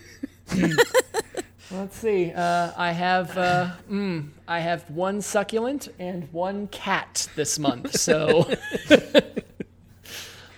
Let's 1.71 1.95
see. 1.95 2.33
Uh, 2.35 2.73
I 2.75 2.91
have 2.91 3.37
uh, 3.37 3.69
mm, 3.89 4.27
I 4.45 4.59
have 4.59 4.83
one 4.89 5.21
succulent 5.21 5.87
and 5.97 6.27
one 6.33 6.67
cat 6.67 7.29
this 7.37 7.57
month. 7.57 7.95
So, 7.95 8.49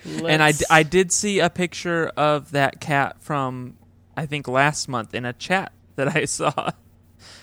And 0.03 0.41
I, 0.41 0.47
let's- 0.47 0.57
d- 0.57 0.65
I 0.71 0.81
did 0.81 1.11
see 1.11 1.37
a 1.37 1.47
picture 1.51 2.07
of 2.17 2.49
that 2.53 2.81
cat 2.81 3.17
from 3.19 3.77
I 4.17 4.25
think 4.25 4.47
last 4.47 4.87
month 4.89 5.13
in 5.13 5.25
a 5.25 5.33
chat 5.33 5.71
that 5.95 6.15
I 6.15 6.25
saw. 6.25 6.71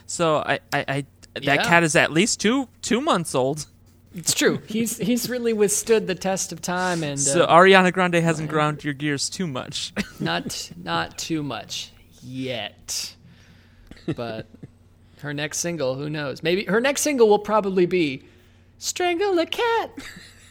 So 0.07 0.38
I, 0.38 0.59
I, 0.72 0.84
I 0.88 1.07
that 1.34 1.44
Yeah. 1.44 1.62
cat 1.62 1.84
is 1.84 1.94
at 1.94 2.11
least 2.11 2.40
two 2.40 2.68
two 2.82 3.01
months 3.01 3.32
old. 3.32 3.66
It's 4.15 4.35
true. 4.35 4.61
He's 4.67 4.97
he's 4.99 5.29
really 5.29 5.53
withstood 5.53 6.07
the 6.07 6.15
test 6.15 6.53
of 6.53 6.61
time, 6.61 7.03
and 7.03 7.19
So 7.21 7.45
uh, 7.45 7.53
Ariana 7.55 7.93
Grande 7.93 8.15
hasn't 8.17 8.49
ground 8.49 8.85
your 8.85 8.95
gears 8.95 9.29
too 9.29 9.47
much. 9.47 9.93
not 10.21 10.71
not 10.83 11.19
too 11.19 11.43
much 11.43 11.93
yet. 12.23 13.15
But 14.17 14.47
her 15.21 15.35
next 15.35 15.59
single, 15.59 15.95
who 15.97 16.09
knows? 16.09 16.43
Maybe 16.43 16.65
her 16.65 16.81
next 16.81 17.03
single 17.03 17.29
will 17.29 17.39
probably 17.39 17.87
be 17.87 18.23
"Strangle 18.79 19.39
a 19.39 19.47
Cat." 19.47 19.91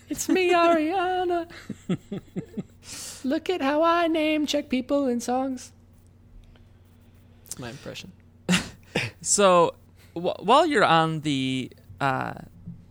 It's 0.10 0.30
me, 0.30 0.54
Ariana. 0.54 1.50
Look 3.24 3.50
at 3.50 3.62
how 3.62 3.84
I 3.84 4.08
name 4.08 4.46
check 4.46 4.70
people 4.70 5.08
in 5.08 5.20
songs. 5.20 5.74
That's 7.46 7.60
my 7.60 7.70
impression. 7.70 8.12
So 9.22 9.76
wh- 10.14 10.40
while 10.40 10.66
you're 10.66 10.86
on 10.86 11.20
the 11.22 11.72
uh, 12.00 12.34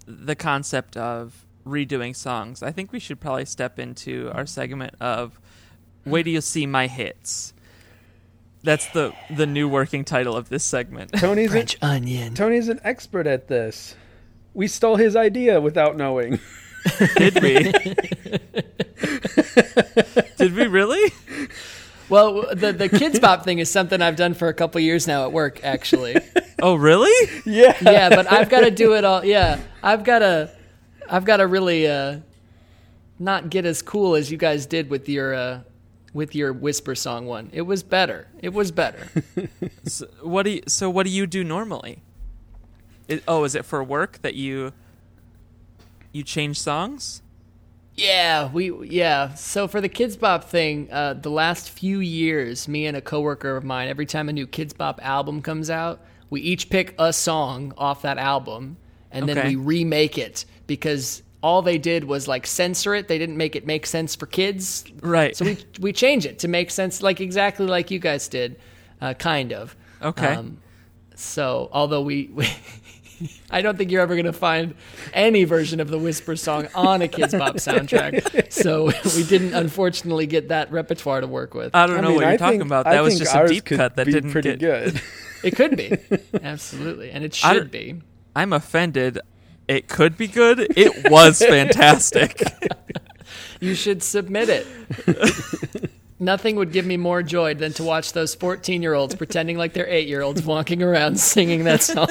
the 0.07 0.35
concept 0.35 0.97
of 0.97 1.45
redoing 1.67 2.15
songs, 2.15 2.63
I 2.63 2.71
think 2.73 2.93
we 2.93 3.01
should 3.01 3.21
probably 3.21 3.45
step 3.45 3.79
into 3.79 4.31
our 4.33 4.47
segment 4.47 4.95
of 5.01 5.41
"Wait 6.05 6.23
do 6.25 6.31
you 6.31 6.41
see 6.41 6.67
my 6.67 6.87
hits." 6.87 7.53
That's 8.63 8.87
the 8.89 9.13
the 9.31 9.47
new 9.47 9.69
working 9.69 10.05
title 10.05 10.37
of 10.37 10.49
this 10.49 10.65
segment. 10.65 11.13
Tony's 11.17 11.47
an, 11.47 11.53
French 11.53 11.77
onion. 11.83 12.35
Tony's 12.35 12.69
an 12.69 12.81
expert 12.85 13.27
at 13.27 13.49
this. 13.49 13.95
We 14.55 14.69
stole 14.69 14.97
his 14.97 15.15
idea 15.17 15.61
without 15.61 15.97
knowing. 15.97 16.41
Did 17.17 17.43
we? 17.43 17.73
Did 20.37 20.55
we 20.55 20.67
really? 20.67 21.13
Well, 22.09 22.55
the 22.55 22.73
the 22.73 22.89
Kidz 22.89 23.21
Bop 23.21 23.45
thing 23.45 23.59
is 23.59 23.71
something 23.71 24.01
I've 24.01 24.17
done 24.17 24.35
for 24.35 24.49
a 24.49 24.55
couple 24.55 24.81
years 24.81 25.07
now 25.07 25.25
at 25.25 25.33
work, 25.33 25.63
actually. 25.65 26.17
Oh, 26.63 26.75
really? 26.75 27.13
Yeah. 27.45 27.77
yeah, 27.83 28.09
but 28.09 28.33
I've 28.33 28.49
got 28.49 28.61
to 28.61 28.71
do 28.71 28.95
it 28.95 29.05
all. 29.05 29.23
Yeah, 29.23 29.61
I've 29.83 30.05
got 30.05 30.21
to, 30.21 30.51
I've 31.07 31.27
got 31.27 31.37
to 31.37 31.47
really 31.47 31.87
uh, 31.87 32.21
not 33.19 33.51
get 33.51 33.67
as 33.67 33.83
cool 33.83 34.15
as 34.15 34.31
you 34.33 34.39
guys 34.39 34.65
did 34.65 34.89
with 34.89 35.07
your 35.07 35.35
uh, 35.35 35.61
with 36.15 36.35
your 36.35 36.55
whisper 36.55 36.95
song 36.95 37.27
one. 37.27 37.51
It 37.53 37.61
was 37.61 37.83
better. 37.83 38.27
It 38.41 38.55
was 38.55 38.73
better. 38.73 39.07
So 39.87 40.07
what 40.23 40.45
do 40.45 40.51
you, 40.51 40.63
so 40.67 40.89
what 40.89 41.05
do 41.05 41.11
you 41.13 41.27
do 41.27 41.45
normally? 41.45 42.03
It, 43.07 43.23
oh, 43.29 43.45
is 43.45 43.55
it 43.55 43.67
for 43.67 43.85
work 43.85 44.23
that 44.23 44.35
you 44.35 44.73
you 46.11 46.23
change 46.23 46.59
songs? 46.59 47.21
Yeah, 47.97 48.51
we 48.53 48.73
yeah. 48.89 49.35
So 49.35 49.69
for 49.69 49.81
the 49.81 49.89
Kidz 49.89 50.19
Bop 50.19 50.45
thing, 50.45 50.89
uh, 50.93 51.15
the 51.15 51.31
last 51.31 51.71
few 51.71 52.01
years, 52.01 52.69
me 52.69 52.87
and 52.87 52.97
a 52.97 53.01
coworker 53.01 53.57
of 53.57 53.65
mine, 53.65 53.89
every 53.89 54.07
time 54.07 54.29
a 54.29 54.33
new 54.33 54.47
Kidz 54.47 54.77
Bop 54.77 55.01
album 55.03 55.41
comes 55.41 55.71
out, 55.71 56.01
we 56.29 56.41
each 56.43 56.69
pick 56.69 56.95
a 56.99 57.13
song 57.13 57.73
off 57.79 58.03
that 58.03 58.19
album, 58.19 58.77
and 59.11 59.29
then 59.29 59.39
Okay. 59.39 59.49
we 59.49 59.57
remake 59.57 60.19
it 60.19 60.45
because. 60.67 61.23
All 61.43 61.63
they 61.63 61.79
did 61.79 62.03
was 62.05 62.27
like 62.27 62.45
censor 62.45 62.93
it. 62.97 63.07
They 63.07 63.19
didn't 63.19 63.37
make 63.37 63.55
it 63.55 63.67
make 63.67 63.87
sense 63.87 64.17
for 64.17 64.27
kids. 64.27 64.85
Right. 65.01 65.37
So 65.37 65.45
we 65.45 65.57
we 65.79 65.93
change 65.93 66.27
it 66.27 66.41
to 66.41 66.49
make 66.49 66.73
sense, 66.73 67.03
like 67.03 67.21
exactly 67.21 67.67
like 67.67 67.89
you 67.93 68.01
guys 68.01 68.27
did, 68.27 68.59
uh, 69.01 69.15
kind 69.15 69.53
of. 69.53 69.77
Okay. 70.03 70.43
so 71.15 71.69
although 71.71 72.01
we, 72.03 72.31
we 72.35 72.49
I 73.51 73.63
don't 73.63 73.77
think 73.79 73.91
you're 73.91 74.03
ever 74.03 74.17
gonna 74.17 74.33
find 74.33 74.75
any 75.13 75.45
version 75.45 75.81
of 75.81 75.89
the 75.89 75.99
Whisper 75.99 76.37
song 76.37 76.69
on 76.75 77.03
a 77.03 77.09
Kidz 77.09 77.39
Bop 77.39 77.57
soundtrack. 77.57 78.53
so 78.53 78.87
we 79.17 79.25
didn't 79.25 79.55
unfortunately 79.55 80.27
get 80.27 80.49
that 80.49 80.71
repertoire 80.73 81.21
to 81.21 81.27
work 81.27 81.55
with. 81.55 81.75
I 81.75 81.87
don't 81.87 81.99
I 81.99 82.01
know 82.01 82.09
mean, 82.09 82.17
what 82.17 82.21
you're 82.25 82.31
I 82.33 82.37
talking 82.37 82.61
think- 82.61 82.69
about. 82.69 82.87
I 82.87 82.95
That 82.95 83.03
was 83.03 83.19
just 83.19 83.35
a 83.35 83.47
deep 83.47 83.65
cut 83.65 83.97
that 83.97 84.07
be 84.07 84.13
didn't 84.13 84.33
pretty 84.33 84.51
get. 84.57 84.59
good. 84.61 85.03
it 85.45 85.57
could 85.57 85.77
be 85.77 85.97
absolutely, 86.43 87.11
and 87.11 87.25
it 87.25 87.35
should 87.35 87.53
don't- 87.55 87.71
be. 87.73 88.01
I'm 88.35 88.53
offended. 88.53 89.19
It 89.69 89.89
could 89.89 90.17
be 90.19 90.29
good. 90.29 90.61
It 90.77 91.11
was 91.11 91.39
fantastic. 91.41 92.43
You 93.61 93.75
should 93.75 94.03
submit 94.03 94.49
it. 94.51 95.91
Nothing 96.19 96.57
would 96.57 96.73
give 96.73 96.87
me 96.87 96.97
more 96.97 97.23
joy 97.23 97.55
than 97.55 97.73
to 97.75 97.83
watch 97.83 98.13
those 98.13 98.35
14 98.35 98.81
year 98.83 98.95
olds 98.95 99.15
pretending 99.15 99.59
like 99.59 99.73
they're 99.75 99.89
eight 99.89 100.09
year 100.09 100.23
olds 100.23 100.43
walking 100.45 100.83
around 100.83 101.19
singing 101.21 101.65
that 101.65 101.83
song. 101.83 102.09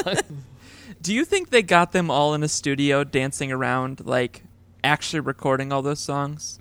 Do 1.05 1.13
you 1.13 1.23
think 1.23 1.51
they 1.51 1.61
got 1.61 1.91
them 1.91 2.09
all 2.09 2.33
in 2.33 2.41
a 2.41 2.47
studio 2.47 3.03
dancing 3.03 3.51
around, 3.51 4.05
like 4.05 4.43
actually 4.83 5.19
recording 5.19 5.71
all 5.71 5.83
those 5.83 5.99
songs? 5.99 6.57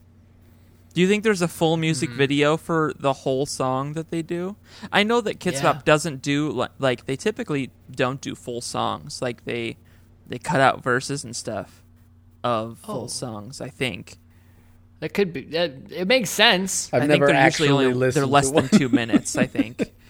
Do 0.93 1.01
you 1.01 1.09
think 1.09 1.25
there's 1.25 1.41
a 1.43 1.49
full 1.49 1.79
music 1.79 2.11
Hmm. 2.11 2.17
video 2.19 2.57
for 2.59 2.93
the 2.99 3.13
whole 3.13 3.47
song 3.47 3.95
that 3.95 4.11
they 4.11 4.21
do? 4.21 4.57
I 4.93 5.03
know 5.03 5.23
that 5.23 5.41
Kids 5.41 5.57
Yeah. 5.63 5.73
Bop 5.73 5.85
doesn't 5.87 6.21
do 6.21 6.67
like 6.79 7.07
they 7.07 7.17
typically 7.17 7.71
don't 7.91 8.21
do 8.21 8.35
full 8.35 8.61
songs. 8.61 9.23
Like 9.23 9.45
they 9.47 9.77
they 10.29 10.39
cut 10.39 10.61
out 10.61 10.83
verses 10.83 11.25
and 11.25 11.35
stuff 11.35 11.83
of 12.45 12.79
full 12.81 13.05
Oh. 13.05 13.07
songs. 13.09 13.61
I 13.63 13.71
think. 13.71 14.19
That 15.01 15.15
could 15.15 15.33
be. 15.33 15.43
That, 15.47 15.73
it 15.91 16.07
makes 16.07 16.29
sense. 16.31 16.89
I've 16.93 17.03
I 17.03 17.07
never 17.07 17.27
think 17.27 17.37
they're 17.37 17.45
actually 17.47 17.69
only 17.71 17.93
listened 17.95 18.23
they're 18.23 18.27
less 18.31 18.51
than 18.51 18.69
two 18.69 18.89
minutes. 18.91 19.37
I 19.37 19.47
think. 19.47 19.91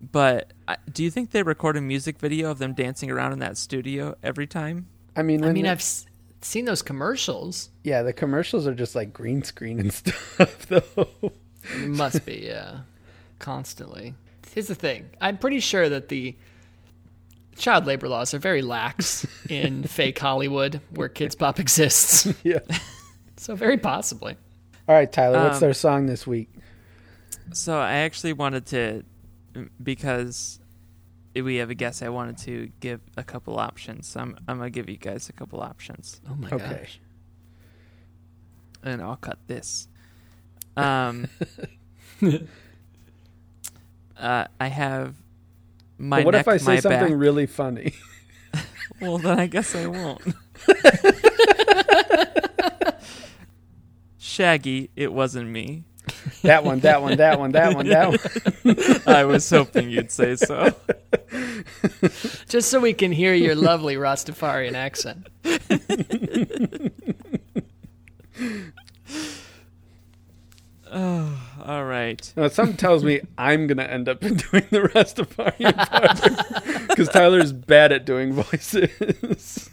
but 0.00 0.52
do 0.92 1.02
you 1.04 1.10
think 1.10 1.30
they 1.30 1.42
record 1.42 1.76
a 1.76 1.80
music 1.80 2.18
video 2.18 2.50
of 2.50 2.58
them 2.58 2.72
dancing 2.74 3.10
around 3.10 3.32
in 3.32 3.38
that 3.40 3.56
studio 3.58 4.16
every 4.22 4.46
time? 4.46 4.86
I 5.16 5.22
mean, 5.22 5.44
I 5.44 5.52
mean, 5.52 5.64
the- 5.64 5.70
I've 5.70 5.78
s- 5.80 6.06
seen 6.40 6.64
those 6.64 6.82
commercials. 6.82 7.70
yeah, 7.84 8.02
the 8.02 8.12
commercials 8.12 8.66
are 8.66 8.74
just 8.74 8.94
like 8.94 9.12
green 9.12 9.42
screen 9.42 9.78
and 9.80 9.92
stuff, 9.92 10.66
though. 10.68 11.08
It 11.22 11.88
must 11.88 12.24
be, 12.24 12.44
yeah. 12.46 12.80
Constantly. 13.38 14.14
Here's 14.52 14.66
the 14.68 14.74
thing. 14.74 15.10
I'm 15.20 15.38
pretty 15.38 15.60
sure 15.60 15.88
that 15.88 16.08
the 16.08 16.34
child 17.56 17.86
labor 17.86 18.08
laws 18.08 18.32
are 18.34 18.38
very 18.38 18.62
lax 18.62 19.26
in 19.48 19.82
fake 19.84 20.18
Hollywood 20.18 20.80
where 20.94 21.08
Kidz 21.08 21.36
Bop 21.36 21.60
exists. 21.60 22.26
yeah. 22.42 22.60
So 23.36 23.54
very 23.54 23.76
possibly. 23.78 24.36
All 24.88 24.94
right, 24.94 25.10
Tyler, 25.10 25.42
what's 25.44 25.56
Um, 25.56 25.60
their 25.60 25.74
song 25.74 26.06
this 26.06 26.26
week? 26.26 26.48
So 27.52 27.78
I 27.78 27.92
actually 27.98 28.32
wanted 28.32 28.66
to, 28.66 29.04
because 29.82 30.60
we 31.34 31.56
have 31.56 31.70
a 31.70 31.74
guest, 31.74 32.02
I 32.02 32.08
wanted 32.08 32.38
to 32.38 32.70
give 32.80 33.00
a 33.16 33.22
couple 33.22 33.58
options. 33.58 34.06
So 34.08 34.20
I'm 34.20 34.36
I'm 34.48 34.58
gonna 34.58 34.70
give 34.70 34.88
you 34.88 34.96
guys 34.96 35.28
a 35.28 35.32
couple 35.32 35.60
options, 35.60 36.20
Oh 36.30 36.34
my 36.36 36.48
Okay. 36.50 36.78
gosh. 36.80 37.00
and 38.82 39.02
I'll 39.02 39.16
cut 39.16 39.38
this. 39.46 39.88
Um, 40.76 41.28
uh, 44.16 44.44
I 44.60 44.66
have 44.68 45.14
my 45.98 46.20
But 46.20 46.24
what 46.26 46.30
neck, 46.32 46.40
if 46.42 46.48
I 46.48 46.56
say 46.56 46.80
something 46.80 47.10
back. 47.10 47.18
really 47.18 47.46
funny? 47.46 47.94
Well, 48.98 49.16
then 49.16 49.40
I 49.40 49.46
guess 49.46 49.74
I 49.74 49.86
won't. 49.86 50.20
Shaggy, 54.18 54.90
it 54.96 55.12
wasn't 55.12 55.48
me. 55.48 55.84
That 56.42 56.64
one, 56.64 56.80
that 56.80 57.02
one, 57.02 57.16
that 57.16 57.38
one, 57.38 57.52
that 57.52 57.74
one, 57.74 57.86
that 57.88 58.10
one. 58.64 58.76
I 59.06 59.24
was 59.24 59.48
hoping 59.48 59.90
you'd 59.90 60.10
say 60.10 60.36
so. 60.36 60.74
Just 62.48 62.70
so 62.70 62.80
we 62.80 62.92
can 62.92 63.12
hear 63.12 63.34
your 63.34 63.54
lovely 63.54 63.96
Rastafarian 63.96 64.74
accent. 64.74 65.28
oh, 70.90 71.40
All 71.64 71.84
right. 71.84 72.32
Now, 72.36 72.48
something 72.48 72.76
tells 72.76 73.04
me 73.04 73.20
I'm 73.38 73.66
gonna 73.66 73.84
end 73.84 74.08
up 74.08 74.20
doing 74.20 74.66
the 74.70 74.90
Rastafarian 74.94 75.76
part 75.76 76.88
because 76.88 77.08
Tyler's 77.08 77.52
bad 77.52 77.92
at 77.92 78.04
doing 78.04 78.32
voices. 78.32 79.70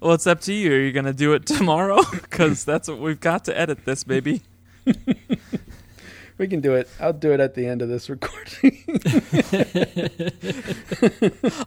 Well, 0.00 0.14
it's 0.14 0.26
up 0.26 0.40
to 0.42 0.52
you. 0.52 0.72
Are 0.72 0.80
you 0.80 0.92
going 0.92 1.04
to 1.06 1.12
do 1.12 1.32
it 1.32 1.46
tomorrow? 1.46 2.00
Because 2.12 2.64
that's 2.64 2.88
what 2.88 2.98
we've 2.98 3.20
got 3.20 3.44
to 3.46 3.58
edit 3.58 3.84
this, 3.84 4.04
baby. 4.04 4.42
we 6.38 6.48
can 6.48 6.60
do 6.60 6.74
it. 6.74 6.88
I'll 7.00 7.12
do 7.12 7.32
it 7.32 7.40
at 7.40 7.54
the 7.54 7.66
end 7.66 7.82
of 7.82 7.88
this 7.88 8.08
recording. 8.10 8.84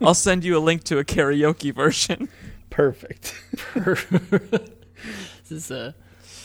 I'll 0.02 0.14
send 0.14 0.44
you 0.44 0.56
a 0.56 0.60
link 0.60 0.84
to 0.84 0.98
a 0.98 1.04
karaoke 1.04 1.74
version. 1.74 2.28
Perfect. 2.70 3.34
This 5.48 5.64
is 5.64 5.70
uh 5.70 5.92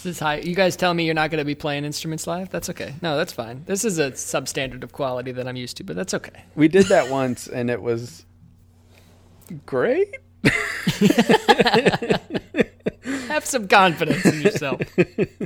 this 0.04 0.06
is 0.06 0.20
high. 0.20 0.38
You 0.38 0.54
guys 0.56 0.76
tell 0.76 0.94
me 0.94 1.06
you're 1.06 1.14
not 1.14 1.30
going 1.32 1.40
to 1.40 1.46
be 1.46 1.56
playing 1.56 1.86
instruments 1.86 2.28
live? 2.28 2.50
That's 2.50 2.70
okay. 2.70 2.94
No, 3.02 3.16
that's 3.16 3.32
fine. 3.32 3.64
This 3.66 3.86
is 3.86 4.00
a 4.00 4.12
substandard 4.12 4.84
of 4.84 4.92
quality 4.92 5.32
that 5.32 5.48
I'm 5.48 5.56
used 5.56 5.78
to, 5.78 5.84
but 5.84 5.96
that's 5.96 6.14
okay. 6.14 6.44
We 6.56 6.68
did 6.68 6.88
that 6.88 7.10
once, 7.10 7.48
and 7.48 7.70
it 7.70 7.82
was 7.82 8.26
great. 9.66 10.16
Have 13.28 13.46
some 13.46 13.68
confidence 13.68 14.26
in 14.26 14.42
yourself. 14.42 14.82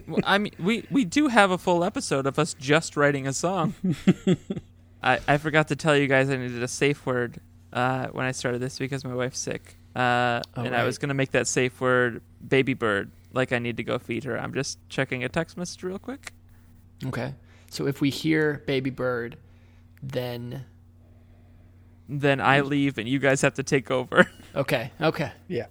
Well, 0.07 0.21
I 0.23 0.37
mean, 0.37 0.53
we, 0.59 0.85
we 0.89 1.05
do 1.05 1.27
have 1.27 1.51
a 1.51 1.57
full 1.57 1.83
episode 1.83 2.25
of 2.25 2.39
us 2.39 2.53
just 2.55 2.97
writing 2.97 3.27
a 3.27 3.33
song. 3.33 3.73
I, 5.03 5.19
I 5.27 5.37
forgot 5.37 5.67
to 5.67 5.75
tell 5.75 5.95
you 5.95 6.07
guys 6.07 6.29
I 6.29 6.37
needed 6.37 6.63
a 6.63 6.67
safe 6.67 7.05
word 7.05 7.39
uh, 7.73 8.07
when 8.07 8.25
I 8.25 8.31
started 8.31 8.59
this 8.59 8.79
because 8.79 9.05
my 9.05 9.13
wife's 9.13 9.39
sick. 9.39 9.77
Uh, 9.95 10.41
and 10.55 10.75
I 10.75 10.83
was 10.83 10.97
going 10.97 11.09
to 11.09 11.15
make 11.15 11.31
that 11.31 11.47
safe 11.47 11.79
word 11.81 12.21
baby 12.45 12.73
bird, 12.73 13.11
like 13.33 13.51
I 13.51 13.59
need 13.59 13.77
to 13.77 13.83
go 13.83 13.97
feed 13.99 14.23
her. 14.25 14.37
I'm 14.39 14.53
just 14.53 14.79
checking 14.89 15.23
a 15.23 15.29
text 15.29 15.57
message 15.57 15.83
real 15.83 15.99
quick. 15.99 16.33
Okay. 17.05 17.33
So 17.69 17.85
if 17.87 18.01
we 18.01 18.09
hear 18.09 18.63
baby 18.65 18.89
bird, 18.89 19.37
then 20.01 20.65
Then 22.09 22.39
I 22.39 22.61
leave 22.61 22.97
and 22.97 23.07
you 23.07 23.19
guys 23.19 23.41
have 23.41 23.55
to 23.55 23.63
take 23.63 23.91
over. 23.91 24.29
okay, 24.55 24.91
okay. 25.01 25.31
Yeah, 25.47 25.65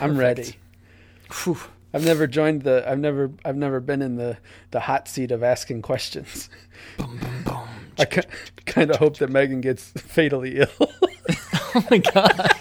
I'm 0.00 0.18
ready. 0.18 0.56
Phew. 1.30 1.58
I've 1.94 2.04
never 2.04 2.26
joined 2.26 2.62
the. 2.62 2.88
I've 2.88 2.98
never. 2.98 3.30
I've 3.44 3.56
never 3.56 3.80
been 3.80 4.02
in 4.02 4.16
the 4.16 4.36
the 4.70 4.80
hot 4.80 5.08
seat 5.08 5.30
of 5.30 5.42
asking 5.42 5.82
questions. 5.82 6.50
Boom, 6.98 7.18
boom, 7.18 7.42
boom. 7.44 7.68
I 7.98 8.04
kind 8.04 8.90
of 8.90 8.96
hope 8.96 9.16
that 9.18 9.30
Megan 9.30 9.60
gets 9.62 9.90
fatally 9.92 10.58
ill. 10.58 10.68
Oh 11.74 11.84
my 11.90 11.98
god. 11.98 12.52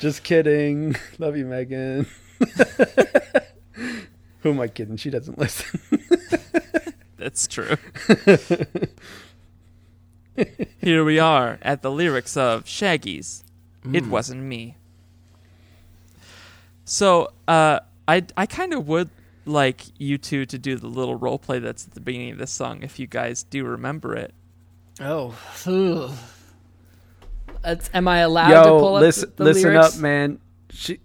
Just 0.00 0.24
kidding. 0.24 0.96
Love 1.20 1.36
you, 1.36 1.44
Megan. 1.46 2.06
Who 4.40 4.50
am 4.50 4.60
I 4.60 4.66
kidding? 4.66 4.96
She 4.96 5.08
doesn't 5.10 5.38
listen. 5.38 5.80
That's 7.16 7.46
true. 7.46 7.76
Here 10.80 11.04
we 11.04 11.20
are 11.20 11.58
at 11.62 11.82
the 11.82 11.92
lyrics 11.92 12.36
of 12.36 12.66
Shaggy's 12.66 13.43
It 13.92 14.06
Wasn't 14.06 14.42
Me. 14.42 14.76
So, 16.84 17.32
uh, 17.48 17.80
I, 18.06 18.24
I 18.36 18.46
kind 18.46 18.74
of 18.74 18.86
would 18.88 19.10
like 19.46 19.82
you 19.98 20.18
two 20.18 20.46
to 20.46 20.58
do 20.58 20.76
the 20.76 20.86
little 20.86 21.16
role 21.16 21.38
play 21.38 21.58
that's 21.58 21.86
at 21.86 21.94
the 21.94 22.00
beginning 22.00 22.32
of 22.32 22.38
this 22.38 22.50
song 22.50 22.82
if 22.82 22.98
you 22.98 23.06
guys 23.06 23.42
do 23.42 23.64
remember 23.64 24.14
it. 24.14 24.34
Oh. 25.00 25.36
Ugh. 25.66 26.10
Am 27.94 28.08
I 28.08 28.18
allowed 28.18 28.50
Yo, 28.50 28.62
to 28.64 28.70
pull 28.70 28.96
up 28.96 29.00
listen, 29.00 29.32
the 29.36 29.44
listen 29.44 29.70
lyrics? 29.70 29.94
up, 29.96 30.00
man. 30.00 30.40
She, 30.70 31.00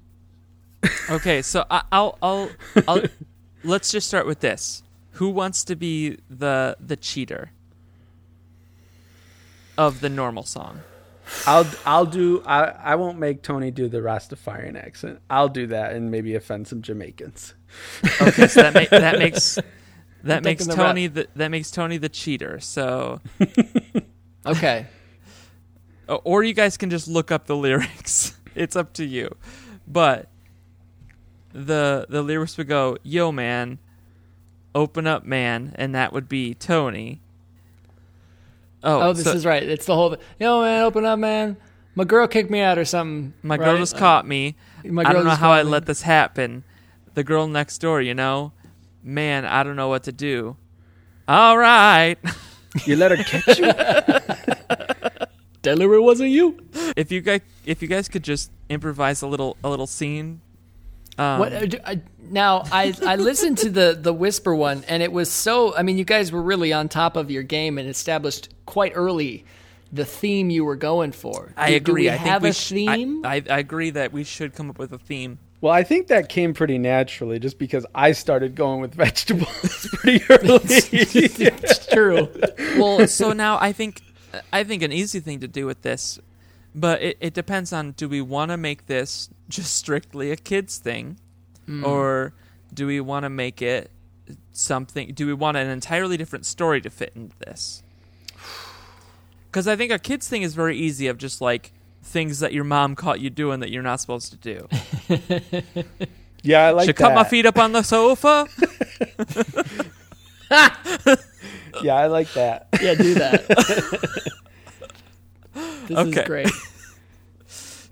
Okay, 1.09 1.41
so 1.41 1.65
I, 1.69 1.83
I'll, 1.91 2.17
I'll, 2.21 2.49
I'll 2.87 3.03
let's 3.63 3.91
just 3.91 4.07
start 4.07 4.25
with 4.25 4.39
this. 4.39 4.83
Who 5.13 5.29
wants 5.29 5.63
to 5.65 5.75
be 5.75 6.17
the 6.29 6.77
the 6.79 6.95
cheater 6.95 7.51
of 9.77 10.01
the 10.01 10.09
normal 10.09 10.43
song? 10.43 10.81
I'll 11.45 11.67
I'll 11.85 12.05
do. 12.05 12.41
I 12.45 12.63
I 12.65 12.95
won't 12.95 13.19
make 13.19 13.43
Tony 13.43 13.71
do 13.71 13.87
the 13.87 13.99
Rastafarian 13.99 14.75
accent. 14.81 15.19
I'll 15.29 15.49
do 15.49 15.67
that 15.67 15.93
and 15.93 16.11
maybe 16.11 16.35
offend 16.35 16.67
some 16.67 16.81
Jamaicans. 16.81 17.53
Okay, 18.21 18.47
so 18.47 18.61
that, 18.63 18.73
ma- 18.73 18.85
that 18.99 19.19
makes 19.19 19.55
that 20.23 20.37
I'm 20.37 20.43
makes 20.43 20.65
taking 20.65 20.77
the. 20.77 20.83
Tony 20.83 21.07
the, 21.07 21.27
that 21.35 21.49
makes 21.49 21.71
Tony 21.71 21.97
the 21.97 22.09
cheater. 22.09 22.59
So, 22.59 23.21
Okay. 24.45 24.87
or 26.07 26.43
you 26.43 26.53
guys 26.53 26.77
can 26.77 26.89
just 26.89 27.07
look 27.07 27.31
up 27.31 27.45
the 27.45 27.55
lyrics. 27.55 28.35
It's 28.55 28.75
up 28.75 28.93
to 28.93 29.05
you. 29.05 29.35
But 29.87 30.27
the 31.53 32.07
the 32.09 32.21
lyrics 32.23 32.57
would 32.57 32.67
go, 32.67 32.97
"Yo, 33.03 33.31
man, 33.31 33.77
open 34.73 35.07
up, 35.07 35.23
man," 35.23 35.73
and 35.75 35.93
that 35.95 36.11
would 36.11 36.27
be 36.27 36.55
Tony. 36.55 37.21
Oh, 38.83 39.01
Oh, 39.09 39.13
this 39.13 39.25
so 39.25 39.31
is 39.33 39.45
right. 39.45 39.63
It's 39.63 39.85
the 39.85 39.95
whole. 39.95 40.15
Yo, 40.39 40.61
man, 40.61 40.83
open 40.83 41.05
up, 41.05 41.19
man. 41.19 41.57
My 41.95 42.03
girl 42.05 42.27
kicked 42.27 42.49
me 42.49 42.61
out 42.61 42.77
or 42.77 42.85
something. 42.85 43.33
my 43.43 43.57
girl 43.57 43.73
right? 43.73 43.79
just 43.79 43.97
caught 43.97 44.25
me. 44.27 44.55
My 44.85 45.01
I 45.01 45.05
girl 45.05 45.13
don't 45.15 45.25
know 45.25 45.35
how 45.35 45.51
I 45.51 45.63
me. 45.63 45.69
let 45.69 45.85
this 45.85 46.01
happen. 46.03 46.63
The 47.15 47.23
girl 47.23 47.47
next 47.47 47.79
door, 47.79 48.01
you 48.01 48.13
know, 48.13 48.53
man, 49.03 49.43
I 49.45 49.63
don't 49.63 49.75
know 49.75 49.89
what 49.89 50.03
to 50.03 50.11
do. 50.11 50.55
All 51.27 51.57
right. 51.57 52.17
You 52.85 52.95
let 52.97 53.09
her 53.09 53.17
catch 53.23 53.57
you. 53.57 53.65
Deadly, 55.63 55.85
it 55.85 56.03
wasn't 56.03 56.29
you. 56.29 56.59
if 56.95 57.11
you 57.11 57.19
guys 57.19 57.41
if 57.65 57.81
you 57.81 57.87
guys 57.87 58.07
could 58.07 58.23
just 58.23 58.51
improvise 58.69 59.23
a 59.23 59.27
little 59.27 59.57
a 59.63 59.69
little 59.69 59.87
scene 59.87 60.39
um, 61.19 61.39
What 61.39 61.75
uh, 61.85 61.95
now? 62.29 62.63
I 62.71 62.93
I 63.05 63.15
listened 63.17 63.57
to 63.59 63.69
the 63.69 63.97
the 63.99 64.13
whisper 64.13 64.55
one, 64.55 64.83
and 64.87 65.03
it 65.03 65.11
was 65.11 65.31
so. 65.31 65.75
I 65.75 65.83
mean, 65.83 65.97
you 65.97 66.05
guys 66.05 66.31
were 66.31 66.41
really 66.41 66.73
on 66.73 66.89
top 66.89 67.15
of 67.15 67.29
your 67.29 67.43
game 67.43 67.77
and 67.77 67.89
established 67.89 68.49
quite 68.65 68.93
early 68.95 69.45
the 69.91 70.05
theme 70.05 70.49
you 70.49 70.63
were 70.65 70.75
going 70.75 71.11
for. 71.11 71.53
I 71.57 71.71
agree. 71.71 72.03
Do 72.03 72.09
we 72.09 72.09
I 72.09 72.17
think 72.17 72.27
have 72.27 72.43
we 72.43 72.49
a 72.49 72.53
sh- 72.53 72.69
theme? 72.69 73.25
I, 73.25 73.35
I, 73.35 73.43
I 73.49 73.59
agree 73.59 73.89
that 73.91 74.13
we 74.13 74.23
should 74.23 74.53
come 74.53 74.69
up 74.69 74.79
with 74.79 74.93
a 74.93 74.99
theme. 74.99 75.39
Well, 75.61 75.73
I 75.73 75.83
think 75.83 76.07
that 76.07 76.29
came 76.29 76.53
pretty 76.53 76.77
naturally, 76.77 77.37
just 77.37 77.59
because 77.59 77.85
I 77.93 78.13
started 78.13 78.55
going 78.55 78.79
with 78.79 78.95
vegetables 78.95 79.87
pretty 79.91 80.23
early. 80.29 80.59
it's 80.63 81.85
true. 81.87 82.29
Well, 82.77 83.07
so 83.07 83.33
now 83.33 83.57
I 83.59 83.73
think 83.73 84.01
I 84.53 84.63
think 84.63 84.83
an 84.83 84.91
easy 84.91 85.19
thing 85.19 85.39
to 85.41 85.47
do 85.47 85.65
with 85.65 85.81
this, 85.81 86.19
but 86.75 87.01
it, 87.01 87.17
it 87.19 87.33
depends 87.33 87.73
on 87.73 87.91
do 87.91 88.07
we 88.07 88.21
want 88.21 88.51
to 88.51 88.57
make 88.57 88.87
this 88.87 89.29
just 89.49 89.75
strictly 89.75 90.31
a 90.31 90.35
kids 90.35 90.77
thing, 90.77 91.17
hmm. 91.65 91.85
or 91.85 92.33
do 92.73 92.87
we 92.87 92.99
want 92.99 93.23
to 93.23 93.29
make 93.29 93.61
it 93.61 93.91
something? 94.51 95.13
Do 95.13 95.25
we 95.25 95.33
want 95.33 95.57
an 95.57 95.67
entirely 95.67 96.17
different 96.17 96.45
story 96.45 96.81
to 96.81 96.89
fit 96.89 97.13
into 97.15 97.37
this? 97.39 97.83
Because 99.51 99.67
I 99.67 99.75
think 99.75 99.91
a 99.91 99.97
kids 99.97 100.27
thing 100.27 100.43
is 100.43 100.53
very 100.53 100.77
easy 100.77 101.07
of 101.07 101.17
just 101.17 101.41
like 101.41 101.71
things 102.03 102.39
that 102.39 102.53
your 102.53 102.63
mom 102.63 102.95
caught 102.95 103.19
you 103.19 103.31
doing 103.31 103.61
that 103.61 103.71
you're 103.71 103.81
not 103.81 103.99
supposed 103.99 104.29
to 104.29 104.37
do. 104.37 104.67
yeah, 106.43 106.67
I 106.67 106.69
like 106.69 106.85
Should 106.85 106.97
that. 106.97 107.01
cut 107.01 107.15
my 107.15 107.23
feet 107.23 107.47
up 107.47 107.57
on 107.57 107.71
the 107.71 107.81
sofa. 107.81 108.47
Yeah, 111.83 111.95
I 111.95 112.07
like 112.07 112.31
that. 112.33 112.67
Yeah, 112.81 112.95
do 112.95 113.13
that. 113.15 114.31
This 115.89 115.97
Okay. 115.97 116.21
is 116.21 116.27
great. 116.27 116.49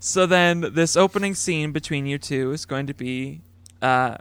So 0.00 0.26
then, 0.26 0.60
this 0.74 0.96
opening 0.96 1.34
scene 1.34 1.72
between 1.72 2.06
you 2.06 2.18
two 2.18 2.52
is 2.52 2.64
going 2.66 2.86
to 2.86 2.94
be 2.94 3.40
uh, 3.82 4.16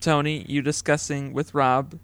Tony, 0.00 0.44
you 0.48 0.62
discussing 0.62 1.34
with 1.34 1.52
Rob 1.54 1.98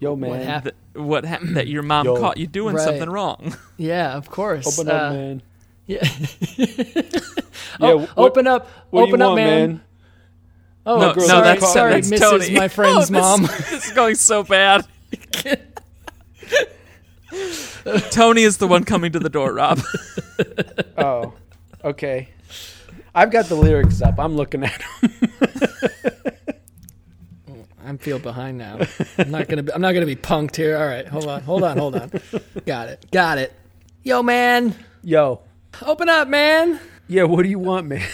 Yo, 0.00 0.14
man. 0.14 0.42
hap- 0.44 0.62
th- 0.64 0.74
what 0.94 1.24
ha- 1.24 1.38
that 1.40 1.66
your 1.66 1.82
mom 1.82 2.04
Yo. 2.04 2.20
caught 2.20 2.36
you 2.36 2.46
doing 2.46 2.76
Right. 2.76 2.84
something 2.84 3.08
wrong. 3.08 3.56
Yeah, 3.78 4.14
of 4.16 4.28
course. 4.30 4.78
Open 4.78 4.92
up, 4.92 5.02
Uh, 5.02 5.14
man. 5.14 5.42
Yeah. 5.86 6.06
Yeah, 7.80 7.92
oh, 7.92 7.96
what- 8.00 8.10
open 8.18 8.46
up. 8.46 8.68
What 8.90 9.06
do 9.06 9.08
open 9.08 9.20
you 9.20 9.26
up, 9.26 9.30
want, 9.30 9.36
man. 9.36 9.80
Oh, 10.84 10.98
no, 11.00 11.14
girl, 11.14 11.22
no, 11.22 11.28
sorry, 11.28 11.44
that's, 11.44 11.72
sorry, 11.72 11.92
that's 11.94 12.10
Mrs. 12.10 12.18
Tony. 12.20 12.50
My 12.54 12.68
friend's 12.68 12.96
Oh, 12.96 13.00
this- 13.00 13.10
mom. 13.10 13.42
This 13.70 13.86
is 13.86 13.92
going 13.92 14.14
so 14.16 14.42
bad. 14.42 14.86
Tony 18.10 18.42
is 18.42 18.58
the 18.58 18.66
one 18.66 18.84
coming 18.84 19.12
to 19.12 19.18
the 19.18 19.30
door, 19.30 19.52
Rob. 19.54 19.80
Oh, 20.98 21.32
okay. 21.82 22.28
I've 23.14 23.30
got 23.30 23.46
the 23.46 23.54
lyrics 23.54 24.02
up. 24.02 24.18
I'm 24.18 24.36
looking 24.36 24.64
at 24.64 24.82
them. 25.00 25.10
I'm 27.84 27.96
feel 27.98 28.18
behind 28.18 28.58
now. 28.58 28.80
I'm 29.16 29.30
not 29.30 29.48
gonna. 29.48 29.62
Be, 29.62 29.72
I'm 29.72 29.80
not 29.80 29.92
gonna 29.92 30.04
be 30.06 30.16
punked 30.16 30.56
here. 30.56 30.76
All 30.76 30.86
right, 30.86 31.06
hold 31.06 31.26
on, 31.26 31.40
hold 31.42 31.62
on, 31.62 31.78
hold 31.78 31.96
on. 31.96 32.10
Got 32.66 32.88
it, 32.88 33.06
got 33.10 33.38
it. 33.38 33.54
Yo, 34.02 34.22
man, 34.22 34.74
Yo. 35.02 35.40
open 35.82 36.08
up, 36.10 36.28
man. 36.28 36.78
Yeah, 37.08 37.24
what 37.24 37.42
do 37.42 37.48
you 37.48 37.58
want, 37.58 37.86
man? 37.86 38.06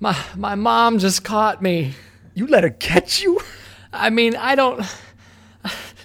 My 0.00 0.16
my 0.36 0.54
mom 0.54 0.98
just 0.98 1.24
caught 1.24 1.62
me. 1.62 1.94
You 2.34 2.46
let 2.46 2.64
her 2.64 2.70
catch 2.70 3.22
you? 3.22 3.40
I 3.92 4.10
mean, 4.10 4.36
I 4.36 4.54
don't 4.54 4.84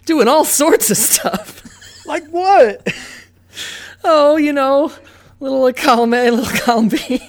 doing 0.10 0.28
all 0.28 0.44
sorts 0.44 0.90
of 0.90 0.98
stuff. 0.98 1.64
Like 2.08 2.26
what? 2.30 2.92
Oh, 4.04 4.38
you 4.38 4.52
know, 4.52 4.92
little 5.40 5.72
column 5.72 6.16
A, 6.16 6.32
little 6.32 6.60
column 6.62 6.90
B. 6.90 7.22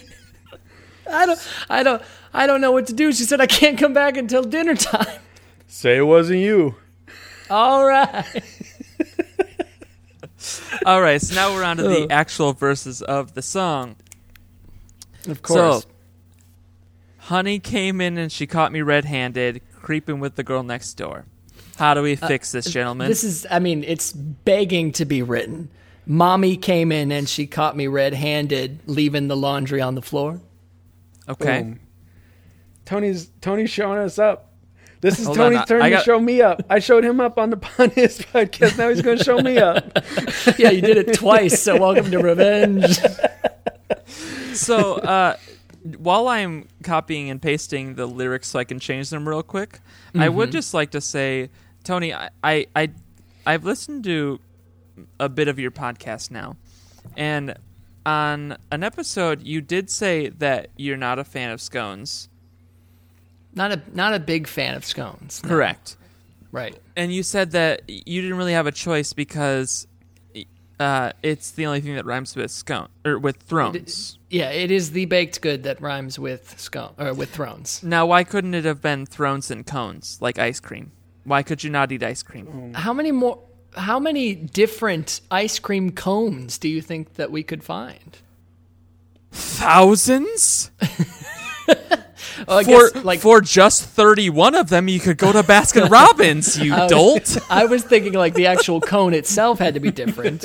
I 1.06 1.26
don't, 1.26 1.48
I 1.68 1.82
don't, 1.82 2.02
I 2.32 2.46
don't 2.46 2.62
know 2.62 2.72
what 2.72 2.86
to 2.86 2.94
do. 2.94 3.12
She 3.12 3.24
said 3.24 3.38
I 3.38 3.46
can't 3.46 3.78
come 3.78 3.92
back 3.92 4.16
until 4.16 4.42
dinner 4.42 4.74
time. 4.74 5.20
Say 5.66 5.98
it 5.98 6.02
wasn't 6.02 6.38
you. 6.40 6.74
All 7.50 7.86
right. 7.86 8.24
All 10.86 11.02
right, 11.02 11.20
so 11.20 11.34
now 11.34 11.52
we're 11.52 11.64
on 11.64 11.76
to 11.76 11.82
the 11.82 12.10
actual 12.10 12.54
verses 12.54 13.02
of 13.02 13.34
the 13.34 13.42
song. 13.42 13.96
Of 15.28 15.42
course. 15.42 15.82
So, 15.82 15.88
Honey 17.18 17.58
came 17.58 18.00
in 18.00 18.16
and 18.16 18.32
she 18.32 18.46
caught 18.46 18.72
me 18.72 18.80
red-handed, 18.80 19.60
creeping 19.74 20.18
with 20.18 20.36
the 20.36 20.42
girl 20.42 20.62
next 20.62 20.94
door. 20.94 21.26
How 21.78 21.94
do 21.94 22.02
we 22.02 22.16
fix 22.16 22.52
this, 22.52 22.66
gentlemen? 22.66 23.06
Uh, 23.06 23.08
This 23.08 23.24
is, 23.24 23.46
I 23.50 23.58
mean, 23.58 23.84
it's 23.84 24.12
begging 24.12 24.92
to 24.92 25.04
be 25.04 25.22
written. 25.22 25.70
Mommy 26.06 26.56
came 26.56 26.92
in 26.92 27.12
and 27.12 27.28
she 27.28 27.46
caught 27.46 27.76
me 27.76 27.86
red 27.86 28.14
handed, 28.14 28.80
leaving 28.86 29.28
the 29.28 29.36
laundry 29.36 29.80
on 29.80 29.94
the 29.94 30.02
floor. 30.02 30.40
okay. 31.28 31.62
Boom. 31.62 31.80
Tony's 32.84 33.30
Tony's 33.40 33.70
showing 33.70 33.98
us 33.98 34.18
up. 34.18 34.52
This 35.00 35.20
is 35.20 35.26
Hold 35.26 35.36
Tony's 35.38 35.60
on, 35.60 35.66
turn 35.66 35.82
I 35.82 35.90
to 35.90 35.96
got- 35.96 36.04
show 36.04 36.18
me 36.18 36.42
up. 36.42 36.62
I 36.68 36.80
showed 36.80 37.04
him 37.04 37.20
up 37.20 37.38
on 37.38 37.50
the 37.50 37.56
on 37.78 37.90
his 37.90 38.18
podcast. 38.18 38.76
Now 38.78 38.88
he's 38.88 39.00
going 39.00 39.16
to 39.18 39.24
show 39.24 39.38
me 39.40 39.58
up. 39.58 39.96
Yeah, 40.58 40.70
you 40.70 40.80
did 40.82 40.96
it 40.96 41.14
twice, 41.14 41.62
so 41.62 41.78
welcome 41.80 42.10
to 42.10 42.18
revenge. 42.18 42.98
So, 44.52 44.94
uh, 44.96 45.36
while 45.82 46.28
I'm 46.28 46.68
copying 46.82 47.30
and 47.30 47.40
pasting 47.40 47.94
the 47.94 48.06
lyrics 48.06 48.48
so 48.48 48.58
I 48.58 48.64
can 48.64 48.78
change 48.78 49.10
them 49.10 49.28
real 49.28 49.42
quick, 49.42 49.80
I 50.14 50.28
would 50.28 50.48
mm-hmm. 50.48 50.52
just 50.52 50.74
like 50.74 50.90
to 50.90 51.00
say, 51.00 51.50
Tony, 51.84 52.12
I, 52.12 52.30
I, 52.42 52.66
I, 52.76 52.90
I've 53.46 53.64
listened 53.64 54.04
to 54.04 54.40
a 55.18 55.28
bit 55.28 55.48
of 55.48 55.58
your 55.58 55.70
podcast 55.70 56.30
now, 56.30 56.56
and 57.16 57.54
on 58.04 58.56
an 58.70 58.82
episode, 58.82 59.42
you 59.42 59.60
did 59.60 59.90
say 59.90 60.28
that 60.28 60.68
you're 60.76 60.96
not 60.96 61.18
a 61.18 61.24
fan 61.24 61.50
of 61.50 61.60
scones. 61.60 62.28
Not 63.54 63.72
a 63.72 63.82
not 63.92 64.14
a 64.14 64.20
big 64.20 64.46
fan 64.46 64.74
of 64.74 64.84
scones. 64.84 65.42
no. 65.42 65.48
Correct. 65.48 65.96
Right. 66.52 66.76
And 66.96 67.12
you 67.12 67.22
said 67.22 67.52
that 67.52 67.82
you 67.88 68.22
didn't 68.22 68.36
really 68.36 68.52
have 68.52 68.66
a 68.66 68.72
choice 68.72 69.12
because 69.12 69.86
uh, 70.80 71.12
it's 71.22 71.50
the 71.50 71.66
only 71.66 71.82
thing 71.82 71.94
that 71.94 72.06
rhymes 72.06 72.34
with 72.34 72.50
scone 72.50 72.88
or 73.04 73.18
with 73.18 73.36
thrones. 73.36 74.18
Yeah, 74.30 74.50
it 74.50 74.70
is 74.70 74.92
the 74.92 75.04
baked 75.04 75.42
good 75.42 75.62
that 75.64 75.80
rhymes 75.80 76.18
with 76.18 76.58
scone 76.58 76.94
or 76.98 77.12
with 77.12 77.30
thrones. 77.30 77.82
Now, 77.82 78.06
why 78.06 78.24
couldn't 78.24 78.54
it 78.54 78.64
have 78.64 78.80
been 78.80 79.04
thrones 79.04 79.50
and 79.50 79.66
cones 79.66 80.16
like 80.22 80.38
ice 80.38 80.58
cream? 80.58 80.92
Why 81.24 81.42
could 81.42 81.62
you 81.62 81.68
not 81.68 81.92
eat 81.92 82.02
ice 82.02 82.22
cream? 82.22 82.72
How 82.74 82.94
many 82.94 83.12
more? 83.12 83.42
How 83.76 84.00
many 84.00 84.34
different 84.34 85.20
ice 85.30 85.58
cream 85.58 85.92
cones 85.92 86.56
do 86.56 86.68
you 86.68 86.80
think 86.80 87.14
that 87.14 87.30
we 87.30 87.42
could 87.42 87.62
find? 87.62 88.16
Thousands? 89.30 90.70
I 92.48 92.64
For, 92.64 92.90
guess 92.90 93.04
like 93.04 93.20
for 93.20 93.40
just 93.40 93.84
31 93.84 94.54
of 94.54 94.68
them, 94.68 94.88
you 94.88 95.00
could 95.00 95.18
go 95.18 95.32
to 95.32 95.42
Baskin 95.42 95.90
Robbins, 95.90 96.58
you 96.58 96.74
I 96.74 96.82
was- 96.84 96.92
dolt. 96.92 97.38
I 97.50 97.64
was 97.66 97.82
thinking 97.82 98.12
like 98.14 98.34
the 98.34 98.46
actual 98.46 98.80
cone 98.80 99.14
itself 99.14 99.58
had 99.58 99.74
to 99.74 99.80
be 99.80 99.90
different, 99.90 100.44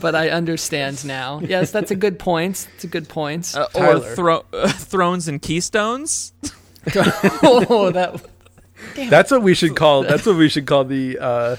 but 0.00 0.14
I 0.14 0.30
understand 0.30 1.04
now. 1.04 1.40
Yes, 1.40 1.70
that's 1.70 1.90
a 1.90 1.96
good 1.96 2.18
point. 2.18 2.68
It's 2.74 2.84
a 2.84 2.88
good 2.88 3.08
point. 3.08 3.54
Uh, 3.56 3.66
or 3.74 4.00
thro- 4.00 4.44
uh, 4.52 4.68
thrones 4.68 5.28
and 5.28 5.40
keystones? 5.40 6.32
oh, 7.42 7.90
that 7.92 8.20
That's 9.08 9.30
what 9.30 9.42
we 9.42 9.54
should 9.54 9.76
call. 9.76 10.02
That's 10.02 10.26
what 10.26 10.36
we 10.36 10.48
should 10.48 10.66
call 10.66 10.84
the 10.84 11.18
uh, 11.18 11.56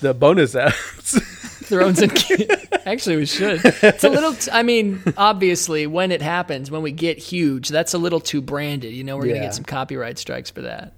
the 0.00 0.12
bonus 0.14 0.54
apps. 0.54 1.18
Thrones 1.66 2.00
and 2.00 2.12
actually 2.86 3.16
we 3.16 3.26
should. 3.26 3.60
It's 3.64 4.04
a 4.04 4.08
little. 4.08 4.32
T- 4.34 4.50
I 4.52 4.62
mean, 4.62 5.02
obviously, 5.16 5.86
when 5.86 6.12
it 6.12 6.22
happens, 6.22 6.70
when 6.70 6.82
we 6.82 6.92
get 6.92 7.18
huge, 7.18 7.68
that's 7.68 7.92
a 7.94 7.98
little 7.98 8.20
too 8.20 8.40
branded. 8.40 8.92
You 8.94 9.04
know, 9.04 9.16
we're 9.16 9.24
gonna 9.24 9.34
Yeah. 9.36 9.42
get 9.42 9.54
some 9.54 9.64
copyright 9.64 10.18
strikes 10.18 10.50
for 10.50 10.62
that. 10.62 10.92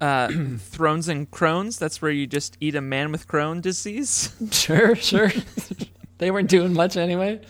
Uh, 0.00 0.28
thrones 0.58 1.08
and 1.08 1.30
crones? 1.30 1.78
That's 1.78 2.00
where 2.02 2.10
you 2.10 2.26
just 2.26 2.56
eat 2.60 2.74
a 2.74 2.80
man 2.82 3.10
with 3.10 3.26
Crohn 3.26 3.60
disease? 3.62 4.34
Sure, 4.52 4.94
sure. 4.94 5.32
they 6.18 6.30
weren't 6.30 6.50
doing 6.50 6.74
much 6.74 6.96
anyway. 6.98 7.40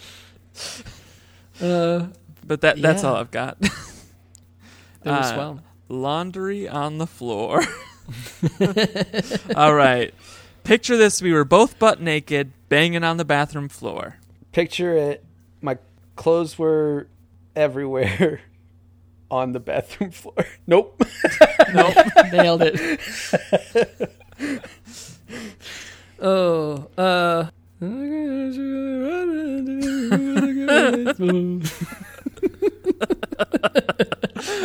Uh, 1.61 2.07
But 2.46 2.61
that 2.62 2.80
that's 2.80 3.03
Yeah. 3.03 3.09
all 3.11 3.16
I've 3.16 3.30
got. 3.32 3.59
they 3.61 5.11
were 5.11 5.16
Uh, 5.16 5.22
swell. 5.34 5.61
Laundry 5.88 6.68
on 6.68 6.99
the 6.99 7.07
floor. 7.07 7.62
all 9.57 9.74
right. 9.74 10.14
Picture 10.68 10.98
this 10.98 11.22
we 11.22 11.32
were 11.32 11.46
both 11.46 11.78
butt 11.78 11.98
naked, 11.98 12.52
banging 12.68 13.02
on 13.02 13.16
the 13.16 13.24
bathroom 13.24 13.70
floor. 13.70 14.18
Picture 14.52 14.94
it. 14.94 15.24
My 15.62 15.78
clothes 16.14 16.58
were 16.58 17.08
everywhere 17.56 18.42
on 19.30 19.52
the 19.52 19.60
bathroom 19.60 20.10
floor. 20.10 20.34
Nope. 20.66 21.02
Nope, 21.72 21.96
nailed 22.32 22.60
it. 22.62 23.00
Oh, 26.20 26.90
uh. 26.98 27.46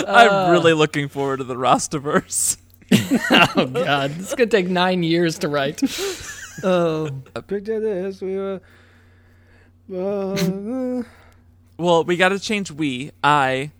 I'm 0.05 0.51
really 0.51 0.73
looking 0.73 1.07
forward 1.07 1.37
to 1.37 1.45
the 1.45 1.55
Rastaverse. 1.55 2.57
oh 3.55 3.65
God, 3.65 4.11
this 4.11 4.29
is 4.29 4.35
gonna 4.35 4.49
take 4.49 4.67
nine 4.69 5.03
years 5.03 5.39
to 5.39 5.47
write. 5.47 5.81
Oh, 6.63 7.09
Picture 7.47 7.79
this. 7.79 8.21
We 8.21 8.35
were. 8.37 8.61
Uh, 9.93 11.03
Well, 11.77 12.03
we 12.03 12.15
got 12.17 12.29
to 12.29 12.39
change 12.39 12.71
we. 12.71 13.11
I. 13.23 13.71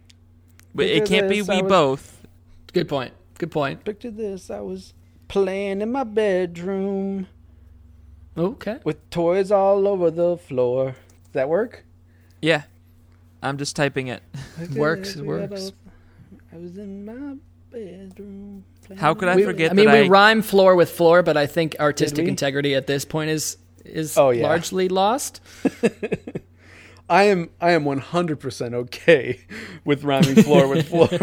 But 0.76 0.88
it 0.88 1.06
can't 1.08 1.30
be 1.30 1.40
this, 1.40 1.50
I 1.50 1.56
we 1.58 1.62
was- 1.62 1.70
both. 1.70 2.28
good 2.74 2.90
point. 2.90 3.14
Good 3.38 3.52
point. 3.52 3.84
picture 3.86 4.12
this. 4.12 4.50
I 4.50 4.62
was 4.62 4.94
playing 5.28 5.82
in 5.82 5.92
my 5.92 6.04
bedroom 6.04 7.28
Okay. 8.38 8.80
with 8.84 9.08
toys 9.10 9.52
all 9.52 9.88
over 9.88 10.10
the 10.12 10.38
floor. 10.38 10.92
Does 11.26 11.34
that 11.34 11.50
work? 11.50 11.86
Yeah. 12.42 12.64
I'm 13.42 13.58
just 13.58 13.76
typing 13.76 14.08
it. 14.08 14.24
Works, 14.76 15.10
this, 15.14 15.18
it 15.18 15.26
we 15.26 15.40
had 15.42 15.52
works. 15.52 15.70
a- 16.52 16.56
I 16.56 16.58
was 16.60 16.78
in 16.78 17.06
my 17.06 17.36
bedroom. 17.72 18.64
Playing 18.84 19.00
How 19.00 19.14
could 19.14 19.28
I 19.30 19.36
We- 19.36 19.44
forget 19.44 19.72
I 19.72 19.74
mean, 19.74 19.86
that 19.86 19.94
we 20.02 20.06
I- 20.06 20.10
rhyme 20.10 20.42
floor 20.42 20.76
with 20.76 20.90
floor, 20.92 21.24
but 21.24 21.38
I 21.38 21.46
think 21.48 21.76
artistic 21.80 22.28
integrity 22.28 22.76
at 22.76 22.88
this 22.88 23.06
point 23.06 23.30
is 23.32 23.58
is 23.86 24.18
Oh, 24.18 24.30
yeah. 24.30 24.44
largely 24.44 24.88
lost. 24.90 25.42
I 27.10 27.24
am 27.24 27.50
I 27.60 27.72
am 27.72 27.84
100% 27.84 28.74
okay 28.74 29.42
with 29.84 30.04
rhyming 30.06 30.42
floor 30.42 30.68
with 30.68 30.88
floor. 30.88 31.10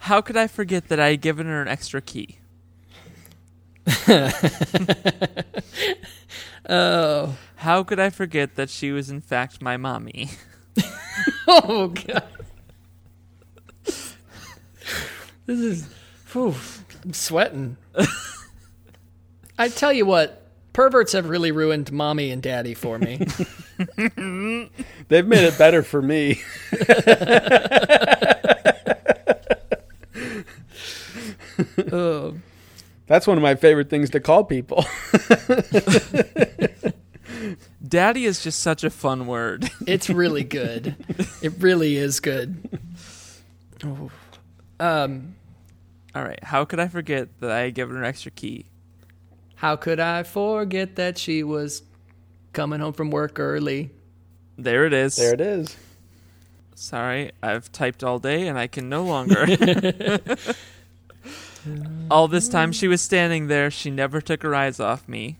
How 0.00 0.20
could 0.20 0.36
I 0.36 0.46
forget 0.46 0.88
that 0.88 0.98
I 0.98 1.10
had 1.10 1.20
given 1.20 1.46
her 1.46 1.60
an 1.62 1.68
extra 1.68 2.00
key? 2.00 2.38
Oh, 6.70 7.38
How 7.56 7.82
could 7.82 7.98
I 7.98 8.10
forget 8.10 8.54
that 8.56 8.68
she 8.68 8.92
was 8.92 9.08
in 9.08 9.22
fact 9.22 9.62
my 9.62 9.78
mommy? 9.78 10.28
oh 11.50 11.88
God. 11.88 12.22
This 15.46 15.60
is, 15.60 15.88
whew, 16.32 16.54
I'm 17.02 17.14
sweating. 17.14 17.78
I 19.58 19.68
tell 19.70 19.90
you 19.94 20.04
what, 20.04 20.46
perverts 20.74 21.12
have 21.12 21.30
really 21.30 21.50
ruined 21.50 21.90
mommy 21.90 22.30
and 22.30 22.42
daddy 22.42 22.74
for 22.74 22.98
me. 22.98 23.16
They've 25.08 25.26
made 25.26 25.44
it 25.44 25.56
better 25.56 25.82
for 25.82 26.02
me. 26.02 26.42
oh, 31.90 32.34
That's 33.06 33.26
one 33.26 33.38
of 33.38 33.42
my 33.42 33.54
favorite 33.54 33.88
things 33.88 34.10
to 34.10 34.20
call 34.20 34.44
people. 34.44 34.84
Daddy 37.88 38.26
is 38.26 38.42
just 38.42 38.60
such 38.60 38.84
a 38.84 38.90
fun 38.90 39.26
word. 39.26 39.70
it's 39.86 40.10
really 40.10 40.44
good. 40.44 40.94
It 41.42 41.54
really 41.58 41.96
is 41.96 42.20
good. 42.20 42.78
Oh. 43.84 44.10
Um, 44.78 45.34
All 46.14 46.22
right, 46.22 46.42
how 46.44 46.64
could 46.64 46.80
I 46.80 46.88
forget 46.88 47.40
that 47.40 47.50
I 47.50 47.60
had 47.60 47.74
given 47.74 47.96
her 47.96 48.02
an 48.02 48.08
extra 48.08 48.30
key? 48.30 48.66
how 49.58 49.74
could 49.74 49.98
I 49.98 50.22
forget 50.22 50.94
that 50.96 51.18
she 51.18 51.42
was 51.42 51.82
coming 52.52 52.78
home 52.78 52.92
from 52.92 53.10
work 53.10 53.40
early? 53.40 53.90
There 54.56 54.86
it 54.86 54.92
is. 54.92 55.16
There 55.16 55.34
it 55.34 55.40
is. 55.40 55.76
Sorry, 56.76 57.32
I've 57.42 57.70
typed 57.72 58.04
all 58.04 58.20
day 58.20 58.46
and 58.46 58.56
I 58.56 58.68
can 58.68 58.88
no 58.88 59.02
longer. 59.02 59.46
all 62.10 62.28
this 62.28 62.48
time 62.48 62.70
she 62.70 62.86
was 62.86 63.02
standing 63.02 63.48
there, 63.48 63.68
she 63.68 63.90
never 63.90 64.20
took 64.20 64.44
her 64.44 64.54
eyes 64.54 64.78
off 64.78 65.08
me. 65.08 65.38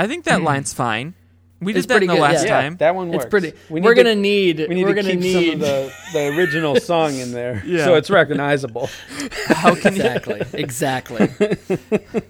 I 0.00 0.06
think 0.06 0.24
that 0.24 0.42
line's 0.42 0.72
fine. 0.72 1.14
We 1.60 1.74
It's 1.74 1.82
did 1.84 1.90
that 1.90 1.94
in 1.94 1.98
pretty 1.98 2.06
the 2.06 2.12
good, 2.14 2.20
last 2.22 2.44
yeah. 2.46 2.48
Yeah, 2.56 2.60
time. 2.62 2.76
that 2.78 2.94
one 2.94 3.10
works. 3.10 3.24
It's 3.24 3.30
pretty. 3.30 3.52
We 3.68 3.80
We 3.82 3.86
are 3.90 3.94
need 3.94 4.02
gonna 4.02 4.14
need. 4.14 4.66
We 4.66 4.74
need 4.74 4.84
are 4.86 4.94
to 4.94 5.02
gonna 5.02 5.10
keep 5.10 5.20
need. 5.20 5.44
some 5.50 5.52
of 5.52 5.60
the, 5.60 5.92
the 6.14 6.26
original 6.38 6.76
song 6.90 7.14
in 7.16 7.32
there, 7.32 7.62
Yeah. 7.66 7.84
so 7.84 7.96
it's 7.96 8.08
recognizable. 8.08 8.88
how 9.46 9.74
can 9.74 9.94
you, 9.94 10.02
exactly. 10.02 10.40
Exactly. 10.54 11.28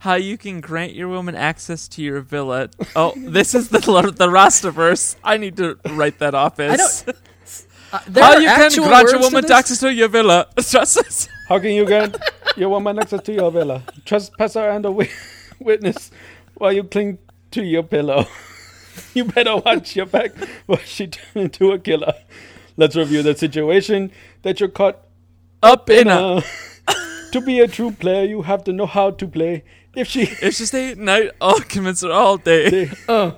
how 0.00 0.14
you 0.14 0.38
can 0.38 0.60
grant 0.62 0.94
your 0.94 1.08
woman 1.08 1.34
access 1.34 1.88
to 1.88 2.02
your 2.02 2.20
villa? 2.20 2.70
Oh, 2.94 3.12
this 3.16 3.54
is 3.54 3.68
the 3.68 3.80
the 3.80 4.28
Rastaverse. 4.28 5.16
I 5.22 5.36
need 5.36 5.56
to 5.58 5.78
write 5.90 6.18
that 6.20 6.34
off 6.34 6.58
as 6.60 6.72
I 6.72 6.76
don't. 7.12 7.16
Uh, 7.92 7.98
there 8.08 8.24
how 8.24 8.32
are 8.34 8.40
you 8.40 8.48
can 8.48 8.60
actual 8.62 8.86
grant 8.88 9.08
your 9.10 9.18
words 9.18 9.28
to 9.28 9.34
woman 9.34 9.42
this? 9.42 9.50
access 9.50 9.80
to 9.80 9.92
your 9.92 10.08
villa. 10.08 10.46
Just- 10.58 11.28
How 11.48 11.58
can 11.60 11.70
you 11.70 11.86
get 11.86 12.16
your 12.56 12.68
woman 12.70 12.98
access 12.98 13.22
to 13.22 13.32
your 13.32 13.50
villa? 13.52 13.82
Trespasser 14.04 14.68
and 14.70 14.84
a 14.84 14.88
wi- 14.88 15.08
witness 15.60 16.10
while 16.56 16.72
you 16.72 16.84
cling 16.84 17.18
to 17.52 17.62
your 17.62 17.82
pillow. 17.82 18.26
you 19.14 19.24
better 19.24 19.56
watch 19.56 19.96
your 19.96 20.06
back 20.06 20.32
or 20.68 20.78
she 20.78 21.06
turn 21.06 21.42
into 21.44 21.70
a 21.72 21.78
killer. 21.78 22.14
Let's 22.76 22.96
review 22.96 23.22
the 23.22 23.34
situation 23.36 24.12
that 24.42 24.60
you're 24.60 24.68
caught 24.68 25.00
Up 25.62 25.88
in 25.90 26.00
in 26.00 26.08
a. 26.08 26.42
a. 26.88 26.94
to 27.32 27.40
be 27.40 27.60
a 27.60 27.68
true 27.68 27.90
player, 27.90 28.24
you 28.24 28.42
have 28.42 28.64
to 28.64 28.72
know 28.72 28.86
how 28.86 29.10
to 29.12 29.26
play. 29.26 29.64
If 29.94 30.08
she 30.08 30.22
If 30.22 30.54
she 30.54 30.66
stay 30.66 30.90
at 30.92 30.98
night, 30.98 31.30
I'll 31.40 31.60
convince 31.60 32.02
her 32.02 32.12
all 32.12 32.36
day. 32.36 32.68
they, 32.68 32.90
Oh, 33.08 33.36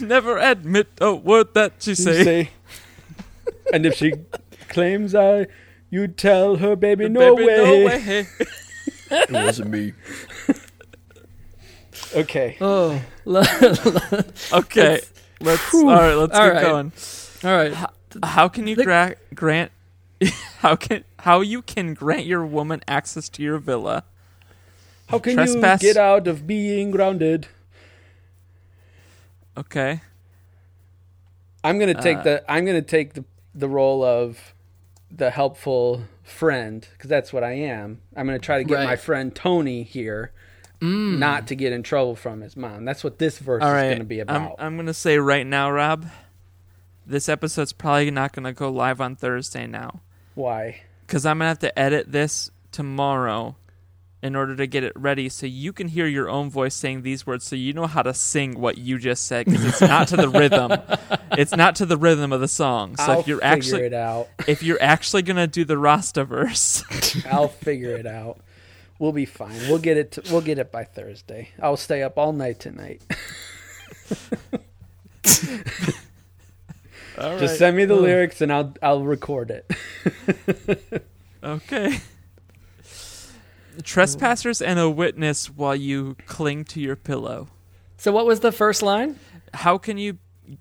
Never 0.00 0.36
admit 0.38 0.88
a 1.00 1.14
word 1.14 1.54
that 1.54 1.74
she 1.78 1.92
you 1.92 1.94
say. 1.94 2.24
say, 2.24 2.50
and 3.72 3.86
if 3.86 3.94
she 3.94 4.12
claims 4.68 5.14
I, 5.14 5.46
you 5.88 6.08
tell 6.08 6.56
her, 6.56 6.76
baby, 6.76 7.08
no, 7.08 7.36
Baby, 7.36 7.46
way. 7.46 7.56
no 7.56 7.86
way. 7.86 8.26
It 9.12 9.30
wasn't 9.30 9.70
me. 9.70 9.92
Okay. 12.14 12.56
oh. 12.60 13.00
Okay, 14.52 15.00
let's. 15.40 15.74
All 15.74 15.84
right, 15.86 16.14
let's 16.14 16.36
All 16.36 16.44
keep 16.46 16.54
right. 16.54 16.62
going. 16.62 16.92
All 17.44 17.50
right. 17.56 17.74
How 18.24 18.48
can 18.48 18.66
you 18.66 18.76
The- 18.76 18.84
gra- 18.84 19.14
grant? 19.34 19.72
How 20.58 20.76
can 20.76 21.04
how 21.20 21.40
you 21.40 21.62
can 21.62 21.94
grant 21.94 22.26
your 22.26 22.44
woman 22.44 22.82
access 22.86 23.28
to 23.30 23.42
your 23.42 23.58
villa? 23.58 24.04
How 25.08 25.18
can 25.18 25.34
Trespass- 25.34 25.82
you 25.82 25.88
get 25.94 25.96
out 25.96 26.26
of 26.28 26.46
being 26.46 26.90
grounded? 26.90 27.46
Okay. 29.56 30.00
I'm 31.64 31.78
gonna 31.78 32.00
take 32.00 32.18
Uh, 32.18 32.22
the 32.22 32.44
I'm 32.52 32.64
gonna 32.66 32.82
take 32.82 33.14
the 33.14 33.24
the 33.54 33.68
role 33.68 34.02
of 34.04 34.54
the 35.10 35.30
helpful 35.30 36.02
friend 36.22 36.86
because 36.92 37.08
that's 37.10 37.32
what 37.32 37.42
I 37.42 37.52
am. 37.52 38.00
I'm 38.16 38.26
gonna 38.26 38.38
try 38.38 38.58
to 38.58 38.64
get 38.64 38.74
Right. 38.76 38.84
my 38.84 38.96
friend 38.96 39.34
Tony 39.34 39.82
here, 39.82 40.32
Mm. 40.80 41.18
not 41.18 41.46
to 41.48 41.54
get 41.54 41.72
in 41.72 41.82
trouble 41.82 42.16
from 42.16 42.40
his 42.40 42.56
mom. 42.56 42.84
That's 42.86 43.04
what 43.04 43.18
this 43.18 43.38
verse 43.38 43.62
All 43.62 43.68
is 43.68 43.74
right. 43.74 43.92
gonna 43.92 44.04
be 44.04 44.20
I'm 44.20 44.28
about. 44.28 44.56
I'm 44.58 44.76
gonna 44.76 44.94
say 44.94 45.18
right 45.18 45.46
now, 45.46 45.70
Rob. 45.70 46.06
This 47.06 47.28
episode's 47.28 47.72
probably 47.72 48.10
not 48.10 48.32
gonna 48.32 48.52
go 48.52 48.70
live 48.70 49.00
on 49.00 49.16
Thursday 49.16 49.66
now 49.66 50.00
Why? 50.34 50.82
because 51.06 51.26
I'm 51.26 51.38
gonna 51.38 51.48
have 51.48 51.58
to 51.60 51.76
edit 51.78 52.12
this 52.12 52.50
tomorrow 52.72 53.56
in 54.22 54.36
order 54.36 54.54
to 54.54 54.66
get 54.66 54.84
it 54.84 54.92
ready 54.94 55.28
so 55.28 55.46
you 55.46 55.72
can 55.72 55.88
hear 55.88 56.06
your 56.06 56.28
own 56.28 56.50
voice 56.50 56.74
saying 56.74 57.02
these 57.02 57.26
words 57.26 57.44
so 57.44 57.56
you 57.56 57.72
know 57.72 57.86
how 57.86 58.02
to 58.02 58.12
sing 58.14 58.60
what 58.60 58.76
you 58.78 58.98
just 58.98 59.26
said 59.26 59.46
because 59.46 59.64
it's 59.64 59.80
not 59.80 60.06
to 60.08 60.16
the 60.16 60.28
rhythm 60.38 60.70
it's 61.32 61.56
not 61.56 61.74
to 61.76 61.86
the 61.86 61.96
rhythm 61.96 62.32
of 62.32 62.40
the 62.40 62.46
song 62.46 62.96
so 62.96 63.02
I'll 63.04 63.20
if 63.20 63.26
you're 63.26 63.38
figure 63.38 63.52
actually 63.54 63.82
it 63.86 63.94
out. 63.94 64.28
if 64.46 64.62
you're 64.62 64.80
actually 64.80 65.22
gonna 65.22 65.46
do 65.46 65.64
the 65.64 65.78
Rasta 65.78 66.24
verse, 66.24 66.84
I'll 67.26 67.48
figure 67.66 67.96
it 67.96 68.06
out. 68.06 68.38
We'll 69.00 69.12
be 69.12 69.24
fine. 69.24 69.58
We'll 69.66 69.78
get 69.78 69.96
it. 69.96 70.12
To, 70.12 70.22
we'll 70.30 70.42
get 70.42 70.58
it 70.58 70.70
by 70.70 70.84
Thursday. 70.84 71.48
I'll 71.60 71.78
stay 71.78 72.02
up 72.02 72.18
all 72.18 72.34
night 72.34 72.60
tonight. 72.60 73.00
Just 77.18 77.56
send 77.58 77.78
me 77.78 77.86
the 77.86 77.96
lyrics 77.96 78.42
and 78.42 78.52
I'll 78.52 78.74
I'll 78.82 79.02
record 79.02 79.50
it. 79.50 81.02
okay. 81.42 82.00
Trespassers 83.82 84.60
and 84.60 84.78
a 84.78 84.90
witness 84.90 85.46
while 85.46 85.74
you 85.74 86.16
cling 86.26 86.64
to 86.66 86.78
your 86.78 86.96
pillow. 86.96 87.48
So 87.96 88.12
what 88.12 88.26
was 88.26 88.40
the 88.40 88.52
first 88.52 88.82
line? 88.82 89.18
How 89.54 89.78
can 89.78 89.96
you? 89.96 90.18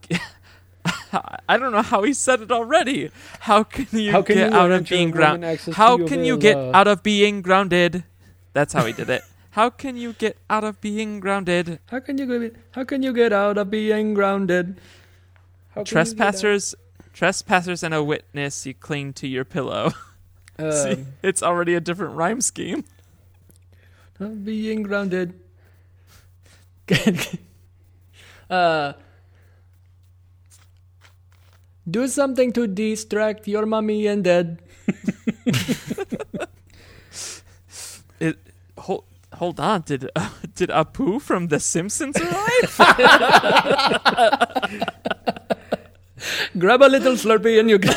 I 1.49 1.57
don't 1.57 1.73
know 1.73 1.81
how 1.81 2.03
he 2.03 2.13
said 2.13 2.39
it 2.39 2.51
already. 2.51 3.11
How 3.41 3.63
can 3.63 3.87
you 3.91 4.13
How 4.13 4.21
can 4.21 4.35
get 4.35 4.53
you 4.53 4.57
out 4.57 4.71
of 4.71 4.87
being 4.87 5.11
grounded? 5.11 5.59
How 5.73 5.97
can 6.07 6.23
you 6.23 6.37
get 6.37 6.55
villa? 6.55 6.71
out 6.71 6.87
of 6.87 7.03
being 7.03 7.41
grounded? 7.41 8.05
That's 8.53 8.73
how 8.73 8.85
he 8.85 8.93
did 8.93 9.09
it. 9.17 9.23
How 9.51 9.69
can 9.69 9.97
you 9.97 10.13
get 10.13 10.37
out 10.49 10.63
of 10.63 10.79
being 10.79 11.19
grounded? 11.19 11.79
How 11.87 11.99
can 11.99 12.17
you 12.17 12.25
get? 12.25 12.55
How 12.71 12.83
can 12.83 13.01
you 13.03 13.13
get 13.13 13.33
out 13.33 13.57
of 13.57 13.69
being 13.71 14.13
grounded? 14.13 14.79
How 15.69 15.83
can 15.83 15.85
you 15.85 15.85
get 15.85 15.85
out? 15.85 15.85
Trespassers, 15.87 16.75
trespassers 17.13 17.83
and 17.83 17.93
a 17.93 18.03
witness. 18.03 18.65
You 18.65 18.73
cling 18.73 19.13
to 19.13 19.27
your 19.27 19.45
pillow. 19.45 19.91
See, 20.59 20.91
Um, 20.91 21.07
it's 21.23 21.41
already 21.41 21.73
a 21.73 21.79
different 21.79 22.15
rhyme 22.15 22.41
scheme. 22.41 22.83
of 24.19 24.43
being 24.45 24.83
grounded. 24.83 25.33
uh, 28.49 28.93
do 31.89 32.07
something 32.07 32.51
to 32.53 32.67
distract 32.67 33.47
your 33.47 33.65
mommy 33.65 34.05
and 34.07 34.23
dad. 34.23 34.59
It 38.19 38.37
hold 39.39 39.57
hold 39.57 39.59
on. 39.59 39.81
Did 39.81 40.09
uh, 40.15 40.29
did 40.55 40.69
Apu 40.69 41.21
from 41.21 41.47
The 41.47 41.59
Simpsons 41.59 42.15
arrive? 42.17 42.77
Grab 46.57 46.81
a 46.81 46.87
little 46.87 47.13
Slurpee 47.13 47.59
and 47.59 47.69
you 47.69 47.79
can. 47.79 47.93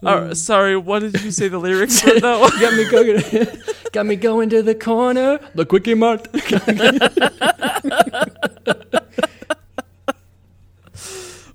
Oh, 0.00 0.32
sorry, 0.32 0.76
what 0.76 1.00
did 1.00 1.20
you 1.22 1.32
say 1.32 1.48
the 1.48 1.58
lyrics 1.58 2.04
were 2.04 2.20
though? 2.20 2.48
got 2.60 2.74
me 2.74 2.88
going. 2.88 3.20
got 3.92 4.06
me 4.06 4.14
going 4.16 4.48
to 4.50 4.62
the 4.62 4.74
corner. 4.74 5.38
The 5.54 5.66
Kwik-E-Mart. 5.66 6.28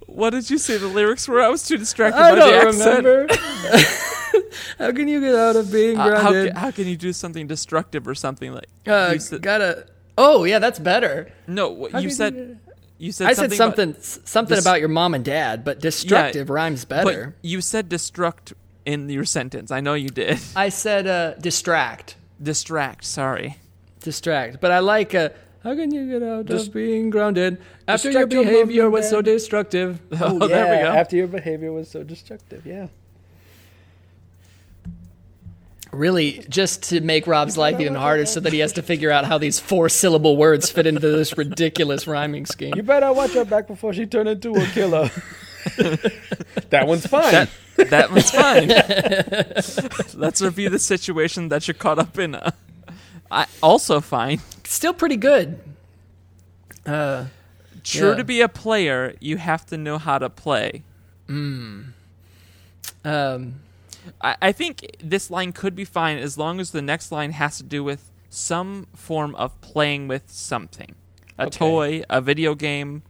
What 0.08 0.32
did 0.32 0.50
you 0.50 0.58
say 0.58 0.78
the 0.78 0.88
lyrics 0.88 1.28
were? 1.28 1.42
I 1.42 1.50
was 1.50 1.68
too 1.68 1.78
distracted 1.78 2.22
I 2.22 2.30
by 2.32 2.36
the 2.36 2.42
don't 2.42 2.68
accent. 2.68 3.06
How 4.80 4.92
can 4.92 5.08
you 5.08 5.20
get 5.22 5.36
out 5.36 5.56
of 5.56 5.72
being 5.72 5.98
Uh, 5.98 6.04
how, 6.04 6.30
grounded? 6.32 6.54
ca- 6.54 6.60
how 6.60 6.72
can 6.72 6.88
you 6.88 6.98
do 6.98 7.14
something 7.14 7.48
destructive 7.48 8.08
or 8.08 8.16
something 8.16 8.54
like? 8.54 8.68
Uh, 8.88 9.12
you 9.14 9.20
said, 9.20 9.42
gotta. 9.42 9.86
Oh 10.18 10.44
yeah, 10.44 10.60
that's 10.60 10.80
better. 10.80 11.32
no, 11.48 11.88
How 11.92 12.00
you 12.00 12.10
said. 12.10 12.60
You 13.00 13.12
said 13.12 13.28
I 13.28 13.34
said 13.34 13.52
something. 13.54 13.58
something 13.58 13.90
about- 13.92 14.28
something 14.30 14.58
about 14.60 14.80
your 14.80 14.88
mom 14.90 15.14
and 15.14 15.26
dad, 15.26 15.64
but 15.66 15.80
destructive 15.82 16.50
rhymes 16.50 16.86
better. 16.86 17.36
But 17.42 17.46
you 17.50 17.60
said 17.62 17.90
destruct 17.90 18.54
in 18.86 19.10
your 19.10 19.26
sentence. 19.26 19.72
I 19.72 19.82
know 19.82 19.94
you 19.96 20.10
did. 20.10 20.40
I 20.56 20.70
said 20.70 21.08
uh, 21.08 21.34
distract, 21.36 22.16
Distract. 22.42 23.04
Sorry. 23.04 23.58
distract. 24.02 24.62
But 24.62 24.72
I 24.72 24.80
like. 24.80 25.14
Uh, 25.16 25.30
how 25.64 25.76
can 25.76 25.94
you 25.94 26.08
get 26.10 26.22
out 26.24 26.46
Dis- 26.46 26.68
of 26.68 26.74
being 26.74 27.10
grounded 27.10 27.58
after 27.88 28.12
your 28.12 28.26
distract 28.28 28.34
your 28.34 28.44
mom 28.44 28.52
behavior 28.54 28.90
was 28.90 29.10
so 29.10 29.22
destructive? 29.22 30.00
Oh, 30.22 30.40
yeah, 30.42 30.48
there 30.48 30.78
we 30.78 30.84
go. 30.84 30.90
After 30.92 31.16
your 31.16 31.28
behavior 31.28 31.72
was 31.72 31.90
so 31.90 32.04
destructive, 32.04 32.66
yeah. 32.66 32.88
Really, 35.94 36.44
just 36.50 36.90
to 36.90 37.02
make 37.02 37.28
Rob's 37.28 37.56
life 37.56 37.80
even 37.80 37.94
harder, 37.96 38.26
so 38.26 38.40
that 38.40 38.52
he 38.52 38.60
has 38.60 38.74
to 38.74 38.82
figure 38.82 39.12
out 39.12 39.26
how 39.26 39.38
these 39.38 39.60
four-syllable 39.60 40.36
words 40.38 40.70
fit 40.72 40.88
into 40.88 41.00
this 41.00 41.38
ridiculous 41.38 42.08
rhyming 42.08 42.46
scheme. 42.48 42.74
You 42.76 42.82
better 42.84 43.14
watch 43.14 43.34
her 43.34 43.46
back 43.46 43.68
before 43.68 43.94
she 43.94 44.08
turn 44.08 44.28
into 44.28 44.56
a 44.56 44.66
killer. 44.68 45.12
that 46.70 46.88
one's 46.88 47.06
fine. 47.06 47.48
That 47.78 47.90
that 47.92 48.12
one's 48.12 48.32
fine. 48.32 48.68
Let's 50.20 50.42
review 50.42 50.70
the 50.70 50.80
situation 50.80 51.50
that 51.50 51.68
you're 51.68 51.76
caught 51.76 52.00
up 52.00 52.18
in. 52.18 52.36
Uh, 52.36 52.52
I 53.32 53.46
also 53.62 54.02
fine. 54.02 54.40
Still 54.64 54.94
pretty 54.94 55.18
good. 55.18 55.60
Uh, 56.86 57.26
True 57.84 58.10
Yeah. 58.12 58.16
to 58.16 58.24
be 58.24 58.42
a 58.42 58.50
player, 58.50 59.14
you 59.20 59.38
have 59.38 59.66
to 59.68 59.78
know 59.78 59.98
how 59.98 60.18
to 60.18 60.30
play. 60.30 60.84
Hmm. 61.28 61.82
Um, 63.06 63.56
I, 64.22 64.36
I 64.42 64.52
think 64.52 64.98
this 65.04 65.30
line 65.32 65.52
could 65.52 65.76
be 65.76 65.86
fine 65.86 66.18
as 66.18 66.38
long 66.38 66.60
as 66.60 66.72
the 66.72 66.82
next 66.82 67.12
line 67.12 67.32
has 67.32 67.58
to 67.58 67.64
do 67.64 67.84
with 67.84 68.10
some 68.30 68.88
form 68.96 69.36
of 69.36 69.60
playing 69.62 70.08
with 70.08 70.24
something. 70.32 70.96
A 71.38 71.44
Okay. 71.48 71.58
toy, 71.58 72.04
a 72.10 72.22
video 72.22 72.54
game. 72.56 73.04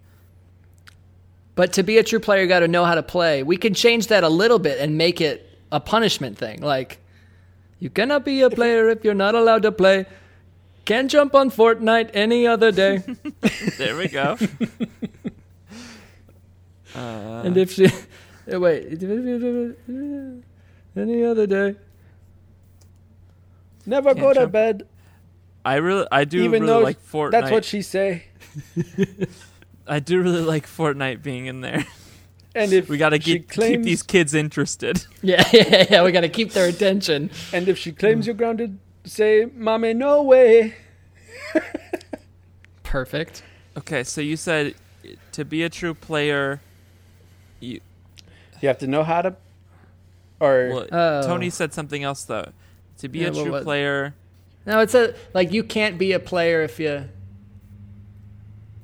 but 1.55 1.73
to 1.73 1.83
be 1.83 1.97
a 1.97 2.03
true 2.03 2.19
player, 2.19 2.41
you 2.41 2.47
got 2.47 2.59
to 2.61 2.67
know 2.67 2.83
how 2.85 2.95
to 2.95 3.03
play. 3.03 3.43
We 3.43 3.57
can 3.57 3.73
change 3.73 4.07
that 4.07 4.23
a 4.23 4.29
little 4.29 4.59
bit 4.59 4.79
and 4.79 4.97
make 4.97 5.21
it 5.21 5.47
a 5.71 5.79
punishment 5.79 6.37
thing. 6.37 6.61
Like, 6.61 6.99
you 7.79 7.89
cannot 7.89 8.23
be 8.25 8.41
a 8.41 8.49
player 8.49 8.89
if 8.89 9.03
you're 9.03 9.13
not 9.13 9.35
allowed 9.35 9.63
to 9.63 9.71
play. 9.71 10.05
Can't 10.85 11.09
jump 11.11 11.35
on 11.35 11.49
Fortnite 11.51 12.09
any 12.13 12.47
other 12.47 12.71
day. 12.71 13.03
There 13.77 13.95
we 13.97 14.07
go. 14.07 14.37
uh, 16.95 16.99
and 17.45 17.55
if 17.57 17.71
she, 17.73 17.87
wait, 18.47 18.99
any 20.95 21.23
other 21.23 21.47
day. 21.47 21.75
Never 23.85 24.09
Can't 24.09 24.19
go 24.19 24.33
to 24.33 24.39
jump. 24.41 24.51
bed, 24.53 24.83
I 25.65 25.75
really, 25.75 26.07
I 26.11 26.23
do 26.25 26.39
even 26.43 26.63
really 26.63 26.67
though 26.67 26.79
like 26.79 27.03
Fortnite. 27.05 27.31
that's 27.31 27.51
what 27.51 27.65
she 27.65 27.81
say. 27.81 28.25
I 29.87 29.99
do 29.99 30.21
really 30.21 30.41
like 30.41 30.65
Fortnite 30.65 31.21
being 31.21 31.45
in 31.47 31.61
there. 31.61 31.85
And 32.55 32.71
if 32.71 32.87
We 32.87 32.97
got 32.97 33.09
to 33.09 33.19
she 33.19 33.39
keep, 33.39 33.49
keep 33.49 33.81
these 33.83 34.03
kids 34.03 34.33
interested. 34.33 35.05
Yeah, 35.23 35.43
yeah, 35.51 35.85
yeah. 35.89 36.03
We 36.03 36.11
got 36.11 36.21
to 36.21 36.29
keep 36.29 36.51
their 36.51 36.69
attention. 36.69 37.31
and 37.51 37.67
if 37.67 37.77
she 37.77 37.91
claims 37.91 38.27
you're 38.27 38.35
grounded, 38.35 38.77
say, 39.05 39.47
"Mommy, 39.55 39.93
no 39.93 40.21
way." 40.21 40.75
Perfect. 42.83 43.43
Okay, 43.77 44.03
so 44.03 44.21
you 44.21 44.37
said 44.37 44.75
to 45.31 45.43
be 45.43 45.63
a 45.63 45.69
true 45.69 45.93
player, 45.93 46.61
you 47.59 47.79
You 48.61 48.67
have 48.67 48.77
to 48.79 48.87
know 48.87 49.03
how 49.03 49.23
to, 49.23 49.35
or 50.43 50.69
well, 50.73 50.87
Oh. 50.91 51.21
Tony 51.27 51.49
said 51.49 51.73
something 51.73 52.03
else 52.03 52.23
though. 52.25 52.51
To 52.99 53.07
be 53.09 53.19
Yeah, 53.19 53.27
a 53.27 53.31
true 53.31 53.51
was- 53.51 53.63
player, 53.63 54.13
No, 54.65 54.79
it's 54.79 54.93
a 54.95 55.13
like 55.33 55.51
you 55.51 55.63
can't 55.63 55.97
be 55.97 56.11
a 56.13 56.19
player 56.19 56.61
if 56.63 56.79
you 56.79 57.09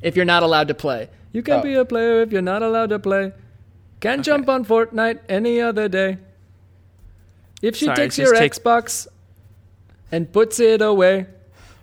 if 0.02 0.16
you're 0.16 0.26
not 0.36 0.44
allowed 0.44 0.68
to 0.70 0.74
play. 0.74 1.10
You 1.34 1.42
can't 1.44 1.60
Oh. 1.62 1.64
be 1.64 1.74
a 1.76 1.86
player 1.86 2.22
if 2.22 2.32
you're 2.32 2.42
not 2.54 2.64
allowed 2.64 2.90
to 2.90 3.00
play. 3.00 3.34
Can't 4.00 4.24
jump 4.24 4.48
on 4.50 4.64
Fortnite 4.66 5.20
any 5.28 5.60
other 5.62 5.88
day. 5.90 6.18
If 7.62 7.76
she 7.76 7.86
Sorry, 7.86 7.96
takes 7.98 8.18
your 8.18 8.34
take- 8.34 8.54
Xbox 8.54 9.08
and 10.12 10.32
puts 10.32 10.60
it 10.60 10.82
away. 10.82 11.28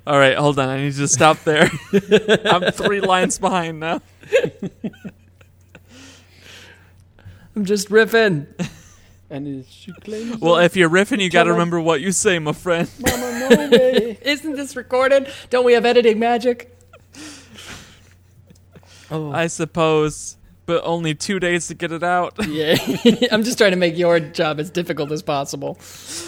All 0.07 0.18
right, 0.18 0.37
hold 0.37 0.59
on. 0.59 0.68
I 0.68 0.79
need 0.79 0.95
to 0.95 1.09
stop 1.09 1.43
there. 1.45 1.70
I'm 2.47 2.72
three 2.72 3.01
lines 3.01 3.39
behind 3.39 3.81
now. 3.81 4.01
I'm 7.57 7.64
just 7.64 7.89
riffing. 7.91 8.47
and 9.31 9.47
if 9.61 9.68
she 9.68 9.93
claims, 9.93 10.39
Well, 10.41 10.57
if 10.59 10.77
you're 10.77 10.91
riffing, 10.91 11.20
you 11.20 11.31
got 11.31 11.45
to 11.45 11.53
remember 11.53 11.81
what 11.81 12.01
you 12.01 12.12
say, 12.12 12.39
my 12.39 12.53
friend. 12.53 12.89
Mama, 13.01 13.49
no 13.51 13.68
way. 13.70 14.18
Isn't 14.24 14.57
this 14.57 14.77
recorded? 14.77 15.31
Don't 15.51 15.64
we 15.64 15.72
have 15.74 15.85
editing 15.85 16.18
magic? 16.18 16.72
Oh. 19.11 19.31
I 19.31 19.47
suppose, 19.47 20.37
but 20.66 20.83
only 20.85 21.14
two 21.14 21.39
days 21.39 21.68
to 21.68 21.74
get 21.74 21.93
it 21.93 22.03
out 22.03 22.35
yeah. 22.49 22.77
I'm 23.31 23.45
just 23.45 23.57
trying 23.57 23.70
to 23.70 23.77
make 23.77 23.97
your 23.97 24.18
job 24.18 24.59
as 24.59 24.68
difficult 24.68 25.12
as 25.12 25.22
possible. 25.22 25.79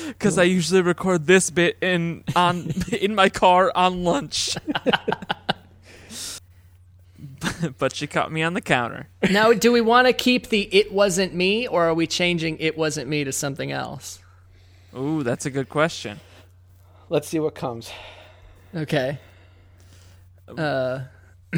because 0.08 0.38
I 0.38 0.44
usually 0.44 0.82
record 0.82 1.26
this 1.26 1.50
bit 1.50 1.76
in 1.82 2.22
on 2.36 2.70
in 2.92 3.16
my 3.16 3.28
car 3.30 3.72
on 3.74 4.04
lunch. 4.04 4.56
but 7.78 7.94
she 7.94 8.06
caught 8.06 8.32
me 8.32 8.42
on 8.42 8.54
the 8.54 8.60
counter. 8.60 9.08
Now, 9.30 9.52
do 9.52 9.72
we 9.72 9.80
want 9.80 10.06
to 10.06 10.12
keep 10.12 10.48
the 10.48 10.62
"it 10.74 10.92
wasn't 10.92 11.34
me" 11.34 11.66
or 11.66 11.84
are 11.84 11.94
we 11.94 12.06
changing 12.06 12.58
"it 12.58 12.76
wasn't 12.76 13.08
me" 13.08 13.24
to 13.24 13.32
something 13.32 13.72
else? 13.72 14.20
Ooh, 14.96 15.22
that's 15.22 15.46
a 15.46 15.50
good 15.50 15.68
question. 15.68 16.20
Let's 17.08 17.28
see 17.28 17.38
what 17.38 17.54
comes. 17.54 17.90
Okay. 18.74 19.18
Uh, 20.56 21.00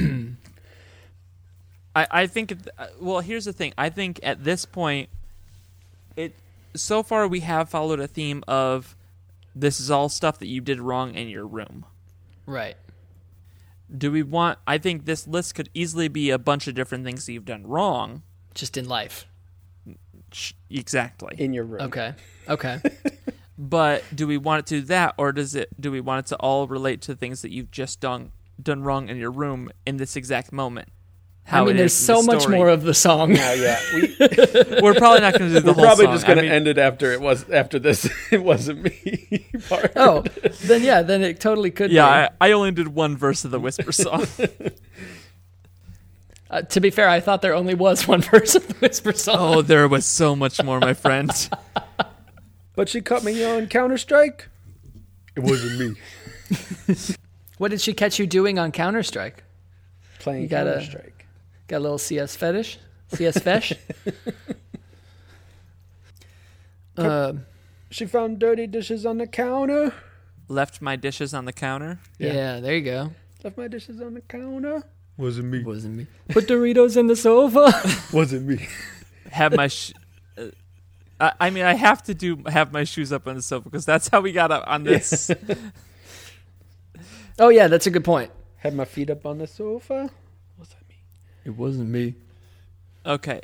I, 1.95 2.07
I 2.11 2.27
think 2.27 2.57
uh, 2.79 2.87
well 3.01 3.21
here's 3.21 3.45
the 3.45 3.53
thing 3.53 3.73
i 3.79 3.89
think 3.89 4.21
at 4.23 4.43
this 4.45 4.65
point 4.65 5.09
it 6.17 6.35
so 6.75 7.03
far 7.03 7.27
we 7.29 7.41
have 7.41 7.69
followed 7.69 8.01
a 8.01 8.07
theme 8.07 8.43
of 8.49 8.97
this 9.55 9.81
is 9.81 9.91
all 9.91 10.09
stuff 10.09 10.39
that 10.39 10.47
you 10.47 10.61
did 10.61 10.81
wrong 10.81 11.15
in 11.15 11.29
your 11.29 11.47
room 11.47 11.85
right. 12.47 12.77
Do 13.97 14.11
we 14.11 14.23
want 14.23 14.59
i 14.67 14.79
think 14.79 15.05
this 15.05 15.27
list 15.27 15.55
could 15.55 15.69
easily 15.75 16.09
be 16.09 16.31
a 16.31 16.39
bunch 16.39 16.67
of 16.67 16.75
different 16.75 17.05
things 17.05 17.27
that 17.27 17.33
you've 17.33 17.45
done 17.45 17.67
wrong 17.67 18.23
Just 18.55 18.77
in 18.77 18.89
life. 18.89 19.27
Exactly 20.71 21.35
In 21.39 21.53
your 21.53 21.65
room. 21.65 21.81
Okay. 21.83 22.15
Okay. 22.49 22.81
but 23.59 24.05
do 24.15 24.27
we 24.27 24.39
want 24.39 24.61
it 24.61 24.67
to 24.67 24.81
do 24.81 24.87
that 24.87 25.15
or 25.19 25.33
does 25.33 25.55
it 25.55 25.69
do 25.81 25.91
we 25.91 26.01
want 26.01 26.25
it 26.25 26.29
to 26.29 26.37
all 26.37 26.67
relate 26.69 27.01
to 27.03 27.15
things 27.17 27.43
that 27.43 27.51
you've 27.51 27.71
just 27.71 28.01
done 28.01 28.31
done 28.63 28.83
wrong 28.83 29.09
in 29.09 29.17
your 29.17 29.31
room 29.31 29.71
in 29.87 29.97
this 29.97 30.17
exact 30.17 30.53
moment 30.53 30.89
I 31.53 31.61
mean, 31.65 31.71
it 31.75 31.79
there's 31.79 31.93
is 31.93 31.99
so 32.07 32.21
the 32.23 32.27
much 32.33 32.49
more 32.49 32.69
of 32.69 32.83
the 32.83 32.95
song. 32.95 33.37
Oh 33.37 33.53
yeah, 33.55 33.81
we, 33.95 34.17
we're 34.83 34.95
probably 34.95 35.21
not 35.21 35.37
going 35.37 35.53
to 35.53 35.55
do 35.55 35.61
the 35.61 35.67
we're 35.69 35.75
whole 35.75 35.85
probably 35.85 36.05
song. 36.07 36.15
just 36.15 36.27
gonna 36.27 36.43
end 36.43 36.69
it 36.69 36.79
after 36.79 37.11
it 37.13 37.21
was 37.21 37.49
after 37.51 37.79
this. 37.79 38.09
It 38.31 38.43
wasn't 38.45 38.83
me. 38.85 39.49
part. 39.69 39.93
Oh, 39.97 40.23
then 40.63 40.83
yeah, 40.85 41.03
then 41.03 41.23
it 41.23 41.41
totally 41.41 41.71
could. 41.73 41.91
yeah 41.91 42.29
be. 42.29 42.35
I, 42.41 42.49
I 42.49 42.53
only 42.53 42.71
did 42.71 42.89
one 42.89 43.17
verse 43.17 43.45
of 43.45 43.51
the 43.51 43.59
whisper 43.61 43.91
song 43.93 44.27
Uh, 46.51 46.63
to 46.63 46.81
be 46.81 46.91
fair, 46.91 47.09
I 47.09 47.21
thought 47.21 47.43
there 47.43 47.55
only 47.55 47.75
was 47.75 48.09
one 48.09 48.23
verse 48.23 48.57
of 48.57 48.67
the 48.67 48.75
Whisper 48.75 49.13
song. 49.13 49.37
Oh, 49.39 49.63
there 49.63 49.87
was 49.87 50.05
so 50.05 50.35
much 50.35 50.61
more, 50.65 50.81
my 50.81 50.95
friend. 50.95 51.31
But 52.75 52.89
she 52.89 53.01
caught 53.01 53.23
me 53.23 53.45
on 53.45 53.69
Counter 53.69 53.97
Strike. 53.99 54.49
It 55.37 55.41
wasn't 55.45 55.79
me 55.79 57.07
What 57.59 57.71
did 57.71 57.81
she 57.81 57.93
catch 57.95 58.19
you 58.19 58.27
doing 58.27 58.59
on 58.59 58.73
Counter 58.73 59.05
Strike? 59.05 59.45
playing 60.19 60.49
Counter 60.49 60.81
Strike. 60.83 61.20
Got 61.71 61.77
a 61.77 61.79
little 61.79 61.99
CS 61.99 62.35
fetish? 62.35 62.79
CS 63.13 63.39
fesh? 63.39 63.77
uh, 66.97 67.35
She 67.91 68.07
found 68.07 68.41
dirty 68.41 68.67
dishes 68.67 69.07
on 69.07 69.19
the 69.19 69.29
counter. 69.29 69.95
Left 70.49 70.83
my 70.83 70.97
dishes 70.97 71.33
on 71.33 71.45
the 71.45 71.53
counter. 71.53 72.01
yeah. 72.19 72.59
there 72.59 72.75
you 72.75 72.83
go. 72.83 73.13
Left 73.45 73.57
my 73.57 73.69
dishes 73.69 74.01
on 74.01 74.15
the 74.15 74.21
counter. 74.23 74.83
Wasn't 75.17 75.47
me. 75.47 75.63
Wasn't 75.63 75.97
me. 75.97 76.09
Put 76.31 76.49
Doritos 76.49 76.97
in 76.97 77.07
the 77.07 77.15
sofa. 77.15 77.71
Wasn't 78.13 78.49
me. 78.49 78.67
Have 79.31 79.55
my. 79.55 79.69
Sh- 79.69 79.93
uh, 80.37 80.47
I, 81.21 81.33
I 81.39 81.51
mean, 81.51 81.63
I 81.63 81.75
have 81.75 82.03
to 82.03 82.15
do 82.15 82.43
have 82.47 82.73
my 82.73 82.83
shoes 82.83 83.13
up 83.13 83.29
on 83.29 83.37
the 83.37 83.43
sofa 83.43 83.71
because 83.71 83.87
that's 83.87 84.09
how 84.09 84.21
we 84.21 84.33
got 84.33 84.51
up 84.51 84.65
on 84.67 84.83
this. 84.83 85.31
oh 87.39 87.51
yeah, 87.51 87.69
that's 87.69 87.87
a 87.87 87.93
good 87.93 88.05
point. 88.05 88.33
Had 88.57 88.75
my 88.75 88.85
feet 88.85 89.09
up 89.09 89.25
on 89.25 89.39
the 89.39 89.47
sofa. 89.47 90.11
Wasn't 91.47 91.49
me. 91.49 91.49
It 91.51 91.57
wasn't 91.57 91.89
me. 91.89 92.15
okay. 93.07 93.41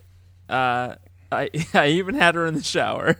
Uh, 0.49 0.95
I 1.33 1.51
I 1.75 1.89
even 1.89 2.15
had 2.15 2.35
her 2.35 2.47
in 2.47 2.55
the 2.55 2.63
shower. 2.63 3.17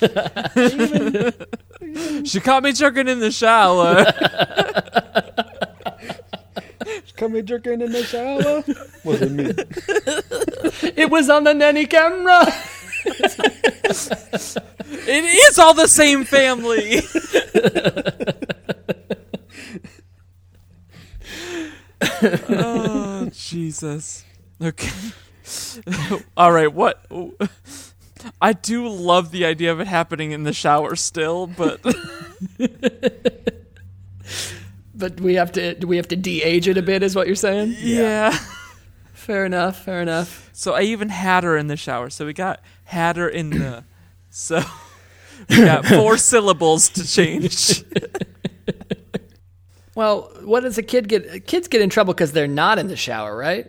she 2.24 2.40
caught 2.40 2.62
me 2.64 2.72
choking 2.72 3.06
in 3.08 3.20
the 3.20 3.30
shower. 3.30 4.04
Come 7.16 7.32
here 7.32 7.42
jerking 7.42 7.80
in 7.80 7.92
the 7.92 8.02
shower. 8.04 8.62
Wasn't 9.04 9.32
me. 9.32 9.50
It 10.96 11.10
was 11.10 11.28
on 11.28 11.44
the 11.44 11.54
nanny 11.54 11.86
camera. 11.86 12.44
it 15.06 15.24
is 15.50 15.58
all 15.58 15.74
the 15.74 15.86
same 15.88 16.24
family. 16.24 17.00
Oh 22.22 23.30
Jesus. 23.32 24.24
Okay. 24.62 24.90
all 26.36 26.52
right. 26.52 26.72
What? 26.72 27.04
I 28.40 28.52
do 28.52 28.88
love 28.88 29.30
the 29.30 29.44
idea 29.44 29.72
of 29.72 29.80
it 29.80 29.86
happening 29.86 30.32
in 30.32 30.42
the 30.44 30.52
shower 30.52 30.96
still, 30.96 31.46
but 31.46 31.80
But 34.94 35.20
we 35.20 35.34
have 35.34 35.52
to. 35.52 35.74
Do 35.74 35.86
we 35.86 35.96
have 35.96 36.08
to 36.08 36.16
de-age 36.16 36.66
it 36.66 36.76
a 36.76 36.82
bit? 36.82 37.04
Is 37.04 37.14
what 37.14 37.28
you're 37.28 37.36
saying? 37.36 37.76
yeah. 37.78 38.36
Fair 39.12 39.44
enough. 39.46 39.84
Fair 39.84 40.02
enough. 40.02 40.50
So 40.52 40.74
I 40.74 40.82
even 40.82 41.08
had 41.08 41.44
her 41.44 41.56
in 41.56 41.68
the 41.68 41.76
shower. 41.76 42.10
So 42.10 42.26
we 42.26 42.32
got 42.32 42.60
had 42.84 43.16
her 43.16 43.28
in 43.28 43.50
the. 43.50 43.84
So 44.30 44.62
We 45.48 45.56
got 45.56 45.86
four 45.86 46.16
syllables 46.16 46.88
to 46.90 47.06
change. 47.06 47.84
Well, 49.98 50.30
what 50.44 50.60
does 50.60 50.78
a 50.78 50.82
kid 50.84 51.08
get? 51.08 51.48
Kids 51.48 51.66
get 51.66 51.82
in 51.82 51.90
trouble 51.90 52.14
because 52.14 52.30
they're 52.30 52.46
not 52.46 52.78
in 52.78 52.86
the 52.86 52.94
shower, 52.94 53.36
right? 53.36 53.68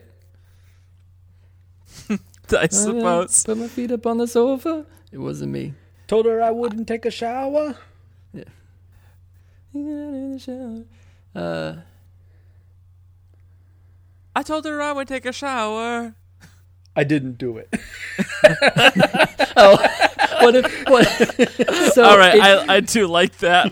I 2.56 2.68
suppose. 2.68 3.44
Put 3.44 3.58
my 3.58 3.68
feet 3.68 3.92
up 3.92 4.06
on 4.06 4.20
the 4.20 4.28
sofa. 4.28 4.86
It 5.12 5.18
wasn't 5.18 5.52
me. 5.54 5.74
Told 6.06 6.28
her 6.28 6.40
I 6.40 6.52
wouldn't 6.52 6.88
take 6.88 7.06
a 7.06 7.10
shower. 7.10 7.76
Yeah. 8.32 8.44
In 9.74 10.34
the 10.34 10.38
shower. 10.38 10.84
Uh, 11.34 11.82
I 14.36 14.44
told 14.44 14.66
her 14.66 14.84
I 14.84 14.92
would 14.92 15.08
take 15.08 15.26
a 15.26 15.34
shower. 15.34 16.14
I 16.96 17.06
didn't 17.06 17.40
do 17.40 17.58
it. 17.58 17.74
what 20.42 20.56
if? 20.56 20.88
What? 20.88 21.08
so 21.94 22.04
All 22.04 22.18
right, 22.18 22.36
it, 22.36 22.42
I, 22.42 22.76
I 22.76 22.80
do 22.80 23.08
like 23.08 23.38
that. 23.40 23.72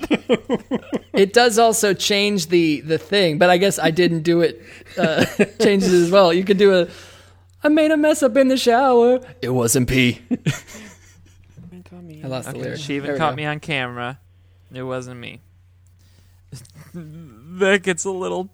it 1.14 1.34
does 1.34 1.60
also 1.60 1.94
change 1.94 2.48
the 2.48 2.82
the 2.82 2.98
thing, 2.98 3.38
but 3.38 3.50
I 3.50 3.58
guess 3.58 3.80
I 3.80 3.92
didn't 3.92 4.24
do 4.24 4.42
it. 4.42 4.62
Uh, 4.98 5.26
changes 5.62 5.94
as 5.94 6.12
well. 6.12 6.34
You 6.34 6.44
could 6.44 6.58
do 6.58 6.76
a. 6.76 6.88
I 7.64 7.70
made 7.70 7.92
a 7.92 7.98
mess 7.98 8.24
up 8.24 8.38
in 8.38 8.48
the 8.48 8.58
shower. 8.58 9.20
It 9.42 9.50
wasn't 9.50 9.90
pee. 9.90 10.22
I 12.24 12.28
lost 12.28 12.52
the 12.52 12.58
lyric. 12.58 12.80
she 12.80 12.96
even 12.96 13.18
caught 13.18 13.32
go. 13.32 13.36
me 13.36 13.46
on 13.46 13.60
camera. 13.60 14.20
It 14.74 14.84
wasn't 14.84 15.20
me. 15.20 15.42
that 16.94 17.84
gets 17.84 18.06
a 18.06 18.12
little 18.12 18.50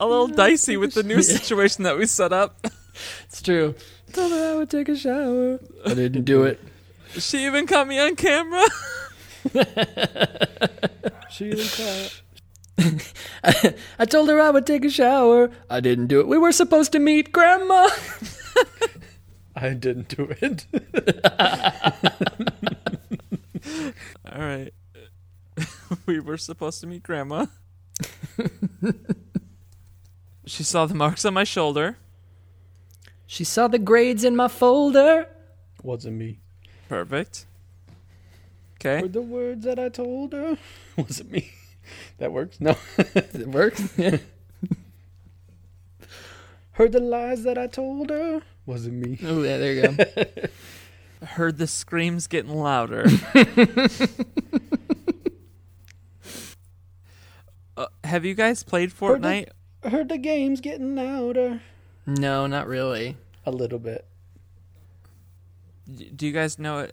a 0.00 0.06
little 0.06 0.26
dicey 0.28 0.76
with 0.76 0.94
the 0.94 1.02
new 1.02 1.22
situation 1.22 1.84
that 1.84 1.96
we 1.96 2.06
set 2.06 2.32
up. 2.32 2.66
It's 3.24 3.42
true. 3.42 3.74
Told 4.12 4.32
her 4.32 4.52
I 4.52 4.54
would 4.54 4.70
take 4.70 4.88
a 4.88 4.96
shower. 4.96 5.58
I 5.84 5.94
didn't 5.94 6.22
do 6.24 6.44
it. 6.44 6.60
She 7.18 7.46
even 7.46 7.66
caught 7.66 7.88
me 7.88 7.98
on 7.98 8.16
camera. 8.16 8.66
She 11.30 11.46
even 11.46 11.66
caught. 11.66 12.22
I 13.98 14.04
told 14.04 14.28
her 14.28 14.40
I 14.40 14.50
would 14.50 14.66
take 14.66 14.84
a 14.84 14.90
shower. 14.90 15.50
I 15.68 15.80
didn't 15.80 16.06
do 16.06 16.20
it. 16.20 16.28
We 16.28 16.38
were 16.38 16.52
supposed 16.52 16.92
to 16.92 17.00
meet 17.00 17.32
Grandma. 17.32 17.88
I 19.56 19.70
didn't 19.70 20.08
do 20.08 20.32
it. 20.40 20.66
All 24.32 24.40
right. 24.40 24.72
we 26.06 26.20
were 26.20 26.36
supposed 26.36 26.80
to 26.80 26.86
meet 26.86 27.02
grandma. 27.02 27.46
she 30.46 30.62
saw 30.64 30.86
the 30.86 30.94
marks 30.94 31.24
on 31.24 31.34
my 31.34 31.44
shoulder. 31.44 31.98
She 33.26 33.44
saw 33.44 33.68
the 33.68 33.78
grades 33.78 34.24
in 34.24 34.34
my 34.36 34.48
folder. 34.48 35.28
Wasn't 35.82 36.16
me. 36.16 36.40
Perfect. 36.88 37.46
Okay. 38.80 39.00
Heard 39.00 39.12
the 39.12 39.22
words 39.22 39.64
that 39.64 39.78
I 39.78 39.88
told 39.88 40.32
her. 40.32 40.58
Was 40.96 41.20
it 41.20 41.30
me. 41.30 41.50
That 42.18 42.32
works. 42.32 42.60
No. 42.60 42.76
It 43.14 43.48
works. 43.48 43.92
Yeah. 43.98 44.18
Heard 46.72 46.92
the 46.92 47.00
lies 47.00 47.44
that 47.44 47.56
I 47.58 47.66
told 47.68 48.10
her. 48.10 48.42
Was 48.66 48.86
it 48.86 48.92
me. 48.92 49.18
oh 49.24 49.42
yeah, 49.42 49.58
there 49.58 49.72
you 49.74 49.82
go. 49.88 50.04
Heard 51.26 51.58
the 51.58 51.66
screams 51.66 52.26
getting 52.26 52.54
louder. 52.54 53.06
uh, 57.76 57.86
have 58.04 58.24
you 58.24 58.34
guys 58.34 58.62
played 58.62 58.92
Heard 58.92 59.22
the- 59.22 59.28
Fortnite? 59.28 59.48
Heard 59.90 60.08
the 60.08 60.18
game's 60.18 60.60
getting 60.62 60.94
louder. 60.96 61.60
No, 62.06 62.46
not 62.46 62.66
really. 62.66 63.16
A 63.44 63.50
little 63.50 63.78
bit. 63.78 64.06
D- 65.92 66.10
Do 66.14 66.26
you 66.26 66.32
guys 66.32 66.58
know 66.58 66.88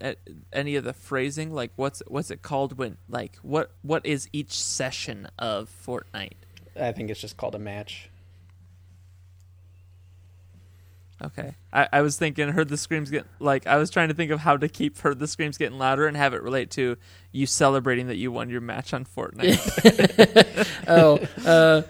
any 0.52 0.76
of 0.76 0.84
the 0.84 0.94
phrasing? 0.94 1.54
Like, 1.54 1.72
what's 1.76 2.02
what's 2.08 2.32
it 2.32 2.42
called 2.42 2.78
when? 2.78 2.98
Like, 3.10 3.38
what 3.42 3.72
what 3.82 4.06
is 4.06 4.30
each 4.34 4.52
session 4.54 5.28
of 5.40 5.70
Fortnite? 5.86 6.34
I 6.80 6.92
think 6.92 7.10
it's 7.10 7.20
just 7.20 7.38
called 7.38 7.56
a 7.56 7.60
match. 7.60 8.10
Okay. 11.24 11.54
I, 11.72 11.88
I 11.94 12.02
was 12.02 12.18
thinking 12.18 12.50
heard 12.50 12.68
the 12.70 12.78
screams 12.78 13.12
get 13.12 13.26
like 13.40 13.68
I 13.68 13.78
was 13.78 13.90
trying 13.92 14.08
to 14.10 14.16
think 14.16 14.32
of 14.32 14.40
how 14.40 14.58
to 14.58 14.68
keep 14.68 14.98
heard 14.98 15.20
the 15.20 15.28
screams 15.28 15.58
getting 15.58 15.78
louder 15.78 16.08
and 16.08 16.18
have 16.18 16.34
it 16.34 16.42
relate 16.42 16.72
to 16.72 16.98
you 17.32 17.46
celebrating 17.46 18.08
that 18.08 18.18
you 18.18 18.32
won 18.32 18.50
your 18.50 18.62
match 18.62 18.94
on 18.94 19.06
Fortnite. 19.06 20.68
Oh, 20.88 21.20
uh, 21.46 21.84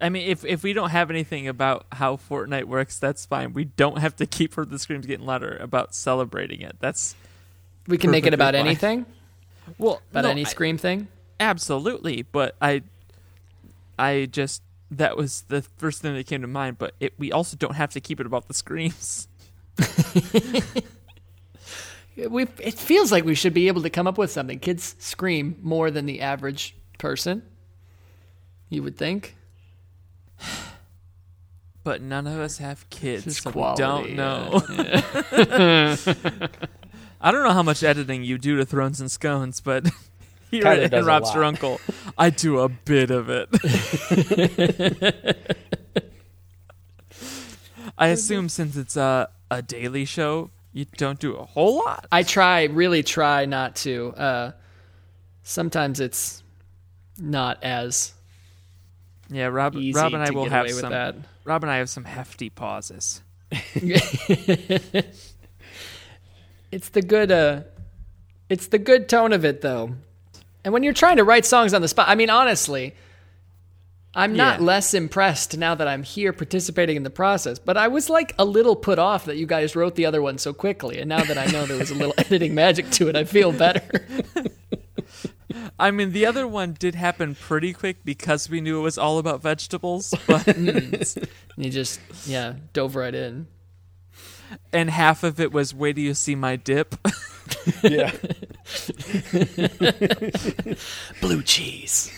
I 0.00 0.08
mean 0.10 0.28
if 0.28 0.44
if 0.44 0.62
we 0.62 0.72
don't 0.72 0.90
have 0.90 1.10
anything 1.10 1.48
about 1.48 1.86
how 1.92 2.16
Fortnite 2.16 2.64
works, 2.64 2.98
that's 2.98 3.24
fine. 3.26 3.52
We 3.54 3.64
don't 3.64 3.98
have 3.98 4.14
to 4.16 4.26
keep 4.26 4.54
the 4.54 4.78
screams 4.78 5.06
getting 5.06 5.24
louder 5.26 5.56
about 5.60 5.94
celebrating 5.94 6.60
it. 6.60 6.76
That's 6.80 7.14
we 7.86 7.96
can 7.98 8.10
make 8.10 8.26
it 8.26 8.34
about 8.34 8.54
fine. 8.54 8.66
anything. 8.66 9.06
well 9.78 10.02
About 10.10 10.24
no, 10.24 10.30
any 10.30 10.42
I- 10.44 10.48
scream 10.48 10.76
thing. 10.78 11.08
absolutely, 11.40 12.22
but 12.22 12.56
I 12.60 12.82
I 13.98 14.28
just 14.30 14.62
that 14.90 15.16
was 15.16 15.42
the 15.48 15.62
first 15.62 16.02
thing 16.02 16.14
that 16.14 16.26
came 16.26 16.42
to 16.42 16.46
mind, 16.46 16.78
but 16.78 16.94
it, 17.00 17.14
we 17.18 17.32
also 17.32 17.56
don't 17.56 17.74
have 17.74 17.90
to 17.90 18.00
keep 18.00 18.20
it 18.20 18.26
about 18.26 18.46
the 18.48 18.54
screams. 18.54 19.26
We 22.16 22.44
it 22.60 22.74
feels 22.78 23.12
like 23.12 23.24
we 23.26 23.34
should 23.34 23.52
be 23.52 23.68
able 23.68 23.82
to 23.82 23.90
come 23.90 24.06
up 24.06 24.16
with 24.16 24.30
something. 24.30 24.58
Kids 24.58 24.96
scream 24.98 25.58
more 25.60 25.90
than 25.90 26.06
the 26.06 26.22
average 26.22 26.74
person. 26.98 27.42
You 28.70 28.82
would 28.84 28.96
think. 28.96 29.35
But 31.86 32.02
none 32.02 32.26
of 32.26 32.40
us 32.40 32.58
have 32.58 32.90
kids, 32.90 33.38
so 33.38 33.52
quality, 33.52 33.80
we 33.80 33.86
don't 33.86 34.08
yeah. 34.08 34.16
know. 34.16 34.60
I 37.20 37.30
don't 37.30 37.44
know 37.44 37.52
how 37.52 37.62
much 37.62 37.84
editing 37.84 38.24
you 38.24 38.38
do 38.38 38.56
to 38.56 38.66
Thrones 38.66 39.00
and 39.00 39.08
Scones, 39.08 39.60
but 39.60 39.86
here 40.50 40.66
at 40.66 40.90
does 40.90 41.06
Rob's 41.06 41.32
your 41.32 41.44
uncle, 41.44 41.80
I 42.18 42.30
do 42.30 42.58
a 42.58 42.68
bit 42.68 43.12
of 43.12 43.28
it. 43.30 43.48
I 47.96 48.08
assume 48.08 48.48
since 48.48 48.76
it's 48.76 48.96
a 48.96 49.28
a 49.48 49.62
daily 49.62 50.06
show, 50.06 50.50
you 50.72 50.86
don't 50.96 51.20
do 51.20 51.36
a 51.36 51.44
whole 51.44 51.76
lot. 51.84 52.08
I 52.10 52.24
try, 52.24 52.64
really 52.64 53.04
try 53.04 53.44
not 53.44 53.76
to. 53.76 54.12
Uh, 54.16 54.50
sometimes 55.44 56.00
it's 56.00 56.42
not 57.16 57.62
as 57.62 58.12
Yeah, 59.30 59.46
Rob, 59.46 59.74
Rob 59.74 60.14
and 60.14 60.22
I 60.22 60.30
will 60.30 60.48
have 60.48 60.70
some. 60.70 60.92
that. 60.92 61.16
Rob 61.44 61.64
and 61.64 61.70
I 61.70 61.78
have 61.78 61.88
some 61.90 62.04
hefty 62.04 62.48
pauses. 62.50 63.22
It's 66.72 66.88
the 66.90 67.02
good 67.02 67.30
uh 67.30 67.62
it's 68.48 68.66
the 68.68 68.78
good 68.78 69.08
tone 69.08 69.32
of 69.32 69.44
it 69.44 69.60
though. 69.60 69.94
And 70.64 70.72
when 70.72 70.82
you're 70.82 70.92
trying 70.92 71.16
to 71.18 71.24
write 71.24 71.44
songs 71.46 71.72
on 71.74 71.80
the 71.82 71.88
spot, 71.88 72.08
I 72.08 72.14
mean 72.16 72.28
honestly, 72.30 72.94
I'm 74.14 74.34
not 74.34 74.60
Yeah. 74.60 74.66
less 74.66 74.94
impressed 74.94 75.56
now 75.56 75.74
that 75.74 75.86
I'm 75.86 76.02
here 76.02 76.32
participating 76.32 76.96
in 76.96 77.02
the 77.02 77.10
process, 77.10 77.58
but 77.58 77.76
I 77.76 77.88
was 77.88 78.10
like 78.10 78.34
a 78.38 78.44
little 78.44 78.74
put 78.74 78.98
off 78.98 79.26
that 79.26 79.36
you 79.36 79.46
guys 79.46 79.76
wrote 79.76 79.94
the 79.94 80.06
other 80.06 80.20
one 80.22 80.38
so 80.38 80.52
quickly. 80.52 80.98
And 80.98 81.08
now 81.08 81.22
that 81.22 81.38
I 81.38 81.46
know 81.46 81.66
there 81.66 81.78
was 81.78 81.90
a 81.90 81.94
little 81.94 82.14
editing 82.18 82.54
magic 82.54 82.90
to 82.92 83.08
it, 83.08 83.16
I 83.16 83.24
feel 83.24 83.52
better. 83.52 83.82
I 85.78 85.90
mean, 85.90 86.12
the 86.12 86.26
other 86.26 86.46
one 86.46 86.74
did 86.78 86.94
happen 86.94 87.34
pretty 87.34 87.72
quick 87.72 88.04
because 88.04 88.48
we 88.48 88.60
knew 88.60 88.78
it 88.78 88.82
was 88.82 88.98
all 88.98 89.18
about 89.18 89.42
vegetables, 89.42 90.14
but 90.26 90.46
you 91.56 91.70
just 91.70 92.00
yeah, 92.26 92.54
dove 92.72 92.96
right 92.96 93.14
in. 93.14 93.46
and 94.72 94.90
half 94.90 95.22
of 95.24 95.40
it 95.40 95.52
was 95.52 95.74
wait 95.74 95.96
do 95.96 96.02
you 96.02 96.14
see 96.14 96.34
my 96.36 96.54
dip 96.56 96.94
Yeah. 97.82 98.12
Blue 101.20 101.42
cheese. 101.42 102.12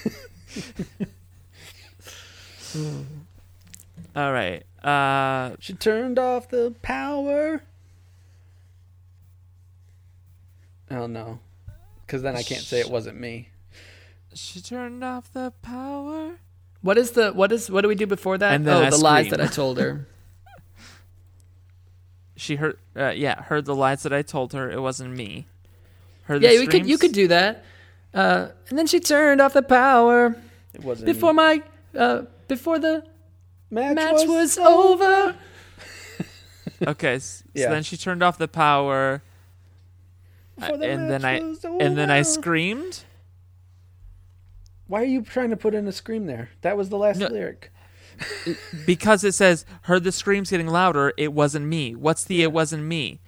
all 4.15 4.33
right 4.33 4.63
uh 4.85 5.57
she 5.59 5.73
turned 5.73 6.19
off 6.19 6.49
the 6.51 6.75
power. 6.83 7.63
Oh 10.91 11.07
no. 11.07 11.39
Because 12.09 12.23
then 12.23 12.35
I 12.37 12.43
can't 12.43 12.63
say 12.63 12.81
it 12.81 12.89
wasn't 12.91 13.21
me. 13.21 13.51
she 14.33 14.63
turned 14.63 15.05
off 15.05 15.31
the 15.31 15.53
power 15.61 16.37
What 16.81 16.97
is 16.97 17.11
the 17.11 17.33
what 17.33 17.53
is 17.53 17.71
what 17.71 17.83
do 17.83 17.89
we 17.89 17.95
do 17.95 18.07
before 18.07 18.39
that? 18.39 18.55
And 18.55 18.67
then 18.67 18.83
oh, 18.83 18.87
I 18.87 18.89
the 18.89 18.97
lies 18.97 19.29
that 19.29 19.43
I 19.43 19.47
told 19.47 19.79
her. 19.79 20.07
she 22.37 22.57
heard 22.57 22.79
uh, 22.97 23.11
yeah 23.11 23.43
heard 23.43 23.67
the 23.67 23.75
lies 23.75 24.05
that 24.05 24.13
i 24.13 24.23
told 24.23 24.53
her 24.55 24.71
it 24.71 24.81
wasn't 24.81 25.15
me 25.15 25.47
heard 26.23 26.41
yeah, 26.43 26.53
the 26.53 26.61
we 26.61 26.67
could 26.67 26.87
you 26.87 26.97
could 26.97 27.13
do 27.13 27.29
that. 27.29 27.65
Uh, 28.15 28.49
and 28.71 28.79
then 28.79 28.87
she 28.87 29.01
turned 29.01 29.43
off 29.43 29.53
the 29.53 29.63
power 29.63 30.35
It 30.73 30.83
wasn't 30.83 31.07
before 31.07 31.35
me. 31.35 31.37
my 31.37 31.63
uh, 31.95 32.23
before 32.49 32.79
the 32.79 33.05
match, 33.71 33.97
match 33.97 34.27
was 34.27 34.57
over. 34.57 35.37
okay 36.87 37.19
so 37.19 37.45
Yeah. 37.53 37.69
then 37.69 37.83
she 37.83 37.99
turned 37.99 38.23
off 38.23 38.39
the 38.39 38.49
power 38.49 39.23
Before 40.61 40.77
the 40.79 40.87
and 40.89 41.11
then 41.11 41.25
i 41.25 41.41
was 41.41 41.65
and 41.65 41.97
then 41.97 42.11
i 42.11 42.23
screamed 42.23 43.05
Why 44.87 45.03
are 45.03 45.05
you 45.07 45.23
trying 45.23 45.51
to 45.51 45.57
put 45.57 45.75
in 45.75 45.87
a 45.87 45.93
scream 45.93 46.27
there? 46.27 46.49
That 46.63 46.77
was 46.77 46.89
the 46.89 46.97
last 46.99 47.19
No. 47.19 47.29
lyric. 47.29 47.71
because 48.87 49.23
it 49.23 49.33
says 49.33 49.65
heard 49.83 50.03
the 50.05 50.11
screams 50.13 50.51
getting 50.51 50.67
louder 50.67 51.13
it 51.17 51.33
wasn't 51.33 51.67
me 51.67 51.95
what's 51.95 52.25
the 52.25 52.43
it 52.43 52.53
wasn't 52.53 52.83
me 52.85 53.21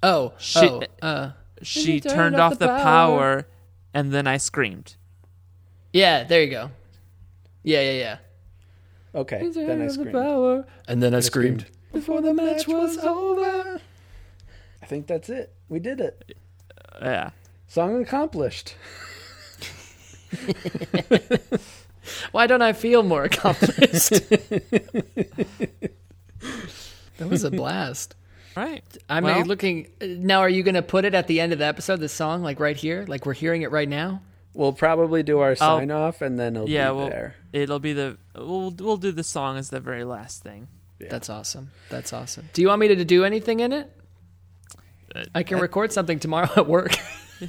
Oh, 0.00 0.32
She- 0.38 0.60
oh, 0.60 0.82
uh, 1.02 1.30
She 1.62 2.00
turned 2.00 2.14
turned 2.14 2.36
off 2.36 2.52
off 2.52 2.58
the 2.60 2.66
the 2.68 2.72
power. 2.78 2.82
power, 2.82 3.46
and 3.92 4.12
then 4.12 4.28
I 4.28 4.36
screamed. 4.36 4.94
yeah. 5.92 6.22
There 6.22 6.40
you 6.40 6.50
go. 6.50 6.70
Yeah, 7.64 7.80
yeah, 7.80 7.90
yeah. 7.98 8.18
Okay, 9.12 9.48
then 9.48 9.82
I 9.82 9.88
screamed. 9.88 10.12
power, 10.12 10.64
and 10.86 11.02
then 11.02 11.14
I 11.16 11.20
screamed. 11.20 11.66
before 11.92 12.20
the 12.22 12.32
match 12.32 12.68
was 12.68 12.96
over. 12.98 13.80
I 14.88 14.88
think 14.88 15.06
that's 15.06 15.28
it. 15.28 15.52
We 15.68 15.80
did 15.80 16.00
it. 16.00 16.34
Yeah. 17.02 17.32
Song 17.66 18.00
accomplished. 18.00 18.74
Why 22.32 22.46
don't 22.46 22.62
I 22.62 22.72
feel 22.72 23.02
more 23.02 23.24
accomplished? 23.24 24.08
that 27.18 27.20
was 27.20 27.44
a 27.44 27.50
blast. 27.50 28.14
Right. 28.56 28.82
I'm 29.10 29.24
Well- 29.24 29.44
looking 29.44 29.88
now. 30.00 30.40
Are 30.40 30.48
you 30.48 30.62
going 30.62 30.74
to 30.74 30.80
put 30.80 31.04
it 31.04 31.12
at 31.12 31.26
the 31.26 31.38
end 31.38 31.52
of 31.52 31.58
the 31.58 31.66
episode? 31.66 32.00
The 32.00 32.08
song, 32.08 32.42
like 32.42 32.58
right 32.58 32.74
here, 32.74 33.04
like 33.06 33.26
we're 33.26 33.34
hearing 33.34 33.60
it 33.60 33.70
right 33.70 33.90
now. 33.90 34.22
We'll 34.54 34.72
probably 34.72 35.22
do 35.22 35.40
our 35.40 35.50
oh. 35.50 35.54
sign 35.54 35.90
off 35.90 36.22
and 36.22 36.40
then 36.40 36.56
it'll 36.56 36.70
Yeah. 36.70 36.92
be 36.92 36.96
Well, 36.96 37.10
there. 37.10 37.34
it'll 37.52 37.78
be 37.78 37.92
the 37.92 38.16
we'll 38.34 38.70
we'll 38.70 38.96
do 38.96 39.12
the 39.12 39.22
song 39.22 39.58
as 39.58 39.68
the 39.68 39.80
very 39.80 40.04
last 40.04 40.42
thing. 40.42 40.68
Yeah. 40.98 41.08
That's 41.10 41.28
awesome. 41.28 41.72
That's 41.90 42.14
awesome. 42.14 42.48
Do 42.54 42.62
you 42.62 42.68
want 42.68 42.80
me 42.80 42.88
to 42.88 43.04
do 43.04 43.26
anything 43.26 43.60
in 43.60 43.74
it? 43.74 43.92
I 45.34 45.42
can 45.42 45.58
record 45.58 45.92
something 45.92 46.18
tomorrow 46.18 46.50
at 46.56 46.66
work. 46.66 46.92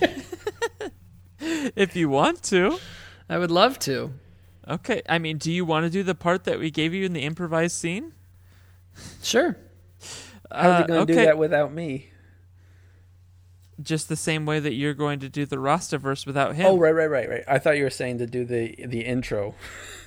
If 1.42 1.96
you 1.96 2.10
want 2.10 2.44
to. 2.44 2.78
I 3.30 3.38
would 3.38 3.50
love 3.52 3.80
to. 3.80 4.14
Okay. 4.68 5.02
I 5.08 5.20
mean, 5.20 5.38
do 5.38 5.52
you 5.52 5.64
want 5.64 5.86
to 5.86 5.90
do 5.90 6.04
the 6.04 6.14
part 6.16 6.44
that 6.44 6.60
we 6.60 6.70
gave 6.70 6.94
you 6.94 7.06
in 7.06 7.14
the 7.14 7.22
improvised 7.24 7.76
scene? 7.78 8.14
Sure. 9.24 9.56
How's 10.52 10.66
Uh, 10.66 10.82
he 10.82 10.88
going 10.88 11.08
to 11.08 11.14
okay. 11.14 11.22
do 11.22 11.26
that 11.26 11.38
without 11.38 11.74
me? 11.74 12.10
Just 13.82 14.10
the 14.10 14.18
same 14.18 14.46
way 14.46 14.60
that 14.60 14.74
you're 14.74 14.94
going 14.94 15.20
to 15.22 15.30
do 15.30 15.46
the 15.46 15.56
Rastaverse 15.56 16.26
without 16.26 16.56
him. 16.56 16.66
Oh, 16.66 16.78
right, 16.78 16.92
right, 16.94 17.10
right, 17.10 17.30
right. 17.30 17.44
I 17.48 17.58
thought 17.58 17.78
you 17.78 17.84
were 17.84 17.90
saying 17.90 18.18
to 18.18 18.28
do 18.28 18.44
the 18.44 18.76
the 18.86 19.06
intro. 19.06 19.56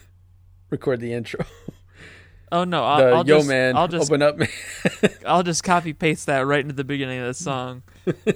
Record 0.70 1.00
the 1.00 1.14
intro. 1.14 1.46
Oh 2.52 2.64
no, 2.64 2.84
I'll, 2.84 2.98
the 2.98 3.04
I'll 3.10 3.26
yo 3.26 3.38
just, 3.38 3.48
man, 3.48 3.76
I'll 3.76 3.88
just 3.88 4.10
open 4.10 4.20
up 4.22 4.36
man. 4.36 4.48
I'll 5.26 5.42
just 5.42 5.64
copy 5.64 5.92
paste 5.94 6.26
that 6.26 6.46
right 6.46 6.60
into 6.60 6.74
the 6.74 6.84
beginning 6.84 7.18
of 7.20 7.26
the 7.26 7.34
song, 7.34 7.82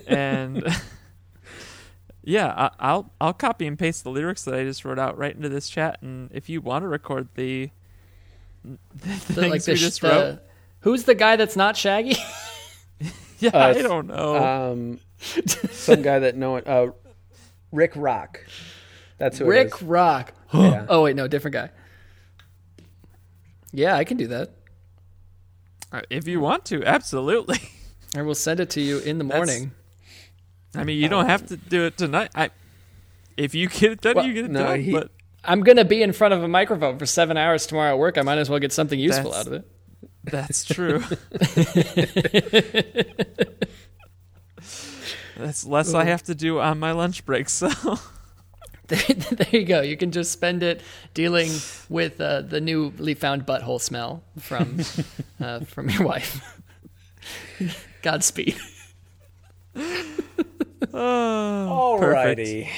and 0.09 0.67
yeah, 2.25 2.53
I, 2.57 2.71
I'll 2.81 3.13
I'll 3.21 3.33
copy 3.35 3.67
and 3.67 3.79
paste 3.79 4.05
the 4.05 4.11
lyrics 4.11 4.45
that 4.45 4.55
I 4.55 4.65
just 4.65 4.85
wrote 4.85 4.99
out 4.99 5.17
right 5.19 5.35
into 5.35 5.49
this 5.49 5.69
chat. 5.69 5.99
And 6.03 6.31
if 6.33 6.49
you 6.49 6.61
want 6.61 6.83
to 6.83 6.89
record 6.89 7.29
the, 7.35 7.71
the 8.65 8.79
The- 8.95 9.15
things 9.17 9.39
like 9.39 9.53
we 9.53 9.59
the, 9.59 9.75
just 9.75 10.01
the- 10.01 10.09
wrote, 10.09 10.39
who's 10.81 11.05
the 11.05 11.15
guy 11.15 11.37
that's 11.37 11.57
not 11.57 11.77
Shaggy? 11.77 12.17
yeah, 13.39 13.51
Uh, 13.53 13.59
I 13.59 13.73
don't 13.83 14.07
know. 14.07 14.37
Um, 14.37 15.01
some 15.71 16.03
guy 16.03 16.19
that 16.21 16.37
no 16.37 16.53
one. 16.53 16.63
Uh, 16.67 16.87
Rikrok. 17.73 18.37
That's 19.19 19.39
who 19.39 19.45
Rick 19.47 19.75
is. 19.77 19.83
Rock. 19.83 20.33
Yeah. 20.55 20.87
Oh 20.89 21.03
wait, 21.03 21.17
no, 21.17 21.29
different 21.29 21.53
guy. 21.53 21.71
Yeah, 23.77 23.95
I 23.95 24.05
can 24.05 24.17
do 24.17 24.29
that. 24.29 24.53
Uh, 25.93 26.01
if 26.09 26.27
you 26.27 26.41
want 26.41 26.65
to, 26.67 26.83
absolutely. 26.83 27.59
I 28.17 28.23
will 28.23 28.35
send 28.35 28.59
it 28.59 28.71
to 28.71 28.81
you 28.81 28.99
in 29.01 29.19
the 29.19 29.25
That's- 29.25 29.47
morning. 29.49 29.73
I 30.75 30.83
mean, 30.85 30.99
you 30.99 31.11
don't 31.11 31.27
have 31.27 31.47
to 31.49 31.59
do 31.59 31.85
it 31.85 31.99
tonight. 31.99 32.31
I, 32.35 32.49
if 33.37 33.55
you 33.55 33.69
get 33.69 33.93
it 33.93 34.01
done, 34.01 34.17
Well, 34.17 34.27
you 34.27 34.33
get 34.33 34.47
it 34.47 34.51
no, 34.51 34.63
done. 34.65 34.81
he- 34.81 34.93
but 34.93 35.11
I'm 35.45 35.61
gonna 35.61 35.85
be 35.85 36.03
in 36.03 36.15
front 36.15 36.33
of 36.33 36.43
a 36.43 36.49
microphone 36.49 36.99
for 36.99 37.05
seven 37.05 37.37
hours 37.37 37.67
tomorrow 37.67 37.91
at 37.93 37.99
work. 37.99 38.17
I 38.17 38.23
might 38.23 38.39
as 38.39 38.49
well 38.49 38.59
get 38.59 38.73
something 38.73 38.99
useful 38.99 39.35
out 39.35 39.47
of 39.47 39.53
it. 39.53 39.71
That's 40.25 40.65
true. 40.65 40.99
That's 45.37 45.67
less 45.67 45.93
I 45.93 46.05
have 46.05 46.23
to 46.25 46.35
do 46.35 46.61
on 46.61 46.79
my 46.79 46.93
lunch 46.93 47.27
break. 47.27 47.51
So 47.51 47.69
there 48.89 49.49
you 49.51 49.65
go. 49.65 49.81
You 49.81 49.97
can 49.97 50.13
just 50.13 50.33
spend 50.33 50.63
it 50.63 50.81
dealing 51.15 51.51
with 51.89 52.21
uh, 52.21 52.43
the 52.43 52.61
newly 52.61 53.15
found 53.15 53.47
butthole 53.47 53.81
smell 53.81 54.23
from 54.39 54.81
uh, 55.41 55.61
from 55.61 55.91
your 55.91 56.05
wife. 56.05 56.41
Godspeed. 58.03 58.57
oh, 60.95 61.97
perfect. 61.99 62.41
Alrighty. 62.41 62.69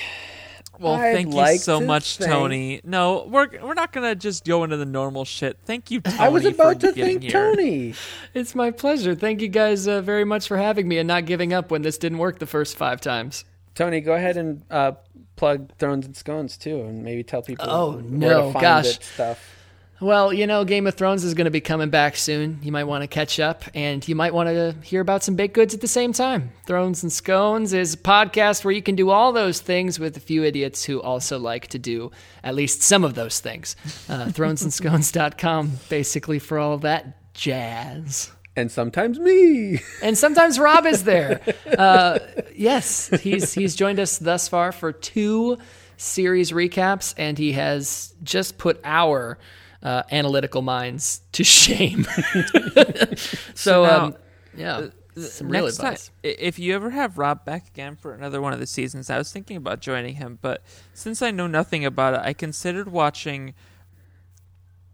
Well, 0.78 0.94
I'd 0.94 1.12
thank 1.12 1.34
you 1.34 1.58
so 1.58 1.80
to 1.80 1.86
much, 1.86 2.18
thank- 2.18 2.30
Tony. 2.30 2.80
No, 2.84 3.26
we're 3.28 3.48
we're 3.60 3.74
not 3.74 3.92
gonna 3.92 4.14
just 4.14 4.44
go 4.44 4.62
into 4.64 4.76
the 4.76 4.86
normal 4.86 5.24
shit. 5.24 5.58
Thank 5.64 5.90
you, 5.90 6.00
Tony. 6.00 6.18
I 6.18 6.28
was 6.28 6.44
for 6.44 6.50
about 6.50 6.80
to 6.80 6.92
thank 6.92 7.22
here. 7.22 7.32
Tony. 7.32 7.94
It's 8.32 8.54
my 8.54 8.70
pleasure. 8.70 9.14
Thank 9.14 9.40
you 9.40 9.48
guys 9.48 9.88
uh, 9.88 10.00
very 10.00 10.24
much 10.24 10.46
for 10.46 10.56
having 10.56 10.86
me 10.86 10.98
and 10.98 11.08
not 11.08 11.26
giving 11.26 11.52
up 11.52 11.70
when 11.70 11.82
this 11.82 11.98
didn't 11.98 12.18
work 12.18 12.38
the 12.38 12.46
first 12.46 12.76
five 12.76 13.00
times. 13.00 13.44
Tony, 13.74 14.00
go 14.00 14.14
ahead 14.14 14.36
and 14.36 14.62
uh, 14.70 14.92
plug 15.38 15.70
Thrones 15.78 16.04
and 16.04 16.14
Scones 16.14 16.58
too, 16.58 16.80
and 16.82 17.02
maybe 17.02 17.22
tell 17.22 17.40
people 17.42 17.70
Oh, 17.70 18.00
no, 18.04 18.52
gosh. 18.52 18.98
stuff. 19.00 19.54
Well, 20.00 20.32
you 20.32 20.46
know, 20.46 20.64
Game 20.64 20.86
of 20.86 20.94
Thrones 20.94 21.24
is 21.24 21.34
going 21.34 21.46
to 21.46 21.50
be 21.50 21.60
coming 21.60 21.90
back 21.90 22.14
soon. 22.14 22.60
You 22.62 22.70
might 22.70 22.84
want 22.84 23.02
to 23.02 23.08
catch 23.08 23.40
up, 23.40 23.64
and 23.74 24.06
you 24.06 24.14
might 24.14 24.32
want 24.32 24.48
to 24.48 24.76
hear 24.84 25.00
about 25.00 25.24
some 25.24 25.34
baked 25.34 25.54
goods 25.54 25.74
at 25.74 25.80
the 25.80 25.88
same 25.88 26.12
time. 26.12 26.52
Thrones 26.66 27.02
and 27.02 27.10
Scones 27.10 27.72
is 27.72 27.94
a 27.94 27.96
podcast 27.96 28.64
where 28.64 28.70
you 28.72 28.80
can 28.82 28.94
do 28.94 29.10
all 29.10 29.32
those 29.32 29.58
things 29.60 29.98
with 29.98 30.16
a 30.16 30.20
few 30.20 30.44
idiots 30.44 30.84
who 30.84 31.00
also 31.02 31.36
like 31.36 31.66
to 31.68 31.80
do 31.80 32.12
at 32.44 32.54
least 32.54 32.80
some 32.82 33.02
of 33.02 33.14
those 33.14 33.40
things. 33.40 33.74
Uh, 34.08 34.26
thronesandscones.com, 34.26 35.72
basically, 35.88 36.38
for 36.38 36.60
all 36.60 36.78
that 36.78 37.34
jazz. 37.34 38.30
And 38.58 38.70
sometimes 38.72 39.18
me. 39.18 39.80
And 40.02 40.18
sometimes 40.18 40.58
Rob 40.58 40.84
is 40.86 41.04
there. 41.04 41.40
Uh, 41.78 42.18
yes, 42.54 43.08
he's 43.22 43.52
he's 43.54 43.76
joined 43.76 44.00
us 44.00 44.18
thus 44.18 44.48
far 44.48 44.72
for 44.72 44.92
two 44.92 45.58
series 45.96 46.50
recaps, 46.52 47.14
and 47.16 47.38
he 47.38 47.52
has 47.52 48.14
just 48.22 48.58
put 48.58 48.80
our 48.84 49.38
uh, 49.82 50.02
analytical 50.10 50.62
minds 50.62 51.20
to 51.32 51.44
shame. 51.44 52.04
so, 53.54 53.82
now, 53.84 54.04
um, 54.06 54.16
yeah, 54.56 54.86
some 55.16 55.48
real 55.48 55.64
Next 55.64 55.76
time, 55.78 55.86
advice. 55.92 56.10
i- 56.24 56.36
if 56.38 56.58
you 56.58 56.74
ever 56.74 56.90
have 56.90 57.16
Rob 57.18 57.44
back 57.44 57.68
again 57.68 57.94
for 57.96 58.12
another 58.14 58.40
one 58.40 58.52
of 58.52 58.58
the 58.60 58.66
seasons, 58.66 59.08
I 59.10 59.18
was 59.18 59.32
thinking 59.32 59.56
about 59.56 59.80
joining 59.80 60.16
him, 60.16 60.38
but 60.42 60.62
since 60.94 61.22
I 61.22 61.30
know 61.30 61.46
nothing 61.46 61.84
about 61.84 62.14
it, 62.14 62.20
I 62.24 62.32
considered 62.32 62.88
watching 62.90 63.54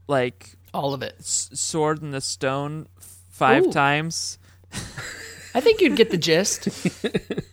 like 0.07 0.57
All 0.73 0.93
of 0.95 1.03
it. 1.03 1.17
S- 1.19 1.51
Sword 1.55 2.03
in 2.03 2.11
the 2.11 2.21
Stone 2.21 2.89
five 3.35 3.67
Ooh. 3.67 3.73
times, 3.73 4.39
I 5.55 5.61
think 5.61 5.81
you'd 5.81 5.97
get 5.97 6.11
the 6.11 6.17
gist. 6.17 6.69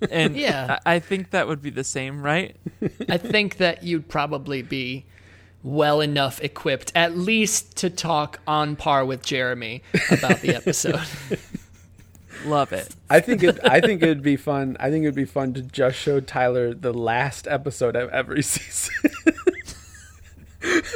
and 0.11 0.35
Yeah. 0.35 0.77
I, 0.85 0.95
I 0.95 0.99
think 0.99 1.31
that 1.31 1.47
would 1.47 1.61
be 1.61 1.71
the 1.71 1.83
same, 1.83 2.21
right? 2.21 2.55
I 3.09 3.17
think 3.17 3.57
that 3.57 3.83
you'd 3.83 4.07
probably 4.07 4.61
be 4.61 5.05
well 5.63 6.01
enough 6.01 6.39
equipped, 6.41 6.91
at 6.95 7.17
least 7.17 7.77
to 7.77 7.89
talk 7.89 8.39
on 8.47 8.75
par 8.75 9.05
with 9.05 9.23
Jeremy 9.23 9.81
about 10.11 10.41
the 10.41 10.55
episode. 10.55 10.99
Love 12.45 12.73
it. 12.73 12.95
I 13.09 13.19
think 13.19 13.43
it. 13.43 13.59
I 13.63 13.81
think 13.81 14.01
it'd 14.01 14.23
be 14.23 14.35
fun. 14.35 14.75
I 14.79 14.89
think 14.89 15.03
it'd 15.03 15.13
be 15.15 15.25
fun 15.25 15.53
to 15.53 15.61
just 15.61 15.97
show 15.97 16.19
Tyler 16.19 16.73
the 16.73 16.91
last 16.93 17.47
episode 17.47 17.95
of 17.95 18.09
every 18.09 18.41
season. 18.43 19.11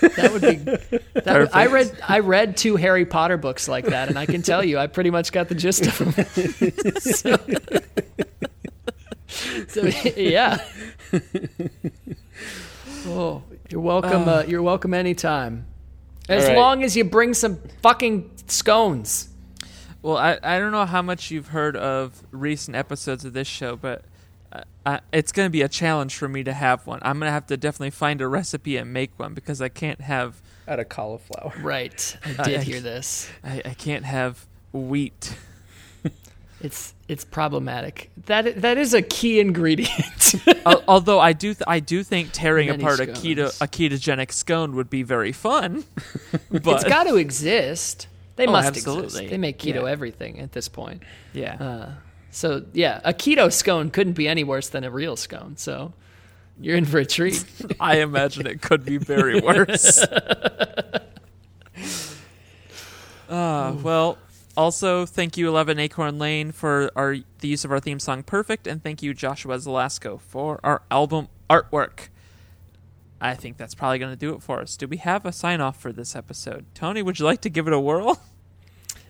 That 0.01 0.31
would 0.31 0.41
be. 0.41 0.99
That 1.25 1.39
would, 1.39 1.49
I 1.53 1.65
read. 1.67 1.97
I 2.07 2.19
read 2.19 2.55
two 2.55 2.75
Harry 2.75 3.05
Potter 3.05 3.37
books 3.37 3.67
like 3.67 3.85
that, 3.85 4.09
and 4.09 4.19
I 4.19 4.27
can 4.27 4.43
tell 4.43 4.63
you, 4.63 4.77
I 4.77 4.85
pretty 4.85 5.09
much 5.09 5.31
got 5.31 5.49
the 5.49 5.55
gist 5.55 5.87
of 5.87 5.97
them. 5.97 6.11
so, 6.99 7.37
so, 9.91 10.11
yeah. 10.15 10.59
Oh, 13.07 13.41
you're 13.69 13.81
welcome. 13.81 14.27
Uh, 14.27 14.43
you're 14.47 14.61
welcome 14.61 14.93
anytime, 14.93 15.65
as 16.29 16.43
All 16.43 16.49
right. 16.49 16.57
long 16.57 16.83
as 16.83 16.95
you 16.95 17.03
bring 17.03 17.33
some 17.33 17.59
fucking 17.81 18.29
scones. 18.47 19.29
Well, 20.03 20.17
I, 20.17 20.37
I 20.43 20.59
don't 20.59 20.71
know 20.71 20.85
how 20.85 21.01
much 21.01 21.31
you've 21.31 21.47
heard 21.47 21.75
of 21.75 22.21
recent 22.31 22.75
episodes 22.75 23.25
of 23.25 23.33
this 23.33 23.47
show, 23.47 23.75
but 23.75 24.05
uh, 24.85 24.99
it's 25.11 25.31
going 25.31 25.47
to 25.47 25.51
be 25.51 25.61
a 25.61 25.69
challenge 25.69 26.15
for 26.15 26.27
me 26.27 26.43
to 26.43 26.53
have 26.53 26.85
one. 26.87 26.99
I'm 27.01 27.19
going 27.19 27.27
to 27.29 27.33
have 27.33 27.47
to 27.47 27.57
definitely 27.57 27.89
find 27.91 28.21
a 28.21 28.27
recipe 28.27 28.77
and 28.77 28.93
make 28.93 29.17
one 29.17 29.33
because 29.33 29.61
I 29.61 29.69
can't 29.69 30.01
have 30.01 30.41
Out 30.67 30.79
of 30.79 30.89
cauliflower. 30.89 31.53
Right. 31.61 32.17
I 32.23 32.35
I- 32.41 32.43
did 32.49 32.59
I- 32.59 32.63
hear 32.63 32.79
this. 32.81 33.29
I, 33.43 33.61
I 33.65 33.73
can't 33.73 34.05
have 34.05 34.45
wheat. 34.73 35.35
It's 36.61 36.95
it's 37.09 37.25
problematic. 37.25 38.09
That 38.27 38.61
that 38.61 38.77
is 38.77 38.93
a 38.93 39.01
key 39.01 39.41
ingredient. 39.41 40.35
Although 40.87 41.19
I 41.19 41.33
do 41.33 41.53
th- 41.53 41.63
I 41.67 41.81
do 41.81 42.01
think 42.01 42.29
tearing 42.31 42.69
Many 42.69 42.81
apart 42.81 43.01
a 43.01 43.07
keto 43.07 43.47
a 43.61 43.67
ketogenic 43.67 44.31
scone 44.31 44.73
would 44.75 44.89
be 44.89 45.03
very 45.03 45.33
fun. 45.33 45.83
but 46.49 46.65
it's 46.75 46.83
got 46.85 47.03
to 47.03 47.17
exist. 47.17 48.07
They 48.37 48.47
Oh, 48.47 48.51
must 48.53 48.69
absolutely. 48.69 49.03
exist. 49.05 49.29
They 49.29 49.37
make 49.37 49.59
keto 49.59 49.83
Yeah. 49.83 49.89
everything 49.91 50.39
at 50.39 50.53
this 50.53 50.69
point. 50.69 51.03
yeah. 51.33 51.55
Uh, 51.55 51.91
so 52.35 52.65
yeah, 52.73 52.99
a 53.05 53.13
keto 53.13 53.51
scone 53.51 53.89
couldn't 53.91 54.13
be 54.13 54.27
any 54.27 54.43
worse 54.43 54.67
than 54.67 54.83
a 54.83 54.91
real 54.91 55.15
scone. 55.15 55.55
So 55.55 55.93
you're 56.59 56.75
in 56.75 56.83
for 56.85 56.97
a 56.99 57.05
treat. 57.05 57.43
I 57.79 57.99
imagine 57.99 58.45
it 58.45 58.61
could 58.61 58.83
be 58.83 58.97
very 58.97 59.39
worse. 59.39 60.03
Uh, 63.29 63.75
well, 63.83 64.17
Also, 64.57 65.05
thank 65.05 65.37
you, 65.37 65.47
Eleven 65.47 65.79
Acorn 65.79 66.17
Lane, 66.19 66.51
for 66.51 66.91
our 66.95 67.15
the 67.39 67.47
use 67.47 67.63
of 67.65 67.71
our 67.71 67.79
theme 67.79 67.99
song 67.99 68.23
"Perfect," 68.23 68.67
and 68.67 68.83
thank 68.83 69.01
you, 69.01 69.13
Joshua 69.13 69.55
Zelasco, 69.57 70.19
for 70.19 70.59
our 70.63 70.81
album 70.91 71.27
artwork. 71.49 72.09
I 73.21 73.33
think 73.33 73.55
that's 73.57 73.73
probably 73.73 73.97
going 73.99 74.11
to 74.11 74.17
do 74.17 74.33
it 74.33 74.41
for 74.41 74.59
us. 74.61 74.75
Do 74.77 74.87
we 74.87 74.97
have 74.97 75.25
a 75.25 75.31
sign 75.31 75.61
off 75.61 75.79
for 75.81 75.91
this 75.93 76.15
episode? 76.17 76.65
Tony, 76.75 77.01
would 77.01 77.17
you 77.17 77.25
like 77.25 77.39
to 77.41 77.49
give 77.49 77.65
it 77.67 77.73
a 77.73 77.79
whirl? 77.79 78.21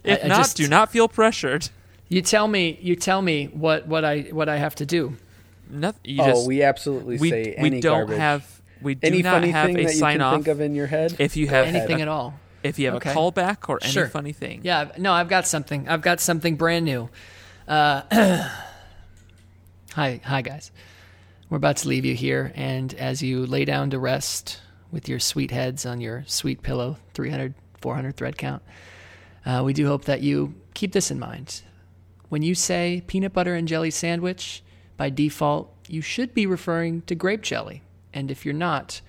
If 0.03 0.23
I 0.23 0.27
not, 0.27 0.37
just- 0.37 0.57
do 0.57 0.67
not 0.67 0.91
feel 0.91 1.07
pressured. 1.07 1.69
You 2.07 2.21
tell 2.21 2.47
me. 2.47 2.77
You 2.81 2.95
tell 2.95 3.21
me 3.21 3.45
what 3.47 3.87
what 3.87 4.05
I 4.05 4.21
what 4.31 4.47
I 4.49 4.57
have 4.57 4.75
to 4.75 4.85
do. 4.85 5.17
Noth- 5.69 5.99
you 6.03 6.21
oh, 6.21 6.25
just, 6.27 6.47
we 6.47 6.61
absolutely 6.61 7.17
we, 7.17 7.29
say 7.29 7.55
we 7.59 7.67
any 7.67 7.79
don't 7.81 8.01
garbage. 8.01 8.17
have 8.17 8.61
we 8.81 8.93
do 8.95 9.07
any 9.07 9.21
not 9.23 9.33
funny 9.35 9.49
have 9.49 9.65
thing 9.67 9.79
a 9.79 9.83
that 9.85 9.93
you 9.93 9.99
sign 9.99 10.13
can 10.15 10.21
off. 10.21 10.33
think 10.35 10.47
of 10.47 10.61
in 10.61 10.75
your 10.75 10.85
head. 10.87 11.15
if 11.19 11.35
you 11.35 11.47
have 11.47 11.65
Anything 11.65 12.01
at 12.01 12.07
all. 12.07 12.39
if 12.61 12.77
you 12.77 12.85
have 12.85 12.95
Okay. 12.95 13.11
a 13.11 13.15
callback 13.15 13.67
or 13.67 13.79
any 13.81 13.91
Sure. 13.91 14.07
funny 14.07 14.31
thing. 14.33 14.61
Yeah. 14.63 14.91
No, 14.99 15.11
I've 15.13 15.29
got 15.29 15.47
something. 15.47 15.87
I've 15.89 16.01
got 16.03 16.19
something 16.19 16.55
brand 16.55 16.85
new. 16.85 17.09
Uh, 17.67 18.01
hi, 19.93 20.21
hi, 20.23 20.41
guys. 20.43 20.71
We're 21.49 21.57
about 21.57 21.77
to 21.77 21.87
leave 21.87 22.05
you 22.05 22.13
here, 22.15 22.51
and 22.55 22.93
as 22.95 23.21
you 23.23 23.45
lay 23.45 23.65
down 23.65 23.89
to 23.91 23.99
rest 23.99 24.59
with 24.91 25.07
your 25.09 25.19
sweet 25.19 25.51
heads 25.51 25.85
on 25.85 26.01
your 26.01 26.23
sweet 26.27 26.61
pillow, 26.63 26.97
300, 27.13 27.53
400 27.81 28.15
thread 28.17 28.37
count, 28.37 28.61
uh, 29.45 29.61
we 29.65 29.73
do 29.73 29.87
hope 29.87 30.05
that 30.05 30.21
you 30.21 30.53
keep 30.73 30.91
this 30.91 31.09
in 31.11 31.19
mind. 31.19 31.61
When 32.35 32.41
you 32.41 32.53
say 32.53 33.01
peanut 33.07 33.31
butter 33.31 33.55
and 33.55 33.65
jelly 33.65 33.91
sandwich, 33.91 34.61
by 34.97 35.09
default, 35.09 35.73
you 35.87 36.01
should 36.01 36.33
be 36.33 36.45
referring 36.45 37.03
to 37.03 37.15
grape 37.15 37.41
jelly. 37.41 37.81
And 38.13 38.29
if 38.29 38.43
you're 38.43 38.53
not, 38.53 38.99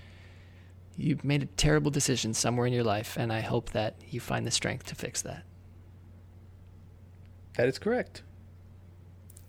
you've 0.95 1.25
made 1.25 1.43
a 1.43 1.47
terrible 1.57 1.91
decision 1.91 2.33
somewhere 2.33 2.65
in 2.67 2.71
your 2.71 2.85
life, 2.85 3.17
and 3.17 3.33
I 3.33 3.41
hope 3.41 3.71
that 3.71 3.95
you 4.09 4.21
find 4.21 4.47
the 4.47 4.51
strength 4.51 4.85
to 4.85 4.95
fix 4.95 5.21
that. 5.23 5.43
That 7.57 7.67
is 7.67 7.77
correct. 7.79 8.23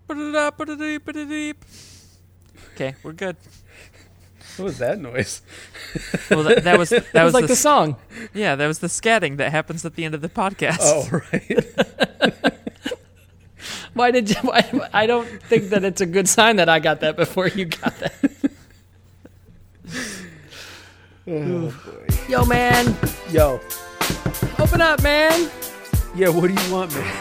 Ba-da-da, 0.08 0.50
ba-da-dee, 0.50 0.98
ba-da-dee. 0.98 1.54
Okay, 2.74 2.96
we're 3.04 3.12
good. 3.12 3.36
What 4.56 4.64
was 4.64 4.78
that 4.78 4.98
noise? 4.98 5.40
Well, 6.30 6.42
that, 6.42 6.64
that 6.64 6.78
was 6.78 6.90
that 6.90 7.12
That 7.12 7.22
was 7.22 7.32
was 7.32 7.34
like 7.34 7.44
the, 7.44 7.48
the 7.52 7.56
song. 7.56 7.94
yeah, 8.34 8.56
that 8.56 8.66
was 8.66 8.80
the 8.80 8.88
scatting 8.88 9.36
that 9.36 9.52
happens 9.52 9.84
at 9.84 9.94
the 9.94 10.04
end 10.04 10.16
of 10.16 10.20
the 10.20 10.28
podcast. 10.28 10.78
Oh, 10.82 11.08
right. 11.32 11.87
Why 13.98 14.10
did 14.12 14.30
you? 14.30 14.36
Why, 14.42 14.88
I 14.92 15.06
don't 15.06 15.26
think 15.42 15.70
that 15.70 15.84
it's 15.84 16.00
a 16.00 16.06
good 16.06 16.28
sign 16.28 16.56
that 16.56 16.68
I 16.68 16.78
got 16.78 17.00
that 17.00 17.16
before 17.16 17.48
you 17.48 17.64
got 17.66 17.94
that. 17.98 18.14
oh. 21.28 21.74
Yo, 22.28 22.44
man, 22.44 22.94
Yo, 23.30 23.58
open 24.58 24.80
up, 24.82 25.02
man. 25.02 25.50
yeah. 26.14 26.28
What 26.28 26.48
do 26.48 26.62
you 26.62 26.72
want, 26.72 26.94
man? 26.94 27.14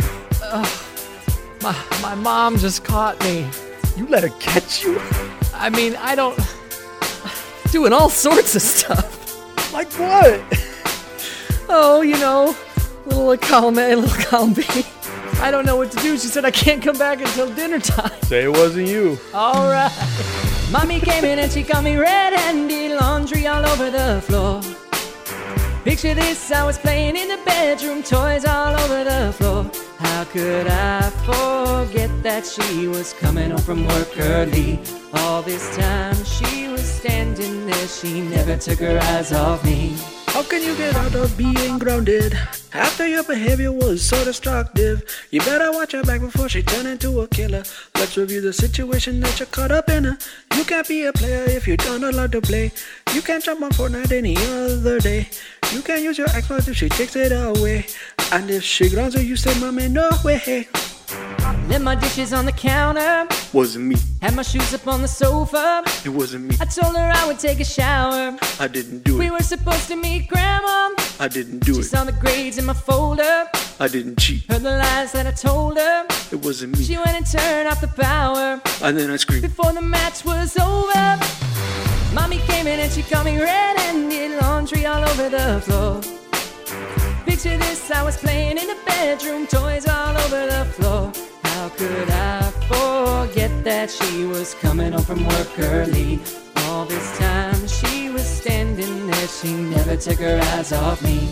My 1.61 1.75
my 2.01 2.15
mom 2.15 2.57
just 2.57 2.83
caught 2.83 3.19
me. 3.23 3.47
You 3.95 4.05
let 4.07 4.23
her 4.23 4.35
catch 4.39 4.83
you? 4.83 4.99
I 5.53 5.69
mean, 5.69 5.95
I 5.95 6.13
don't 6.15 6.37
doing 7.71 7.93
all 7.93 8.09
sorts 8.09 8.55
of 8.55 8.61
stuff. 8.61 9.73
Like 9.73 9.91
what? 9.93 10.41
Oh, 11.69 12.01
you 12.01 12.17
know, 12.19 12.55
little 13.05 13.37
column 13.37 13.77
A, 13.79 13.95
little 13.95 14.25
column 14.29 14.53
B. 14.53 14.63
I 15.39 15.51
don't 15.51 15.65
know 15.65 15.76
what 15.76 15.91
to 15.91 15.97
do. 15.97 16.18
She 16.18 16.27
said 16.27 16.45
I 16.45 16.51
can't 16.51 16.81
come 16.81 16.97
back 16.97 17.19
until 17.22 17.53
dinner 17.53 17.80
time. 17.80 18.22
Say 18.23 18.43
it 18.43 18.51
wasn't 18.51 18.88
you. 18.88 19.18
All 19.34 19.69
right. 19.69 19.91
Mommy 20.72 20.99
came 20.99 21.23
in 21.23 21.39
and 21.39 21.51
she 21.51 21.64
got 21.64 21.84
me 21.84 21.95
red-handed, 21.95 22.99
laundry 22.99 23.47
all 23.47 23.65
over 23.65 23.89
the 23.89 24.22
floor. 24.26 24.61
Picture 25.84 26.14
this, 26.14 26.51
I 26.51 26.65
was 26.65 26.77
playing 26.77 27.15
in 27.15 27.30
the 27.30 27.39
bedroom, 27.45 28.03
toys 28.03 28.43
all 28.45 28.76
over 28.76 29.03
the 29.05 29.31
floor. 29.31 29.72
How 29.99 30.26
could 30.26 30.68
I 30.68 31.09
forget 31.26 32.11
that 32.23 32.45
she 32.45 32.88
was 32.88 33.14
coming 33.14 33.51
home 33.51 33.61
from 33.61 33.88
work 33.88 34.09
early? 34.19 34.81
All 35.14 35.41
this 35.41 35.73
time 35.77 36.22
she 36.26 36.68
was 36.68 36.84
standing 36.84 37.65
there, 37.68 37.88
she 37.88 38.19
never 38.19 38.57
took 38.57 38.80
her 38.80 38.99
eyes 38.99 39.31
off 39.31 39.64
me. 39.64 39.95
How 40.38 40.43
can 40.43 40.61
you 40.61 40.77
get 40.77 40.95
out 40.95 41.15
of 41.15 41.35
being 41.35 41.80
grounded 41.80 42.38
after 42.72 43.07
your 43.07 43.23
behavior 43.23 43.72
was 43.72 44.07
so 44.07 44.23
destructive? 44.23 45.01
You 45.31 45.39
better 45.39 45.72
watch 45.72 45.93
her 45.93 46.03
back 46.03 46.22
before 46.22 46.47
she 46.47 46.61
turn 46.61 46.85
into 46.85 47.22
a 47.22 47.27
killer. 47.27 47.64
Let's 47.95 48.15
review 48.18 48.41
the 48.41 48.53
situation 48.53 49.19
that 49.22 49.39
you're 49.39 49.47
caught 49.47 49.72
up 49.72 49.89
in. 49.89 50.15
You 50.55 50.64
can't 50.64 50.88
be 50.88 51.05
a 51.05 51.11
player 51.11 51.45
if 51.45 51.68
you 51.68 51.76
don't 51.76 52.03
how 52.03 52.27
to 52.27 52.39
play. 52.39 52.72
You 53.15 53.23
can't 53.23 53.43
jump 53.43 53.64
on 53.64 53.72
Fortnite 53.72 54.11
any 54.11 54.38
other 54.38 54.99
day. 54.99 55.27
You 55.73 55.81
can't 55.81 56.03
use 56.03 56.19
your 56.19 56.27
Xbox 56.27 56.68
if 56.68 56.77
she 56.77 56.88
takes 56.88 57.15
it 57.15 57.31
away. 57.31 57.88
And 58.31 58.51
if 58.51 58.64
she 58.64 58.91
grounds 58.91 59.15
her, 59.15 59.23
you 59.23 59.38
say, 59.38 59.59
Mommy, 59.59 59.88
no 59.88 60.07
way. 60.23 60.68
Left 61.69 61.84
my 61.84 61.95
dishes 61.95 62.34
on 62.34 62.45
the 62.45 62.51
counter, 62.51 63.27
Wasn't 63.53 63.85
me. 63.85 63.95
had 64.21 64.35
my 64.35 64.41
shoes 64.41 64.73
up 64.73 64.88
on 64.88 65.01
the 65.01 65.07
sofa. 65.07 65.84
It 66.05 66.09
wasn't 66.09 66.45
me. 66.45 66.55
I 66.59 66.65
told 66.65 66.95
her 66.97 67.11
I 67.13 67.25
would 67.27 67.39
take 67.39 67.59
a 67.59 67.65
shower. 67.65 68.38
I 68.59 68.67
didn't 68.67 69.03
do 69.03 69.15
it. 69.15 69.19
We 69.19 69.29
were 69.31 69.41
supposed 69.43 69.88
to 69.89 69.95
meet 69.95 70.27
grandma. 70.27 70.89
I 71.19 71.27
didn't 71.27 71.59
do 71.59 71.73
She 71.75 71.79
it. 71.79 71.84
She 71.84 71.89
saw 71.89 72.03
the 72.03 72.11
grades 72.13 72.57
in 72.57 72.65
my 72.65 72.73
folder, 72.73 73.45
I 73.79 73.88
didn't 73.88 74.17
cheat. 74.19 74.43
heard 74.49 74.61
the 74.63 74.71
lies 74.77 75.11
that 75.13 75.27
I 75.27 75.31
told 75.31 75.77
her. 75.77 76.05
It 76.31 76.43
wasn't 76.43 76.77
me. 76.77 76.84
She 76.84 76.95
went 76.97 77.09
and 77.15 77.25
turned 77.25 77.67
off 77.67 77.81
the 77.81 77.88
power 77.88 78.61
And 78.81 78.97
then 78.97 79.09
I 79.11 79.15
screamed. 79.17 79.43
before 79.43 79.73
the 79.73 79.81
match 79.81 80.25
was 80.25 80.57
over. 80.57 81.19
Mommy 82.13 82.39
came 82.47 82.67
in 82.67 82.79
and 82.79 82.91
she 82.91 83.03
caught 83.03 83.25
me 83.25 83.38
red-handed, 83.39 84.41
laundry 84.41 84.85
all 84.85 85.03
over 85.09 85.29
the 85.29 85.61
floor. 85.61 86.01
Picture 87.38 87.57
this, 87.59 87.91
I 87.91 88.01
was 88.01 88.18
playing 88.18 88.57
in 88.57 88.65
the 88.65 88.77
bedroom, 88.88 89.45
toys 89.45 89.88
all 89.88 90.18
over 90.18 90.47
the 90.47 90.65
floor. 90.72 91.11
How 91.43 91.69
could 91.69 92.09
I 92.09 92.41
forget 92.65 93.64
that 93.64 93.91
she 93.91 94.26
was 94.26 94.55
coming 94.55 94.91
home 94.91 95.03
from 95.03 95.23
work 95.23 95.59
early? 95.59 96.19
All 96.65 96.85
this 96.85 97.15
time 97.19 97.68
she 97.68 98.09
was 98.09 98.26
standing 98.26 99.05
there, 99.05 99.27
she 99.27 99.53
never 99.53 99.95
took 99.95 100.18
her 100.18 100.41
eyes 100.55 100.73
off 100.73 101.03
me. 101.03 101.30